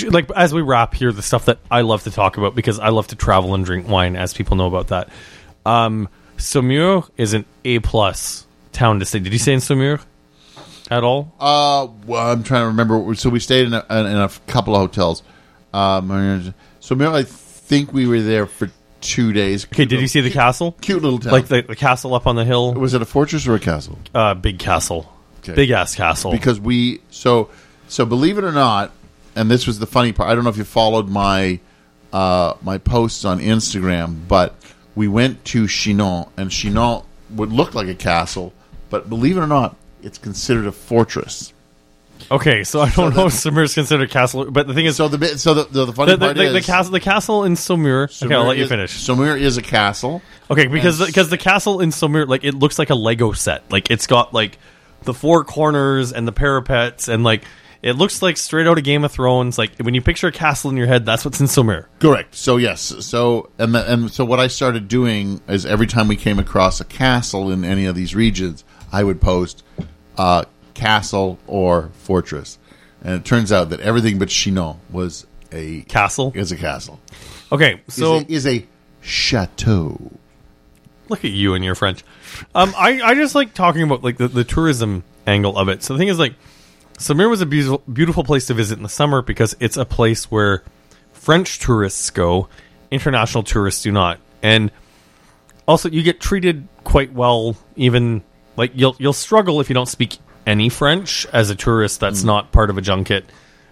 like 0.09 0.29
as 0.31 0.53
we 0.53 0.61
wrap 0.61 0.93
here 0.93 1.11
the 1.11 1.21
stuff 1.21 1.45
that 1.45 1.59
I 1.69 1.81
love 1.81 2.03
to 2.03 2.11
talk 2.11 2.37
about 2.37 2.55
because 2.55 2.79
I 2.79 2.89
love 2.89 3.07
to 3.07 3.15
travel 3.15 3.53
and 3.55 3.65
drink 3.65 3.87
wine, 3.87 4.15
as 4.15 4.33
people 4.33 4.57
know 4.57 4.67
about 4.67 4.87
that. 4.87 5.09
Um 5.65 6.09
Saumur 6.37 7.09
is 7.17 7.33
an 7.33 7.45
A 7.65 7.79
plus 7.79 8.45
town 8.71 8.99
to 8.99 9.05
say. 9.05 9.19
Did 9.19 9.33
you 9.33 9.39
say 9.39 9.53
in 9.53 9.59
Saumur? 9.59 10.01
at 10.89 11.03
all? 11.03 11.33
Uh, 11.39 11.87
well, 12.05 12.31
I'm 12.31 12.43
trying 12.43 12.63
to 12.63 12.67
remember. 12.67 13.13
So 13.15 13.29
we 13.29 13.39
stayed 13.39 13.67
in 13.67 13.73
a, 13.73 13.85
in 13.89 14.17
a 14.17 14.29
couple 14.47 14.75
of 14.75 14.81
hotels. 14.81 15.23
Um, 15.73 16.53
so 16.79 16.95
maybe 16.95 17.11
I 17.11 17.23
think 17.23 17.93
we 17.93 18.07
were 18.07 18.21
there 18.21 18.45
for 18.45 18.71
two 19.01 19.33
days. 19.33 19.65
Okay, 19.65 19.85
did 19.85 20.01
you 20.01 20.07
see 20.07 20.21
the 20.21 20.31
castle? 20.31 20.75
Cute 20.81 21.01
little 21.01 21.19
town. 21.19 21.31
Like 21.31 21.47
the, 21.47 21.61
the 21.61 21.75
castle 21.75 22.13
up 22.13 22.27
on 22.27 22.35
the 22.35 22.45
hill? 22.45 22.73
was 22.73 22.93
it 22.93 23.01
a 23.01 23.05
fortress 23.05 23.47
or 23.47 23.55
a 23.55 23.59
castle? 23.59 23.99
Uh, 24.13 24.33
big 24.33 24.59
castle. 24.59 25.11
Okay. 25.39 25.53
Big 25.53 25.69
ass 25.69 25.95
castle. 25.95 26.31
Because 26.31 26.59
we 26.59 27.01
so 27.09 27.49
so 27.87 28.05
believe 28.05 28.37
it 28.37 28.43
or 28.43 28.51
not, 28.51 28.91
and 29.39 29.49
this 29.49 29.65
was 29.65 29.79
the 29.79 29.87
funny 29.87 30.11
part. 30.11 30.29
I 30.29 30.35
don't 30.35 30.43
know 30.43 30.49
if 30.49 30.57
you 30.57 30.65
followed 30.65 31.07
my 31.07 31.59
uh, 32.11 32.55
my 32.61 32.77
posts 32.77 33.23
on 33.23 33.39
Instagram, 33.39 34.27
but 34.27 34.53
we 34.95 35.07
went 35.07 35.45
to 35.45 35.65
Chinon, 35.67 36.25
and 36.35 36.51
Chinon 36.51 37.03
would 37.31 37.51
look 37.51 37.73
like 37.73 37.87
a 37.87 37.95
castle, 37.95 38.51
but 38.89 39.07
believe 39.09 39.37
it 39.37 39.41
or 39.41 39.47
not, 39.47 39.75
it's 40.03 40.17
considered 40.17 40.65
a 40.65 40.71
fortress. 40.71 41.53
okay, 42.29 42.65
so 42.65 42.81
I 42.81 42.89
don't 42.89 43.15
know 43.15 43.27
if 43.27 43.33
Saumur 43.33 43.63
is 43.63 43.73
considered 43.73 44.09
a 44.09 44.11
castle, 44.11 44.51
but 44.51 44.67
the 44.67 44.73
thing 44.73 44.85
is, 44.85 44.97
So 44.97 45.07
the 45.07 45.37
so 45.37 45.53
the, 45.53 45.63
the, 45.65 45.85
the 45.85 45.93
funny 45.93 46.11
the, 46.11 46.17
the, 46.17 46.25
part 46.25 46.37
the, 46.37 46.43
is 46.43 46.53
the 46.53 46.61
castle, 46.61 46.91
the 46.91 46.99
castle 46.99 47.43
in 47.45 47.53
Saumur. 47.53 48.25
Okay, 48.25 48.35
I'll 48.35 48.43
let 48.43 48.57
you 48.57 48.67
finish. 48.67 48.91
Saumur 48.97 49.39
is 49.39 49.57
a 49.57 49.61
castle. 49.61 50.21
Okay, 50.51 50.67
because 50.67 51.05
because 51.05 51.29
the 51.29 51.37
castle 51.37 51.79
in 51.79 51.91
Saumur, 51.91 52.27
like 52.27 52.43
it 52.43 52.55
looks 52.55 52.77
like 52.77 52.89
a 52.89 52.95
Lego 52.95 53.31
set. 53.31 53.71
Like 53.71 53.89
it's 53.89 54.05
got 54.07 54.33
like 54.33 54.57
the 55.03 55.13
four 55.13 55.45
corners 55.45 56.11
and 56.11 56.27
the 56.27 56.33
parapets, 56.33 57.07
and 57.07 57.23
like 57.23 57.45
it 57.81 57.93
looks 57.93 58.21
like 58.21 58.37
straight 58.37 58.67
out 58.67 58.77
of 58.77 58.83
Game 58.83 59.03
of 59.03 59.11
Thrones. 59.11 59.57
Like 59.57 59.77
when 59.77 59.93
you 59.93 60.01
picture 60.01 60.27
a 60.27 60.31
castle 60.31 60.69
in 60.69 60.77
your 60.77 60.87
head, 60.87 61.05
that's 61.05 61.23
what's 61.23 61.39
in 61.39 61.47
Saumur. 61.47 61.85
Correct. 61.99 62.35
So 62.35 62.57
yes. 62.57 62.81
So 63.05 63.49
and 63.57 63.73
the, 63.73 63.91
and 63.91 64.11
so 64.11 64.25
what 64.25 64.39
I 64.39 64.47
started 64.47 64.87
doing 64.87 65.41
is 65.47 65.65
every 65.65 65.87
time 65.87 66.07
we 66.07 66.15
came 66.15 66.39
across 66.39 66.81
a 66.81 66.85
castle 66.85 67.51
in 67.51 67.63
any 67.63 67.85
of 67.85 67.95
these 67.95 68.15
regions, 68.15 68.63
I 68.91 69.03
would 69.03 69.21
post 69.21 69.63
uh, 70.17 70.45
castle 70.73 71.39
or 71.47 71.91
fortress, 71.93 72.57
and 73.03 73.13
it 73.13 73.25
turns 73.25 73.51
out 73.51 73.69
that 73.69 73.79
everything 73.79 74.19
but 74.19 74.29
Chinon 74.29 74.79
was 74.91 75.25
a 75.51 75.81
Castle. 75.83 76.31
is 76.35 76.51
a 76.51 76.57
castle. 76.57 76.99
Okay, 77.51 77.81
so 77.87 78.17
is 78.17 78.23
a, 78.23 78.31
is 78.31 78.47
a 78.47 78.67
chateau. 79.01 80.11
Look 81.07 81.25
at 81.25 81.31
you 81.31 81.55
and 81.55 81.65
your 81.65 81.73
French. 81.73 82.03
Um, 82.53 82.73
I, 82.77 83.01
I 83.01 83.15
just 83.15 83.33
like 83.33 83.55
talking 83.55 83.81
about 83.81 84.03
like 84.03 84.17
the, 84.17 84.27
the 84.27 84.43
tourism 84.43 85.03
angle 85.25 85.57
of 85.57 85.67
it. 85.69 85.81
So 85.81 85.93
the 85.93 85.97
thing 85.97 86.09
is 86.09 86.19
like 86.19 86.35
Saumur 86.99 87.29
was 87.29 87.41
a 87.41 87.45
beautiful 87.45 87.81
beautiful 87.91 88.25
place 88.25 88.47
to 88.47 88.53
visit 88.53 88.77
in 88.77 88.83
the 88.83 88.89
summer 88.89 89.21
because 89.21 89.55
it's 89.61 89.77
a 89.77 89.85
place 89.85 90.29
where 90.29 90.63
French 91.13 91.59
tourists 91.59 92.09
go, 92.09 92.49
international 92.91 93.43
tourists 93.43 93.83
do 93.83 93.91
not. 93.91 94.19
And 94.43 94.69
also 95.65 95.89
you 95.89 96.03
get 96.03 96.19
treated 96.19 96.67
quite 96.83 97.13
well 97.13 97.55
even 97.77 98.21
like 98.57 98.71
you'll 98.75 98.97
you'll 98.99 99.13
struggle 99.13 99.61
if 99.61 99.69
you 99.69 99.73
don't 99.73 99.87
speak 99.87 100.17
any 100.45 100.67
French 100.67 101.25
as 101.31 101.49
a 101.49 101.55
tourist 101.55 102.01
that's 102.01 102.23
not 102.23 102.51
part 102.51 102.69
of 102.69 102.77
a 102.77 102.81
junket. 102.81 103.25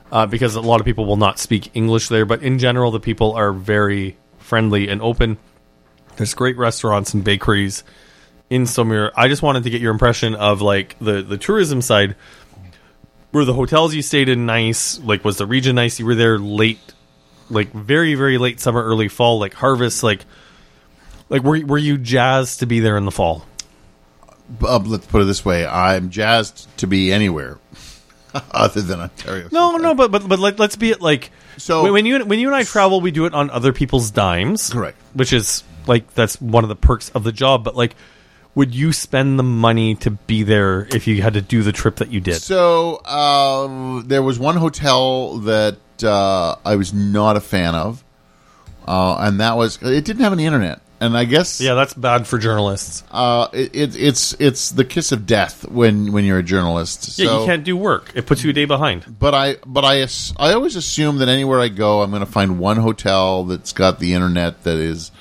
Uh, 0.10 0.26
because 0.26 0.56
a 0.56 0.62
lot 0.62 0.80
of 0.80 0.86
people 0.86 1.06
will 1.06 1.18
not 1.18 1.38
speak 1.38 1.70
English 1.74 2.08
there, 2.08 2.26
but 2.26 2.42
in 2.42 2.60
general 2.60 2.92
the 2.92 3.00
people 3.00 3.34
are 3.34 3.52
very 3.52 4.16
friendly 4.38 4.88
and 4.88 5.02
open. 5.02 5.38
There's 6.16 6.34
great 6.34 6.56
restaurants 6.56 7.14
and 7.14 7.26
bakeries 7.26 7.84
in 8.50 8.64
Saumur. 8.64 9.12
I 9.18 9.28
just 9.28 9.42
wanted 9.42 9.64
to 9.64 9.70
get 9.70 9.82
your 9.82 9.92
impression 9.92 10.34
of 10.34 10.62
like 10.62 10.96
the 11.00 11.22
the 11.22 11.38
tourism 11.38 11.82
side. 11.82 12.16
Were 13.32 13.46
the 13.46 13.54
hotels 13.54 13.94
you 13.94 14.02
stayed 14.02 14.30
in 14.30 14.46
nice? 14.46 15.00
Like 15.00 15.24
was 15.26 15.38
the 15.38 15.46
region 15.46 15.76
nice? 15.76 16.00
You 16.00 16.06
were 16.06 16.16
there 16.16 16.38
late, 16.40 16.80
like 17.50 17.72
very 17.74 18.16
very 18.16 18.38
late 18.38 18.60
summer, 18.60 18.84
early 18.84 19.08
fall, 19.10 19.40
like 19.40 19.54
harvest. 19.54 20.02
Like 20.04 20.26
like 21.30 21.44
were 21.44 21.60
were 21.66 21.78
you 21.78 21.98
jazzed 21.98 22.60
to 22.62 22.66
be 22.66 22.80
there 22.80 22.98
in 22.98 23.06
the 23.06 23.12
fall? 23.12 23.46
Uh, 24.62 24.80
let's 24.80 25.06
put 25.08 25.22
it 25.22 25.26
this 25.26 25.44
way: 25.44 25.66
I'm 25.66 26.10
jazzed 26.10 26.68
to 26.78 26.88
be 26.88 27.12
anywhere 27.12 27.60
other 28.52 28.82
than 28.82 29.02
Ontario. 29.02 29.50
No, 29.52 29.76
no, 29.76 29.94
but 29.94 30.10
but 30.10 30.28
but 30.28 30.40
let, 30.40 30.58
let's 30.58 30.78
be 30.78 30.92
it 30.92 31.02
like 31.02 31.32
So- 31.58 31.84
when, 31.84 31.92
when 31.94 32.06
you 32.06 32.24
when 32.26 32.40
you 32.40 32.48
and 32.48 32.56
I 32.56 32.64
travel, 32.64 33.02
we 33.02 33.12
do 33.12 33.26
it 33.26 33.34
on 33.34 33.50
other 33.50 33.74
people's 33.74 34.10
dimes, 34.10 34.70
Correct. 34.70 34.98
Which 35.14 35.34
is 35.34 35.64
like 35.86 36.14
that's 36.14 36.40
one 36.40 36.64
of 36.64 36.70
the 36.70 36.76
perks 36.78 37.10
of 37.10 37.26
the 37.26 37.34
job. 37.34 37.66
But 37.66 37.76
like, 37.76 37.96
would 38.58 38.74
you 38.74 38.92
spend 38.92 39.38
the 39.38 39.44
money 39.44 39.94
to 39.94 40.10
be 40.10 40.42
there 40.42 40.88
if 40.92 41.06
you 41.06 41.22
had 41.22 41.36
to 41.36 41.42
do 41.42 41.62
the 41.62 41.72
trip 41.72 41.98
that 41.98 42.12
you 42.12 42.20
did? 42.20 42.42
So 42.42 43.06
um, 43.06 44.06
there 44.08 44.24
was 44.24 44.40
one 44.40 44.56
hotel 44.56 45.38
that 45.42 45.78
uh, 46.04 46.56
I 46.66 46.76
was 46.76 46.92
not 46.92 47.38
a 47.38 47.40
fan 47.40 47.76
of, 47.76 48.04
uh, 48.88 49.18
and 49.20 49.40
that 49.42 49.58
was 49.58 49.78
it 49.84 50.04
didn't 50.06 50.24
have 50.24 50.34
any 50.34 50.46
internet. 50.46 50.82
And 51.00 51.16
I 51.16 51.26
guess 51.26 51.62
Yeah, 51.62 51.76
that's 51.76 51.94
bad 51.94 52.26
for 52.26 52.40
journalists. 52.40 53.04
uh, 53.12 53.50
it, 53.54 53.76
it, 53.76 53.96
it's 53.96 54.34
it's 54.40 54.72
the 54.72 54.84
kiss 54.84 55.12
of 55.12 55.28
death 55.28 55.64
when 55.70 56.12
when 56.12 56.26
you're 56.26 56.40
a 56.40 56.44
journalist. 56.44 57.20
Yeah, 57.20 57.28
So- 57.28 57.42
you 57.42 57.46
can't 57.46 57.64
do 57.64 57.78
work. 57.78 58.12
It 58.16 58.26
puts 58.26 58.44
you 58.44 58.50
a 58.50 58.54
day 58.54 58.66
behind. 58.66 59.06
But 59.20 59.36
I 59.36 59.58
but 59.68 59.86
I 59.86 60.08
I 60.38 60.54
always 60.54 60.76
assume 60.76 61.20
that 61.20 61.30
anywhere 61.30 61.60
I 61.60 61.68
go, 61.68 62.02
I'm 62.02 62.10
going 62.10 62.26
to 62.26 62.32
find 62.32 62.58
one 62.58 62.78
hotel 62.78 63.44
that's 63.44 63.72
got 63.72 64.00
the 64.00 64.16
internet 64.16 64.64
that 64.64 64.78
is 64.78 65.12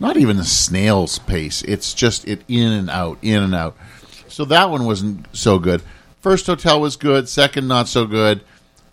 not 0.00 0.16
even 0.16 0.38
a 0.38 0.44
snail's 0.44 1.18
pace. 1.18 1.62
It's 1.62 1.94
just 1.94 2.26
it 2.26 2.42
in 2.48 2.72
and 2.72 2.90
out, 2.90 3.18
in 3.22 3.42
and 3.42 3.54
out. 3.54 3.76
So 4.28 4.44
that 4.46 4.70
one 4.70 4.86
wasn't 4.86 5.26
so 5.36 5.58
good. 5.58 5.82
First 6.20 6.46
hotel 6.46 6.80
was 6.80 6.96
good. 6.96 7.28
Second, 7.28 7.68
not 7.68 7.86
so 7.86 8.06
good. 8.06 8.42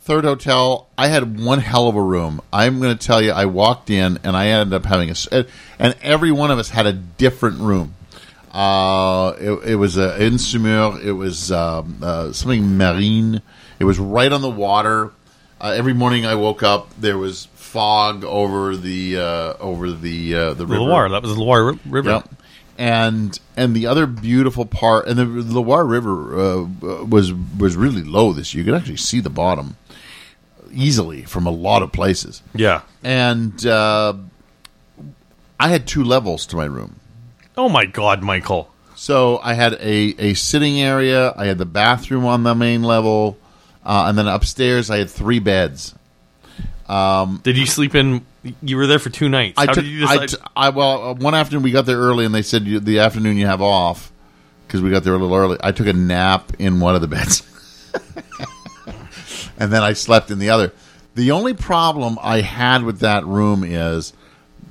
Third 0.01 0.23
hotel, 0.23 0.87
I 0.97 1.07
had 1.07 1.39
one 1.39 1.59
hell 1.59 1.87
of 1.87 1.95
a 1.95 2.01
room. 2.01 2.41
I'm 2.53 2.79
going 2.79 2.97
to 2.97 3.07
tell 3.07 3.21
you, 3.21 3.31
I 3.31 3.45
walked 3.45 3.89
in 3.89 4.19
and 4.23 4.37
I 4.37 4.47
ended 4.47 4.73
up 4.73 4.85
having 4.85 5.09
a, 5.09 5.45
and 5.79 5.95
every 6.01 6.31
one 6.31 6.51
of 6.51 6.59
us 6.59 6.69
had 6.69 6.85
a 6.85 6.93
different 6.93 7.59
room. 7.59 7.93
Uh, 8.53 9.35
it, 9.39 9.51
it 9.71 9.75
was 9.75 9.97
a 9.97 10.23
in 10.23 10.35
Saumur. 10.35 11.03
It 11.03 11.11
was 11.11 11.51
um, 11.51 11.99
uh, 12.01 12.31
something 12.31 12.77
marine. 12.77 13.41
It 13.79 13.83
was 13.83 13.99
right 13.99 14.31
on 14.31 14.41
the 14.41 14.49
water. 14.49 15.11
Uh, 15.59 15.73
every 15.75 15.93
morning 15.93 16.25
I 16.25 16.35
woke 16.35 16.63
up, 16.63 16.89
there 16.99 17.17
was 17.17 17.47
fog 17.77 18.23
over 18.23 18.75
the 18.75 19.17
uh, 19.17 19.53
over 19.59 19.91
the 19.91 20.35
uh, 20.35 20.49
the 20.49 20.55
The 20.55 20.65
river. 20.65 20.81
Loire, 20.81 21.09
that 21.09 21.21
was 21.21 21.35
the 21.35 21.39
Loire 21.39 21.73
River. 21.85 22.09
Yep. 22.09 22.29
And 22.79 23.39
and 23.55 23.75
the 23.75 23.87
other 23.87 24.07
beautiful 24.07 24.65
part, 24.65 25.07
and 25.07 25.17
the 25.17 25.25
Loire 25.25 25.85
River 25.85 26.39
uh, 26.39 26.63
was 27.05 27.33
was 27.33 27.75
really 27.75 28.03
low 28.03 28.33
this 28.33 28.53
year. 28.53 28.63
You 28.63 28.71
could 28.71 28.77
actually 28.77 28.97
see 28.97 29.19
the 29.19 29.29
bottom 29.29 29.77
easily 30.71 31.23
from 31.23 31.45
a 31.45 31.51
lot 31.51 31.81
of 31.83 31.91
places. 31.91 32.41
Yeah. 32.53 32.81
And 33.03 33.65
uh, 33.65 34.13
I 35.59 35.69
had 35.69 35.87
two 35.87 36.03
levels 36.03 36.45
to 36.47 36.55
my 36.55 36.65
room. 36.65 36.99
Oh 37.55 37.69
my 37.69 37.85
God, 37.85 38.21
Michael. 38.21 38.69
So 38.95 39.39
I 39.43 39.53
had 39.53 39.73
a, 39.73 40.15
a 40.17 40.33
sitting 40.33 40.81
area. 40.81 41.33
I 41.35 41.45
had 41.45 41.57
the 41.57 41.65
bathroom 41.65 42.25
on 42.25 42.43
the 42.43 42.55
main 42.55 42.83
level, 42.83 43.37
uh, 43.85 44.05
and 44.07 44.17
then 44.17 44.27
upstairs 44.27 44.89
I 44.89 44.97
had 44.97 45.09
three 45.09 45.39
beds. 45.39 45.93
Did 46.87 47.57
you 47.57 47.65
sleep 47.65 47.95
in? 47.95 48.25
You 48.61 48.77
were 48.77 48.87
there 48.87 48.99
for 48.99 49.09
two 49.09 49.27
nights. 49.29 49.55
I 49.57 49.65
How 49.65 49.73
took. 49.73 49.83
did 49.83 49.89
you 49.89 50.07
I, 50.07 50.17
decide? 50.19 50.39
t- 50.39 50.51
I 50.55 50.69
well, 50.69 51.09
uh, 51.09 51.13
one 51.13 51.35
afternoon 51.35 51.63
we 51.63 51.71
got 51.71 51.85
there 51.85 51.97
early, 51.97 52.25
and 52.25 52.33
they 52.33 52.41
said 52.41 52.63
you, 52.63 52.79
the 52.79 52.99
afternoon 52.99 53.37
you 53.37 53.45
have 53.45 53.61
off 53.61 54.11
because 54.65 54.81
we 54.81 54.89
got 54.89 55.03
there 55.03 55.13
a 55.13 55.17
little 55.17 55.35
early. 55.35 55.57
I 55.61 55.71
took 55.71 55.87
a 55.87 55.93
nap 55.93 56.53
in 56.59 56.79
one 56.79 56.95
of 56.95 57.01
the 57.01 57.07
beds, 57.07 57.43
and 59.57 59.71
then 59.71 59.83
I 59.83 59.93
slept 59.93 60.31
in 60.31 60.39
the 60.39 60.49
other. 60.49 60.71
The 61.15 61.31
only 61.31 61.53
problem 61.53 62.17
I 62.21 62.41
had 62.41 62.83
with 62.83 62.99
that 62.99 63.25
room 63.25 63.63
is 63.63 64.13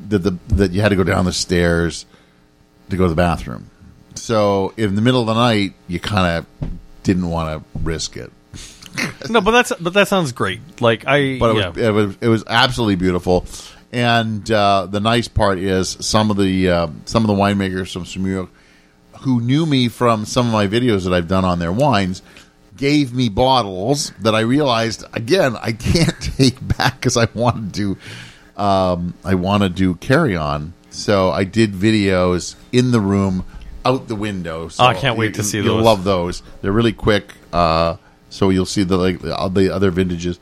that 0.09 0.19
the 0.19 0.39
that 0.49 0.73
you 0.73 0.81
had 0.81 0.91
to 0.91 0.97
go 0.97 1.05
down 1.05 1.25
the 1.25 1.33
stairs 1.33 2.07
to 2.91 2.97
go 2.97 3.05
to 3.05 3.09
the 3.11 3.15
bathroom. 3.17 3.71
So 4.15 4.73
in 4.77 4.95
the 4.95 5.03
middle 5.03 5.21
of 5.21 5.27
the 5.27 5.35
night, 5.35 5.75
you 5.89 6.01
kind 6.01 6.39
of 6.39 6.71
didn't 7.03 7.29
want 7.29 7.63
to 7.63 7.79
risk 7.81 8.17
it. 8.17 8.33
no, 9.31 9.41
but 9.41 9.51
that's 9.53 9.73
but 9.81 9.93
that 9.95 10.09
sounds 10.09 10.33
great. 10.33 10.81
Like 10.81 11.07
I, 11.07 11.39
but 11.39 11.57
it, 11.57 11.59
yeah. 11.59 11.69
was, 11.69 11.79
it 11.79 11.91
was 11.91 12.19
it 12.23 12.29
was 12.29 12.45
absolutely 12.47 12.97
beautiful. 12.97 13.47
And 13.93 14.51
uh, 14.51 14.87
the 14.91 15.01
nice 15.01 15.29
part 15.29 15.59
is 15.59 15.97
some 16.01 16.31
of 16.31 16.37
the 16.37 16.71
uh, 16.71 16.89
some 17.05 17.23
of 17.23 17.29
the 17.29 17.35
winemakers 17.35 17.93
from 17.93 18.05
Saumur 18.05 18.49
who 19.21 19.41
knew 19.41 19.65
me 19.65 19.89
from 19.89 20.25
some 20.27 20.47
of 20.47 20.53
my 20.53 20.67
videos 20.67 21.05
that 21.05 21.15
I've 21.15 21.29
done 21.29 21.45
on 21.45 21.59
their 21.59 21.73
wines 21.73 22.23
gave 22.77 23.15
me 23.15 23.29
bottles 23.29 24.13
that 24.21 24.35
I 24.35 24.41
realized 24.41 25.05
again 25.15 25.57
I 25.57 25.73
can't 25.73 26.21
take 26.21 26.57
back 26.77 26.97
because 27.01 27.17
I 27.17 27.27
wanted 27.35 27.75
to 27.75 27.97
um, 28.57 29.15
I 29.25 29.35
want 29.35 29.63
to 29.63 29.69
do 29.69 29.95
carry 29.95 30.37
on. 30.37 30.73
So 30.91 31.31
I 31.31 31.45
did 31.45 31.73
videos 31.73 32.55
in 32.73 32.91
the 32.91 33.01
room, 33.01 33.45
out 33.85 34.09
the 34.09 34.17
window. 34.17 34.69
So 34.69 34.85
Oh, 34.85 34.87
I 34.87 34.95
can't 34.95 35.19
wait 35.19 35.35
to 35.35 35.43
see 35.43 35.61
You'll 35.61 35.83
love 35.83 36.05
those. 36.05 36.43
They're 36.63 36.73
really 36.73 36.95
quick. 36.95 37.35
Uh, 37.53 37.97
so 38.37 38.51
you'll 38.51 38.67
see 38.67 38.83
the 38.85 38.97
like 38.99 39.21
the, 39.21 39.35
the 39.49 39.75
other 39.75 39.91
vintages. 39.91 40.39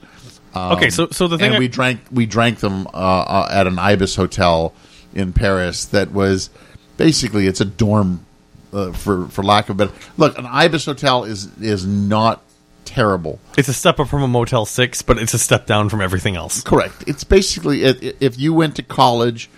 okay, 0.57 0.91
so 0.91 1.09
so 1.11 1.29
the 1.29 1.39
thing 1.39 1.47
and 1.47 1.55
I- 1.57 1.59
we 1.61 1.69
drank 1.69 2.01
we 2.11 2.27
drank 2.27 2.59
them 2.59 2.87
uh, 2.89 2.91
uh, 2.91 3.49
at 3.51 3.67
an 3.67 3.79
ibis 3.79 4.17
hotel 4.17 4.75
in 5.15 5.33
Paris. 5.33 5.85
That 5.87 6.11
was 6.13 6.51
basically 6.97 7.47
it's 7.47 7.61
a 7.61 7.65
dorm 7.65 8.27
uh, 8.73 8.93
for 8.93 9.29
for 9.29 9.43
lack 9.45 9.69
of 9.69 9.77
better. 9.77 9.93
Look, 10.17 10.37
an 10.39 10.47
ibis 10.47 10.85
hotel 10.85 11.25
is 11.25 11.49
is 11.61 11.87
not 11.87 12.43
terrible. 12.85 13.39
it's 13.57 13.69
a 13.69 13.73
step 13.73 13.99
up 13.99 14.09
from 14.09 14.23
a 14.23 14.29
Motel 14.29 14.67
Six, 14.67 15.03
but 15.03 15.17
it's 15.19 15.33
a 15.35 15.39
step 15.39 15.67
down 15.67 15.89
from 15.89 16.01
everything 16.01 16.37
else. 16.37 16.63
Correct. 16.63 17.05
It's 17.07 17.25
basically 17.25 17.83
if 17.85 18.39
you 18.39 18.53
went 18.53 18.77
to 18.77 18.83
college, 18.83 19.49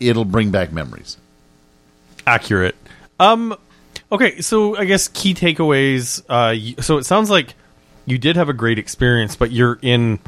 it'll 0.00 0.24
bring 0.26 0.50
back 0.50 0.72
memories. 0.72 1.16
Accurate. 2.26 2.74
Um. 3.20 3.56
Okay, 4.14 4.40
so 4.40 4.76
I 4.76 4.84
guess 4.84 5.08
key 5.08 5.34
takeaways. 5.34 6.22
Uh, 6.28 6.80
so 6.80 6.98
it 6.98 7.04
sounds 7.04 7.30
like 7.30 7.54
you 8.06 8.16
did 8.16 8.36
have 8.36 8.48
a 8.48 8.52
great 8.52 8.78
experience, 8.78 9.34
but 9.34 9.50
you're 9.50 9.76
in 9.82 10.20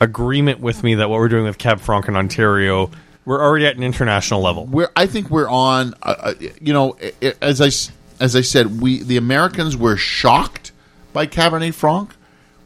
agreement 0.00 0.60
with 0.60 0.82
me 0.84 0.94
that 0.96 1.10
what 1.10 1.18
we're 1.18 1.28
doing 1.28 1.44
with 1.44 1.58
Cab 1.58 1.80
Franc 1.80 2.06
in 2.06 2.14
Ontario, 2.14 2.90
we're 3.24 3.42
already 3.42 3.66
at 3.66 3.76
an 3.76 3.82
international 3.82 4.40
level. 4.42 4.66
we're 4.66 4.90
I 4.94 5.06
think 5.06 5.28
we're 5.28 5.48
on. 5.48 5.94
Uh, 6.02 6.14
uh, 6.18 6.34
you 6.60 6.72
know, 6.72 6.96
as 7.40 7.60
I 7.60 7.66
as 8.22 8.36
I 8.36 8.42
said, 8.42 8.80
we 8.80 9.02
the 9.02 9.16
Americans 9.16 9.76
were 9.76 9.96
shocked 9.96 10.70
by 11.12 11.26
Cabernet 11.26 11.74
Franc, 11.74 12.14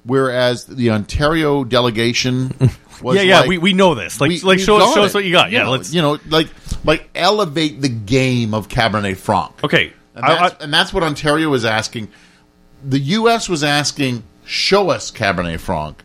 whereas 0.05 0.67
the 0.67 0.91
Ontario 0.91 1.65
delegation 1.65 2.55
was 3.03 3.17
yeah, 3.17 3.23
yeah, 3.23 3.41
like, 3.41 3.49
we, 3.49 3.59
we 3.59 3.73
know 3.73 3.95
this. 3.95 4.21
Like, 4.21 4.29
we- 4.29 4.41
like 4.41 4.59
we 4.59 4.63
show, 4.63 4.79
got 4.79 4.95
show 4.95 5.05
us 5.05 5.15
what 5.15 5.25
you 5.25 5.33
got. 5.33 5.51
yeah, 5.51 5.65
know, 5.65 5.71
let's. 5.71 5.95
you 5.95 6.03
know 6.03 6.19
like 6.29 6.49
like 6.85 7.09
elevate 7.15 7.81
the 7.81 7.89
game 7.89 8.53
of 8.53 8.69
Cabernet 8.69 9.17
Franc. 9.17 9.65
Okay, 9.65 9.93
And 10.17 10.25
I- 10.25 10.35
that's, 10.49 10.55
I- 10.61 10.65
and 10.65 10.75
that's 10.75 10.93
what 10.93 11.03
Ontario 11.03 11.49
was 11.51 11.65
asking. 11.65 12.09
The 12.85 12.99
U.S. 12.99 13.49
was 13.49 13.63
asking, 13.63 14.23
show 14.45 14.91
us 14.91 15.11
Cabernet 15.11 15.61
Franc. 15.61 16.03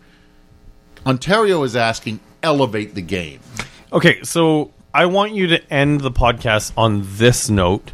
Ontario 1.06 1.64
is 1.64 1.76
asking, 1.76 2.20
elevate 2.44 2.94
the 2.96 3.02
game. 3.02 3.40
Okay, 3.92 4.22
so 4.24 4.72
I 4.94 5.06
want 5.08 5.34
you 5.34 5.48
to 5.48 5.74
end 5.74 6.02
the 6.02 6.12
podcast 6.12 6.72
on 6.78 7.02
this 7.06 7.50
note 7.50 7.92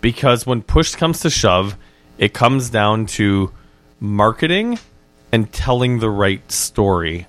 because 0.00 0.46
when 0.46 0.62
push 0.62 0.94
comes 0.94 1.20
to 1.20 1.30
shove, 1.30 1.76
it 2.18 2.32
comes 2.34 2.70
down 2.70 3.06
to 3.06 3.52
marketing 4.00 4.78
and 5.30 5.50
telling 5.52 5.98
the 6.00 6.10
right 6.10 6.50
story. 6.50 7.26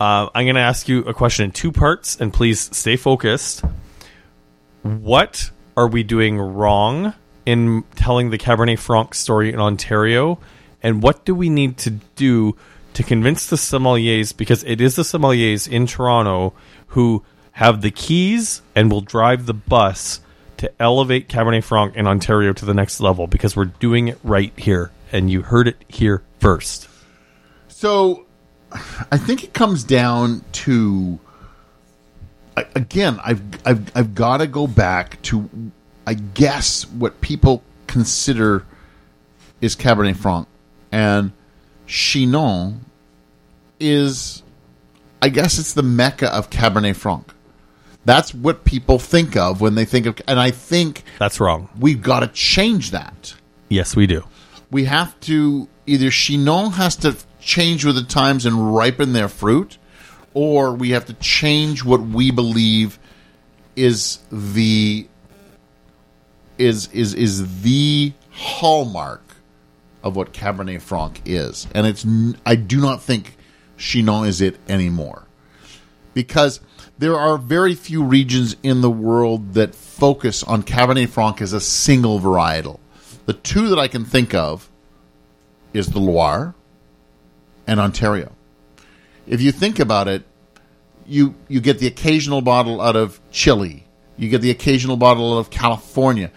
Uh, 0.00 0.28
I'm 0.34 0.46
going 0.46 0.54
to 0.54 0.60
ask 0.62 0.88
you 0.88 1.00
a 1.04 1.12
question 1.14 1.44
in 1.46 1.50
two 1.52 1.70
parts, 1.72 2.18
and 2.20 2.32
please 2.32 2.74
stay 2.76 2.96
focused. 2.96 3.62
What 4.82 5.50
are 5.76 5.86
we 5.88 6.02
doing 6.02 6.38
wrong 6.38 7.14
in 7.46 7.84
telling 7.96 8.30
the 8.30 8.38
Cabernet 8.38 8.78
Franc 8.78 9.14
story 9.14 9.52
in 9.52 9.60
Ontario? 9.60 10.38
And 10.82 11.02
what 11.02 11.24
do 11.24 11.34
we 11.34 11.48
need 11.48 11.76
to 11.78 11.90
do 11.90 12.56
to 12.94 13.02
convince 13.02 13.46
the 13.46 13.56
sommeliers, 13.56 14.36
because 14.36 14.64
it 14.64 14.80
is 14.80 14.96
the 14.96 15.02
sommeliers 15.02 15.68
in 15.68 15.86
Toronto 15.86 16.52
who 16.88 17.24
have 17.52 17.82
the 17.82 17.90
keys 17.90 18.62
and 18.74 18.90
will 18.90 19.00
drive 19.00 19.46
the 19.46 19.54
bus 19.54 20.20
to 20.56 20.72
elevate 20.80 21.28
Cabernet 21.28 21.64
Franc 21.64 21.96
in 21.96 22.06
Ontario 22.06 22.52
to 22.52 22.64
the 22.64 22.74
next 22.74 23.00
level 23.00 23.26
because 23.26 23.56
we're 23.56 23.66
doing 23.66 24.08
it 24.08 24.18
right 24.22 24.52
here. 24.58 24.90
And 25.12 25.30
you 25.30 25.42
heard 25.42 25.68
it 25.68 25.84
here 25.88 26.22
first. 26.38 26.88
So, 27.68 28.26
I 29.10 29.18
think 29.18 29.42
it 29.42 29.52
comes 29.52 29.82
down 29.82 30.44
to 30.52 31.18
again. 32.56 33.18
I've 33.24 33.42
I've 33.66 33.96
I've 33.96 34.14
got 34.14 34.38
to 34.38 34.46
go 34.46 34.66
back 34.66 35.20
to 35.22 35.50
I 36.10 36.14
guess 36.14 36.88
what 36.88 37.20
people 37.20 37.62
consider 37.86 38.66
is 39.60 39.76
Cabernet 39.76 40.16
Franc, 40.16 40.48
and 40.90 41.30
Chinon 41.86 42.84
is 43.78 44.42
I 45.22 45.28
guess 45.28 45.60
it's 45.60 45.74
the 45.74 45.84
mecca 45.84 46.34
of 46.34 46.50
Cabernet 46.50 46.96
Franc. 46.96 47.32
That's 48.04 48.34
what 48.34 48.64
people 48.64 48.98
think 48.98 49.36
of 49.36 49.60
when 49.60 49.76
they 49.76 49.84
think 49.84 50.06
of, 50.06 50.20
and 50.26 50.40
I 50.40 50.50
think 50.50 51.04
That's 51.20 51.38
wrong. 51.38 51.68
we've 51.78 52.02
got 52.02 52.20
to 52.20 52.26
change 52.26 52.90
that 52.90 53.34
Yes, 53.68 53.94
we 53.94 54.08
do. 54.08 54.24
we 54.68 54.86
have 54.86 55.18
to 55.20 55.68
either 55.86 56.10
Chinon 56.10 56.72
has 56.72 56.96
to 56.96 57.16
change 57.40 57.84
with 57.84 57.94
the 57.94 58.02
times 58.02 58.46
and 58.46 58.74
ripen 58.74 59.12
their 59.12 59.28
fruit, 59.28 59.78
or 60.34 60.72
we 60.74 60.90
have 60.90 61.06
to 61.06 61.12
change 61.14 61.84
what 61.84 62.00
we 62.00 62.32
believe 62.32 62.98
is 63.76 64.18
the 64.32 65.06
is 66.60 66.88
is 66.92 67.14
is 67.14 67.62
the 67.62 68.12
hallmark 68.30 69.22
of 70.02 70.16
what 70.16 70.32
Cabernet 70.32 70.80
Franc 70.80 71.20
is, 71.24 71.66
and 71.74 71.86
it's 71.86 72.06
I 72.46 72.54
do 72.56 72.80
not 72.80 73.02
think 73.02 73.36
Chinon 73.76 74.26
is 74.26 74.40
it 74.40 74.58
anymore 74.68 75.26
because 76.14 76.60
there 76.98 77.16
are 77.16 77.38
very 77.38 77.74
few 77.74 78.02
regions 78.02 78.56
in 78.62 78.80
the 78.82 78.90
world 78.90 79.54
that 79.54 79.74
focus 79.74 80.42
on 80.42 80.62
Cabernet 80.62 81.08
Franc 81.08 81.40
as 81.40 81.52
a 81.52 81.60
single 81.60 82.20
varietal. 82.20 82.78
The 83.26 83.32
two 83.32 83.68
that 83.68 83.78
I 83.78 83.88
can 83.88 84.04
think 84.04 84.34
of 84.34 84.68
is 85.72 85.88
the 85.88 86.00
Loire 86.00 86.54
and 87.66 87.80
Ontario. 87.80 88.32
If 89.26 89.40
you 89.40 89.52
think 89.52 89.78
about 89.78 90.08
it, 90.08 90.24
you 91.06 91.34
you 91.48 91.60
get 91.60 91.78
the 91.78 91.86
occasional 91.86 92.42
bottle 92.42 92.80
out 92.80 92.96
of 92.96 93.20
Chile. 93.30 93.86
You 94.16 94.28
get 94.28 94.42
the 94.42 94.50
occasional 94.50 94.96
bottle 94.96 95.34
out 95.34 95.40
of 95.40 95.50
California. 95.50 96.30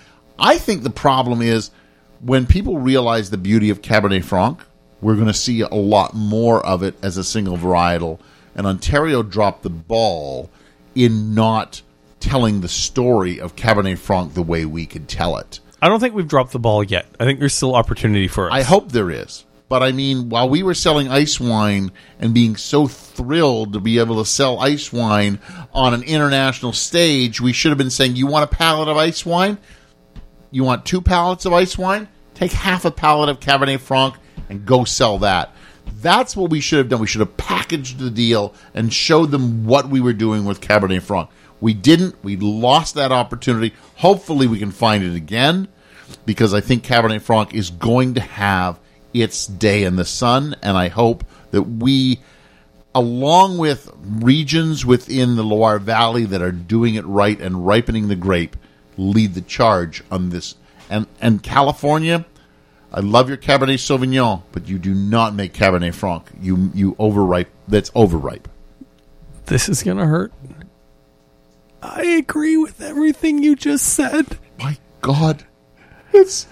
I 0.44 0.58
think 0.58 0.84
the 0.84 0.89
problem 0.89 1.41
is 1.41 1.72
when 2.20 2.46
people 2.46 2.78
realize 2.78 3.30
the 3.30 3.38
beauty 3.38 3.70
of 3.70 3.82
Cabernet 3.82 4.26
Franc, 4.26 4.60
we're 5.02 5.16
going 5.16 5.28
to 5.28 5.34
see 5.34 5.62
a 5.62 5.68
lot 5.70 6.14
more 6.14 6.64
of 6.66 6.84
it 6.84 6.96
as 7.02 7.16
a 7.16 7.24
single 7.24 7.58
varietal. 7.58 8.20
And 8.54 8.68
Ontario 8.68 9.24
dropped 9.24 9.64
the 9.64 9.70
ball 9.70 10.50
in 10.96 11.34
not 11.34 11.82
telling 12.20 12.60
the 12.60 12.68
story 12.68 13.39
of 13.39 13.56
Cabernet 13.56 13.98
Franc 13.98 14.34
the 14.34 14.44
way 14.44 14.66
we 14.66 14.86
could 14.86 15.08
tell 15.08 15.38
it. 15.38 15.62
I 15.82 15.88
don't 15.88 16.02
think 16.02 16.14
we've 16.14 16.28
dropped 16.28 16.52
the 16.52 16.60
ball 16.60 16.84
yet. 16.84 17.06
I 17.20 17.24
think 17.24 17.39
there's 17.39 17.54
still 17.54 17.74
opportunity 17.74 18.28
for 18.28 18.50
us. 18.50 18.54
I 18.54 18.64
hope 18.64 18.91
there 18.91 19.12
is. 19.12 19.46
But 19.70 19.82
I 19.82 19.94
mean, 19.94 20.30
while 20.30 20.50
we 20.50 20.62
were 20.62 20.74
selling 20.74 21.08
ice 21.08 21.39
wine 21.39 21.91
and 22.20 22.34
being 22.34 22.58
so 22.58 22.86
thrilled 22.88 23.74
to 23.74 23.80
be 23.80 24.00
able 24.00 24.24
to 24.24 24.30
sell 24.30 24.60
ice 24.60 24.91
wine 24.91 25.39
on 25.74 25.94
an 25.94 26.04
international 26.04 26.74
stage, 26.74 27.39
we 27.39 27.54
should 27.54 27.70
have 27.70 27.78
been 27.78 27.89
saying, 27.89 28.18
You 28.18 28.28
want 28.28 28.44
a 28.44 28.56
pallet 28.56 28.89
of 28.89 28.98
ice 28.98 29.26
wine? 29.26 29.58
You 30.54 30.64
want 30.64 30.86
two 30.86 31.01
pallets 31.01 31.45
of 31.45 31.54
ice 31.54 31.80
wine? 31.80 32.08
Take 32.36 32.51
half 32.51 32.86
a 32.86 32.91
pallet 32.91 33.28
of 33.28 33.39
Cabernet 33.39 33.80
Franc 33.80 34.14
and 34.49 34.68
go 34.68 34.84
sell 34.84 35.18
that. 35.18 35.51
That's 35.99 36.36
what 36.36 36.51
we 36.51 36.60
should 36.60 36.78
have 36.78 36.89
done. 36.89 36.99
We 36.99 37.08
should 37.08 37.22
have 37.22 37.38
packaged 37.38 37.97
the 37.97 38.12
deal 38.12 38.54
and 38.76 38.93
showed 38.93 39.32
them 39.32 39.66
what 39.66 39.89
we 39.89 39.99
were 39.99 40.14
doing 40.14 40.45
with 40.45 40.62
Cabernet 40.62 41.01
Franc. 41.01 41.32
We 41.60 41.74
didn't. 41.74 42.24
We 42.24 42.38
lost 42.38 42.93
that 42.93 43.12
opportunity. 43.12 43.74
Hopefully, 43.95 44.45
we 44.45 44.60
can 44.60 44.70
find 44.70 45.04
it 45.04 45.16
again 45.16 45.70
because 46.24 46.54
I 46.54 46.62
think 46.62 46.84
Cabernet 46.84 47.22
Franc 47.24 47.56
is 47.56 47.72
going 47.72 48.14
to 48.14 48.22
have 48.22 48.80
its 49.12 49.47
day 49.47 49.84
in 49.84 49.95
the 49.95 50.06
sun, 50.06 50.56
and 50.62 50.78
I 50.78 50.89
hope 50.89 51.24
that 51.49 51.64
we, 51.64 52.20
along 52.93 53.58
with 53.58 53.89
regions 54.04 54.86
within 54.86 55.36
the 55.36 55.43
Loire 55.43 55.80
Valley 55.80 56.26
that 56.26 56.43
are 56.43 56.51
doing 56.51 56.93
it 56.93 57.06
right 57.06 57.39
and 57.41 57.66
ripening 57.66 58.08
the 58.08 58.16
grape, 58.16 58.56
lead 58.98 59.34
the 59.34 59.41
charge 59.41 60.04
on 60.12 60.30
this. 60.30 60.56
And 60.89 61.08
and 61.22 61.41
California, 61.41 62.26
I 62.91 63.00
love 63.00 63.28
your 63.28 63.38
Cabernet 63.38 63.80
Sauvignon, 63.80 64.44
but 64.52 64.68
you 64.68 64.78
do 64.78 64.94
not 64.94 65.34
make 65.34 65.54
Cabernet 65.54 65.94
Franc. 65.94 66.30
You 66.39 66.72
you 66.74 66.96
overripe. 67.00 67.50
That's 67.68 67.91
overripe. 67.96 68.48
this 69.46 69.68
is 69.70 69.84
going 69.84 69.98
to 69.98 70.06
hurt. 70.06 70.32
I 71.82 72.04
agree 72.04 72.56
with 72.58 72.82
everything 72.82 73.44
you 73.44 73.56
just 73.56 73.86
said. 73.86 74.38
My 74.60 74.78
God, 75.02 75.44
it's 76.14 76.48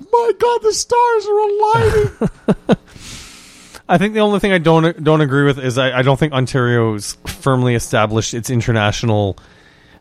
my 0.00 0.32
God. 0.38 0.62
The 0.62 0.72
stars 0.72 1.26
are 1.26 1.38
aligning. 1.40 2.78
I 3.88 3.98
think 3.98 4.14
the 4.14 4.20
only 4.20 4.40
thing 4.40 4.52
I 4.52 4.58
don't 4.58 5.04
don't 5.04 5.20
agree 5.20 5.44
with 5.44 5.58
is 5.58 5.76
I, 5.76 5.98
I 5.98 6.02
don't 6.02 6.18
think 6.18 6.32
Ontario's 6.32 7.18
firmly 7.26 7.74
established 7.74 8.32
its 8.32 8.48
international 8.48 9.36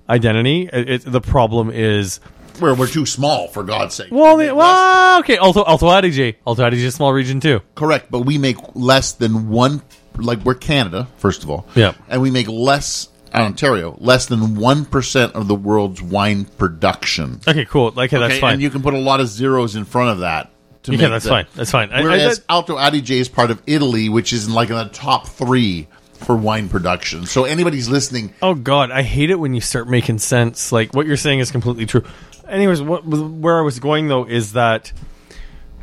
identity. 0.09 0.69
It, 0.71 0.89
it- 0.89 1.11
the 1.11 1.21
problem 1.21 1.69
is 1.71 2.19
we're 2.61 2.75
we're 2.75 2.87
too 2.87 3.05
small 3.05 3.47
for 3.47 3.63
God's 3.63 3.95
sake. 3.95 4.09
well, 4.11 4.37
We 4.37 4.43
the, 4.45 4.49
make 4.51 4.57
less- 4.59 4.65
well 4.67 5.19
okay, 5.21 5.37
Alto 5.37 5.63
Alto 5.65 5.87
Adige, 5.87 6.35
Alto 6.45 6.63
Adige 6.63 6.79
is 6.79 6.85
a 6.85 6.91
small 6.91 7.13
region 7.13 7.39
too. 7.39 7.61
correct, 7.75 8.11
but 8.11 8.21
we 8.21 8.37
make 8.37 8.57
less 8.75 9.13
than 9.13 9.49
one. 9.49 9.81
Like 10.15 10.39
we're 10.45 10.53
Canada, 10.53 11.07
first 11.17 11.43
of 11.43 11.49
all. 11.49 11.65
Yeah. 11.75 11.93
and 12.09 12.21
we 12.21 12.29
make 12.31 12.47
less. 12.47 13.09
Uh, 13.35 13.39
Ontario, 13.45 13.97
less 13.99 14.27
than 14.27 14.55
one 14.57 14.85
percent 14.85 15.33
of 15.33 15.47
the 15.47 15.55
world's 15.55 15.99
wine 16.03 16.45
production. 16.45 17.39
Okay, 17.47 17.65
cool. 17.65 17.87
Okay, 17.97 18.19
that's 18.19 18.37
fine. 18.37 18.53
and 18.53 18.61
you 18.61 18.69
can 18.69 18.83
put 18.83 18.93
a 18.93 18.99
lot 18.99 19.21
of 19.21 19.27
zeros 19.27 19.75
in 19.75 19.85
front 19.85 20.11
of 20.11 20.19
that. 20.19 20.51
To 20.83 20.93
Yeah, 20.95 21.07
that's 21.07 21.23
the- 21.23 21.29
fine. 21.31 21.45
That's 21.55 21.71
fine. 21.71 21.89
I- 21.91 22.01
I- 22.01 22.03
Whereas 22.03 22.37
that- 22.37 22.45
Alto 22.47 22.77
Adige 22.77 23.09
is 23.19 23.29
part 23.29 23.49
of 23.49 23.59
Italy, 23.65 24.07
which 24.07 24.33
is 24.33 24.45
in 24.45 24.53
like 24.53 24.69
in 24.69 24.75
the 24.75 24.85
top 24.85 25.27
three 25.29 25.87
for 26.25 26.35
wine 26.35 26.69
production. 26.69 27.25
So 27.25 27.45
anybody's 27.45 27.89
listening, 27.89 28.33
Oh 28.41 28.55
God, 28.55 28.91
I 28.91 29.03
hate 29.03 29.29
it 29.29 29.39
when 29.39 29.53
you 29.53 29.61
start 29.61 29.87
making 29.87 30.19
sense. 30.19 30.71
Like 30.71 30.93
what 30.93 31.05
you're 31.05 31.17
saying 31.17 31.39
is 31.39 31.51
completely 31.51 31.85
true. 31.85 32.03
Anyways, 32.47 32.81
what 32.81 33.05
where 33.05 33.57
I 33.57 33.61
was 33.61 33.79
going 33.79 34.07
though 34.07 34.25
is 34.25 34.53
that 34.53 34.91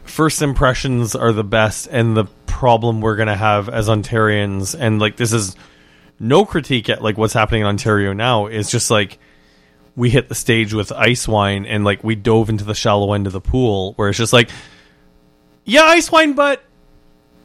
first 0.04 0.42
impressions 0.42 1.14
are 1.14 1.32
the 1.32 1.44
best, 1.44 1.88
and 1.90 2.16
the 2.16 2.24
problem 2.46 3.00
we're 3.00 3.16
gonna 3.16 3.36
have 3.36 3.68
as 3.68 3.88
Ontarians, 3.88 4.76
and 4.78 5.00
like 5.00 5.16
this 5.16 5.32
is 5.32 5.56
no 6.18 6.44
critique 6.44 6.88
at 6.88 7.02
like 7.02 7.16
what's 7.16 7.32
happening 7.32 7.62
in 7.62 7.66
Ontario 7.66 8.12
now. 8.12 8.46
Is 8.46 8.70
just 8.70 8.90
like 8.90 9.18
we 9.96 10.10
hit 10.10 10.28
the 10.28 10.34
stage 10.34 10.74
with 10.74 10.92
ice 10.92 11.26
wine, 11.26 11.64
and 11.64 11.84
like 11.84 12.04
we 12.04 12.14
dove 12.14 12.48
into 12.50 12.64
the 12.64 12.74
shallow 12.74 13.12
end 13.14 13.26
of 13.26 13.32
the 13.32 13.40
pool, 13.40 13.94
where 13.94 14.08
it's 14.08 14.18
just 14.18 14.32
like, 14.32 14.50
yeah, 15.64 15.82
ice 15.82 16.12
wine, 16.12 16.34
but 16.34 16.62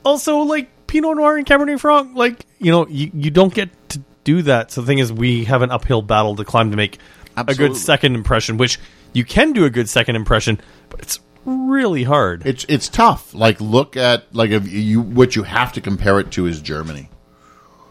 also 0.03 0.39
like 0.39 0.69
Pinot 0.95 1.17
Noir 1.17 1.35
and 1.35 1.45
Cabernet 1.45 1.77
Franc. 1.77 2.15
Like 2.15 2.45
you 2.57 2.71
know, 2.71 2.87
you, 2.87 3.11
you 3.13 3.29
don't 3.29 3.53
get 3.53 3.69
to 3.89 4.01
do 4.23 4.41
that. 4.43 4.71
So 4.71 4.79
the 4.79 4.87
thing 4.87 4.99
is, 4.99 5.11
we 5.11 5.43
have 5.43 5.61
an 5.61 5.69
uphill 5.69 6.01
battle 6.01 6.37
to 6.37 6.45
climb 6.45 6.71
to 6.71 6.77
make 6.77 6.99
a 7.35 7.53
good 7.53 7.75
second 7.75 8.15
impression, 8.15 8.55
which 8.55 8.79
you 9.11 9.25
can 9.25 9.51
do 9.51 9.65
a 9.65 9.69
good 9.69 9.89
second 9.89 10.15
impression, 10.15 10.61
but 10.89 11.01
it's 11.01 11.19
really 11.43 12.03
hard. 12.03 12.45
It's 12.45 12.65
it's 12.69 12.87
tough. 12.87 13.33
Like 13.33 13.59
look 13.59 13.97
at 13.97 14.33
like 14.33 14.51
if 14.51 14.71
you 14.71 15.01
what 15.01 15.35
you 15.35 15.43
have 15.43 15.73
to 15.73 15.81
compare 15.81 16.21
it 16.21 16.31
to 16.31 16.45
is 16.45 16.61
Germany. 16.61 17.09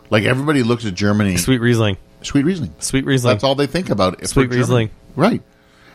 Like 0.09 0.25
everybody 0.25 0.63
looks 0.63 0.87
at 0.87 0.95
Germany. 0.95 1.37
Sweet 1.37 1.61
Riesling. 1.61 1.99
Sweet 2.23 2.47
Riesling. 2.47 2.75
Sweet 2.79 3.05
Riesling. 3.05 3.35
That's 3.35 3.45
all 3.45 3.55
they 3.55 3.67
think 3.67 3.91
about. 3.91 4.27
Sweet. 4.27 4.49
Riesling. 4.49 4.89
Right. 5.15 5.43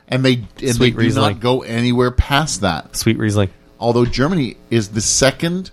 And 0.07 0.23
they 0.23 0.33
and 0.33 0.47
they 0.57 0.91
Sweet 0.91 0.95
do 0.95 1.13
not 1.13 1.39
go 1.39 1.63
anywhere 1.63 2.11
past 2.11 2.61
that. 2.61 2.95
Sweet 2.95 3.17
Riesling. 3.17 3.49
Although 3.79 4.05
Germany 4.05 4.57
is 4.69 4.89
the 4.89 5.01
second 5.01 5.71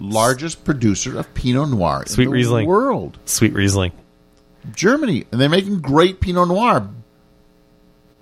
largest 0.00 0.64
producer 0.64 1.18
of 1.18 1.32
Pinot 1.34 1.68
Noir 1.70 2.04
Sweet 2.06 2.24
in 2.24 2.30
the 2.30 2.34
Riesling. 2.36 2.66
world. 2.66 3.18
Sweet 3.24 3.52
Riesling. 3.52 3.92
Germany, 4.74 5.24
and 5.32 5.40
they're 5.40 5.48
making 5.48 5.80
great 5.80 6.20
Pinot 6.20 6.48
Noir. 6.48 6.88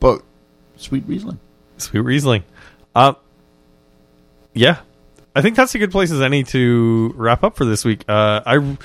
But 0.01 0.23
Sweet 0.77 1.05
Riesling. 1.07 1.39
Sweet 1.79 2.01
Riesling. 2.01 2.45
Uh, 2.95 3.15
yeah, 4.55 4.79
I 5.35 5.43
think 5.43 5.57
that's 5.57 5.75
a 5.75 5.79
good 5.79 5.91
place 5.91 6.11
as 6.11 6.23
any 6.23 6.45
to 6.45 7.13
wrap 7.17 7.45
up 7.45 7.57
for 7.57 7.65
this 7.65 7.85
week. 7.85 8.05
Uh, 8.09 8.41
I 8.47 8.77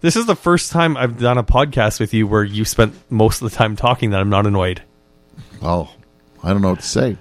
this 0.00 0.16
is 0.16 0.26
the 0.26 0.36
first 0.36 0.70
time 0.70 0.96
I've 0.98 1.18
done 1.18 1.38
a 1.38 1.44
podcast 1.44 1.98
with 1.98 2.12
you 2.12 2.26
where 2.26 2.44
you 2.44 2.64
spent 2.66 2.94
most 3.10 3.40
of 3.40 3.50
the 3.50 3.56
time 3.56 3.74
talking 3.74 4.10
that 4.10 4.20
I'm 4.20 4.28
not 4.28 4.46
annoyed. 4.46 4.82
Well, 5.62 5.94
I 6.42 6.52
don't 6.52 6.60
know 6.60 6.70
what 6.70 6.80
to 6.80 6.86
say. 6.86 7.16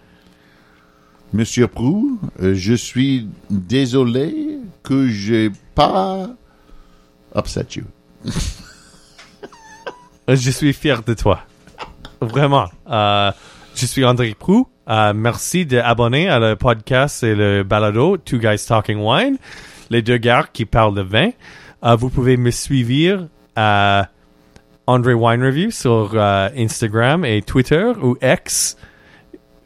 Monsieur 1.32 1.68
Proulx, 1.68 2.20
je 2.62 2.76
suis 2.76 3.28
désolé 3.52 4.63
que 4.84 5.08
j'ai 5.08 5.52
pas 5.76 6.28
upset 7.36 7.68
you. 7.76 7.84
Je 10.28 10.52
suis 10.52 10.74
fier 10.74 11.04
de 11.04 11.14
toi. 11.14 11.42
Vraiment. 12.22 12.70
Euh, 12.90 13.32
je 13.76 13.86
suis 13.86 14.06
André 14.06 14.36
Prou. 14.38 14.68
Euh, 14.90 15.14
merci 15.16 15.66
d'abonner 15.66 16.30
à 16.30 16.40
le 16.40 16.56
podcast 16.56 17.24
et 17.24 17.36
le 17.36 17.64
balado 17.64 18.18
Two 18.18 18.38
Guys 18.38 18.66
Talking 18.68 19.00
Wine, 19.00 19.38
les 19.90 20.02
deux 20.02 20.18
gars 20.18 20.46
qui 20.52 20.66
parlent 20.66 20.96
de 20.96 21.02
vin. 21.02 21.30
Euh, 21.84 21.96
vous 21.96 22.10
pouvez 22.10 22.38
me 22.38 22.52
suivre 22.52 23.28
à 23.56 24.10
André 24.86 25.14
Wine 25.14 25.44
Review 25.44 25.72
sur 25.72 26.12
euh, 26.14 26.50
Instagram 26.58 27.24
et 27.24 27.42
Twitter 27.42 27.92
ou 28.02 28.18
X, 28.22 28.78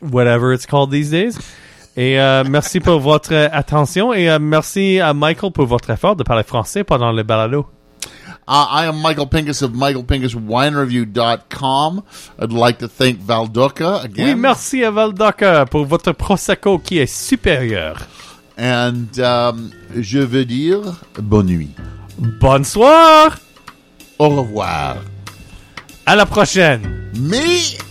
whatever 0.01 0.53
it's 0.53 0.65
called 0.65 0.91
these 0.91 1.09
days. 1.09 1.38
Et 1.97 2.17
euh, 2.19 2.43
merci 2.47 2.79
pour 2.79 2.99
votre 2.99 3.33
attention 3.51 4.13
et 4.13 4.29
euh, 4.29 4.37
merci 4.39 4.99
à 4.99 5.15
Michael 5.15 5.51
pour 5.51 5.65
votre 5.65 5.89
effort 5.89 6.15
de 6.15 6.21
parler 6.21 6.43
français 6.43 6.83
pendant 6.83 7.11
le 7.11 7.23
balado. 7.23 7.65
Uh, 8.47 8.67
I 8.69 8.85
am 8.85 9.01
Michael 9.01 9.27
Pincus 9.27 9.63
of 9.63 9.71
michaelpincuswinereview.com. 9.71 12.03
I'd 12.39 12.53
like 12.53 12.77
to 12.77 12.87
thank 12.87 13.19
Valdoca 13.19 14.03
again. 14.03 14.25
Oui, 14.25 14.35
merci 14.35 14.83
à 14.83 14.91
Valdoca 14.91 15.65
pour 15.65 15.85
votre 15.85 16.11
Prosecco 16.11 16.77
qui 16.77 16.99
est 16.99 17.07
supérieur. 17.07 17.97
And 18.59 19.07
um, 19.19 19.71
je 19.95 20.19
veux 20.19 20.45
dire 20.45 20.81
bonne 21.19 21.47
nuit. 21.47 21.71
Bonsoir! 22.39 23.39
Au 24.19 24.29
revoir. 24.29 24.97
À 26.05 26.15
la 26.15 26.27
prochaine! 26.27 27.09
Me? 27.15 27.87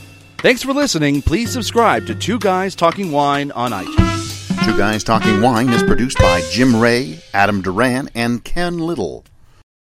Thanks 0.46 0.62
for 0.62 0.72
listening. 0.72 1.22
Please 1.22 1.50
subscribe 1.50 2.06
to 2.06 2.14
Two 2.14 2.38
Guys 2.38 2.76
Talking 2.76 3.10
Wine 3.10 3.50
on 3.50 3.72
iTunes. 3.72 4.64
Two 4.64 4.78
Guys 4.78 5.02
Talking 5.02 5.42
Wine 5.42 5.68
is 5.70 5.82
produced 5.82 6.18
by 6.18 6.40
Jim 6.52 6.80
Ray, 6.80 7.18
Adam 7.34 7.62
Duran, 7.62 8.08
and 8.14 8.44
Ken 8.44 8.78
Little. 8.78 9.24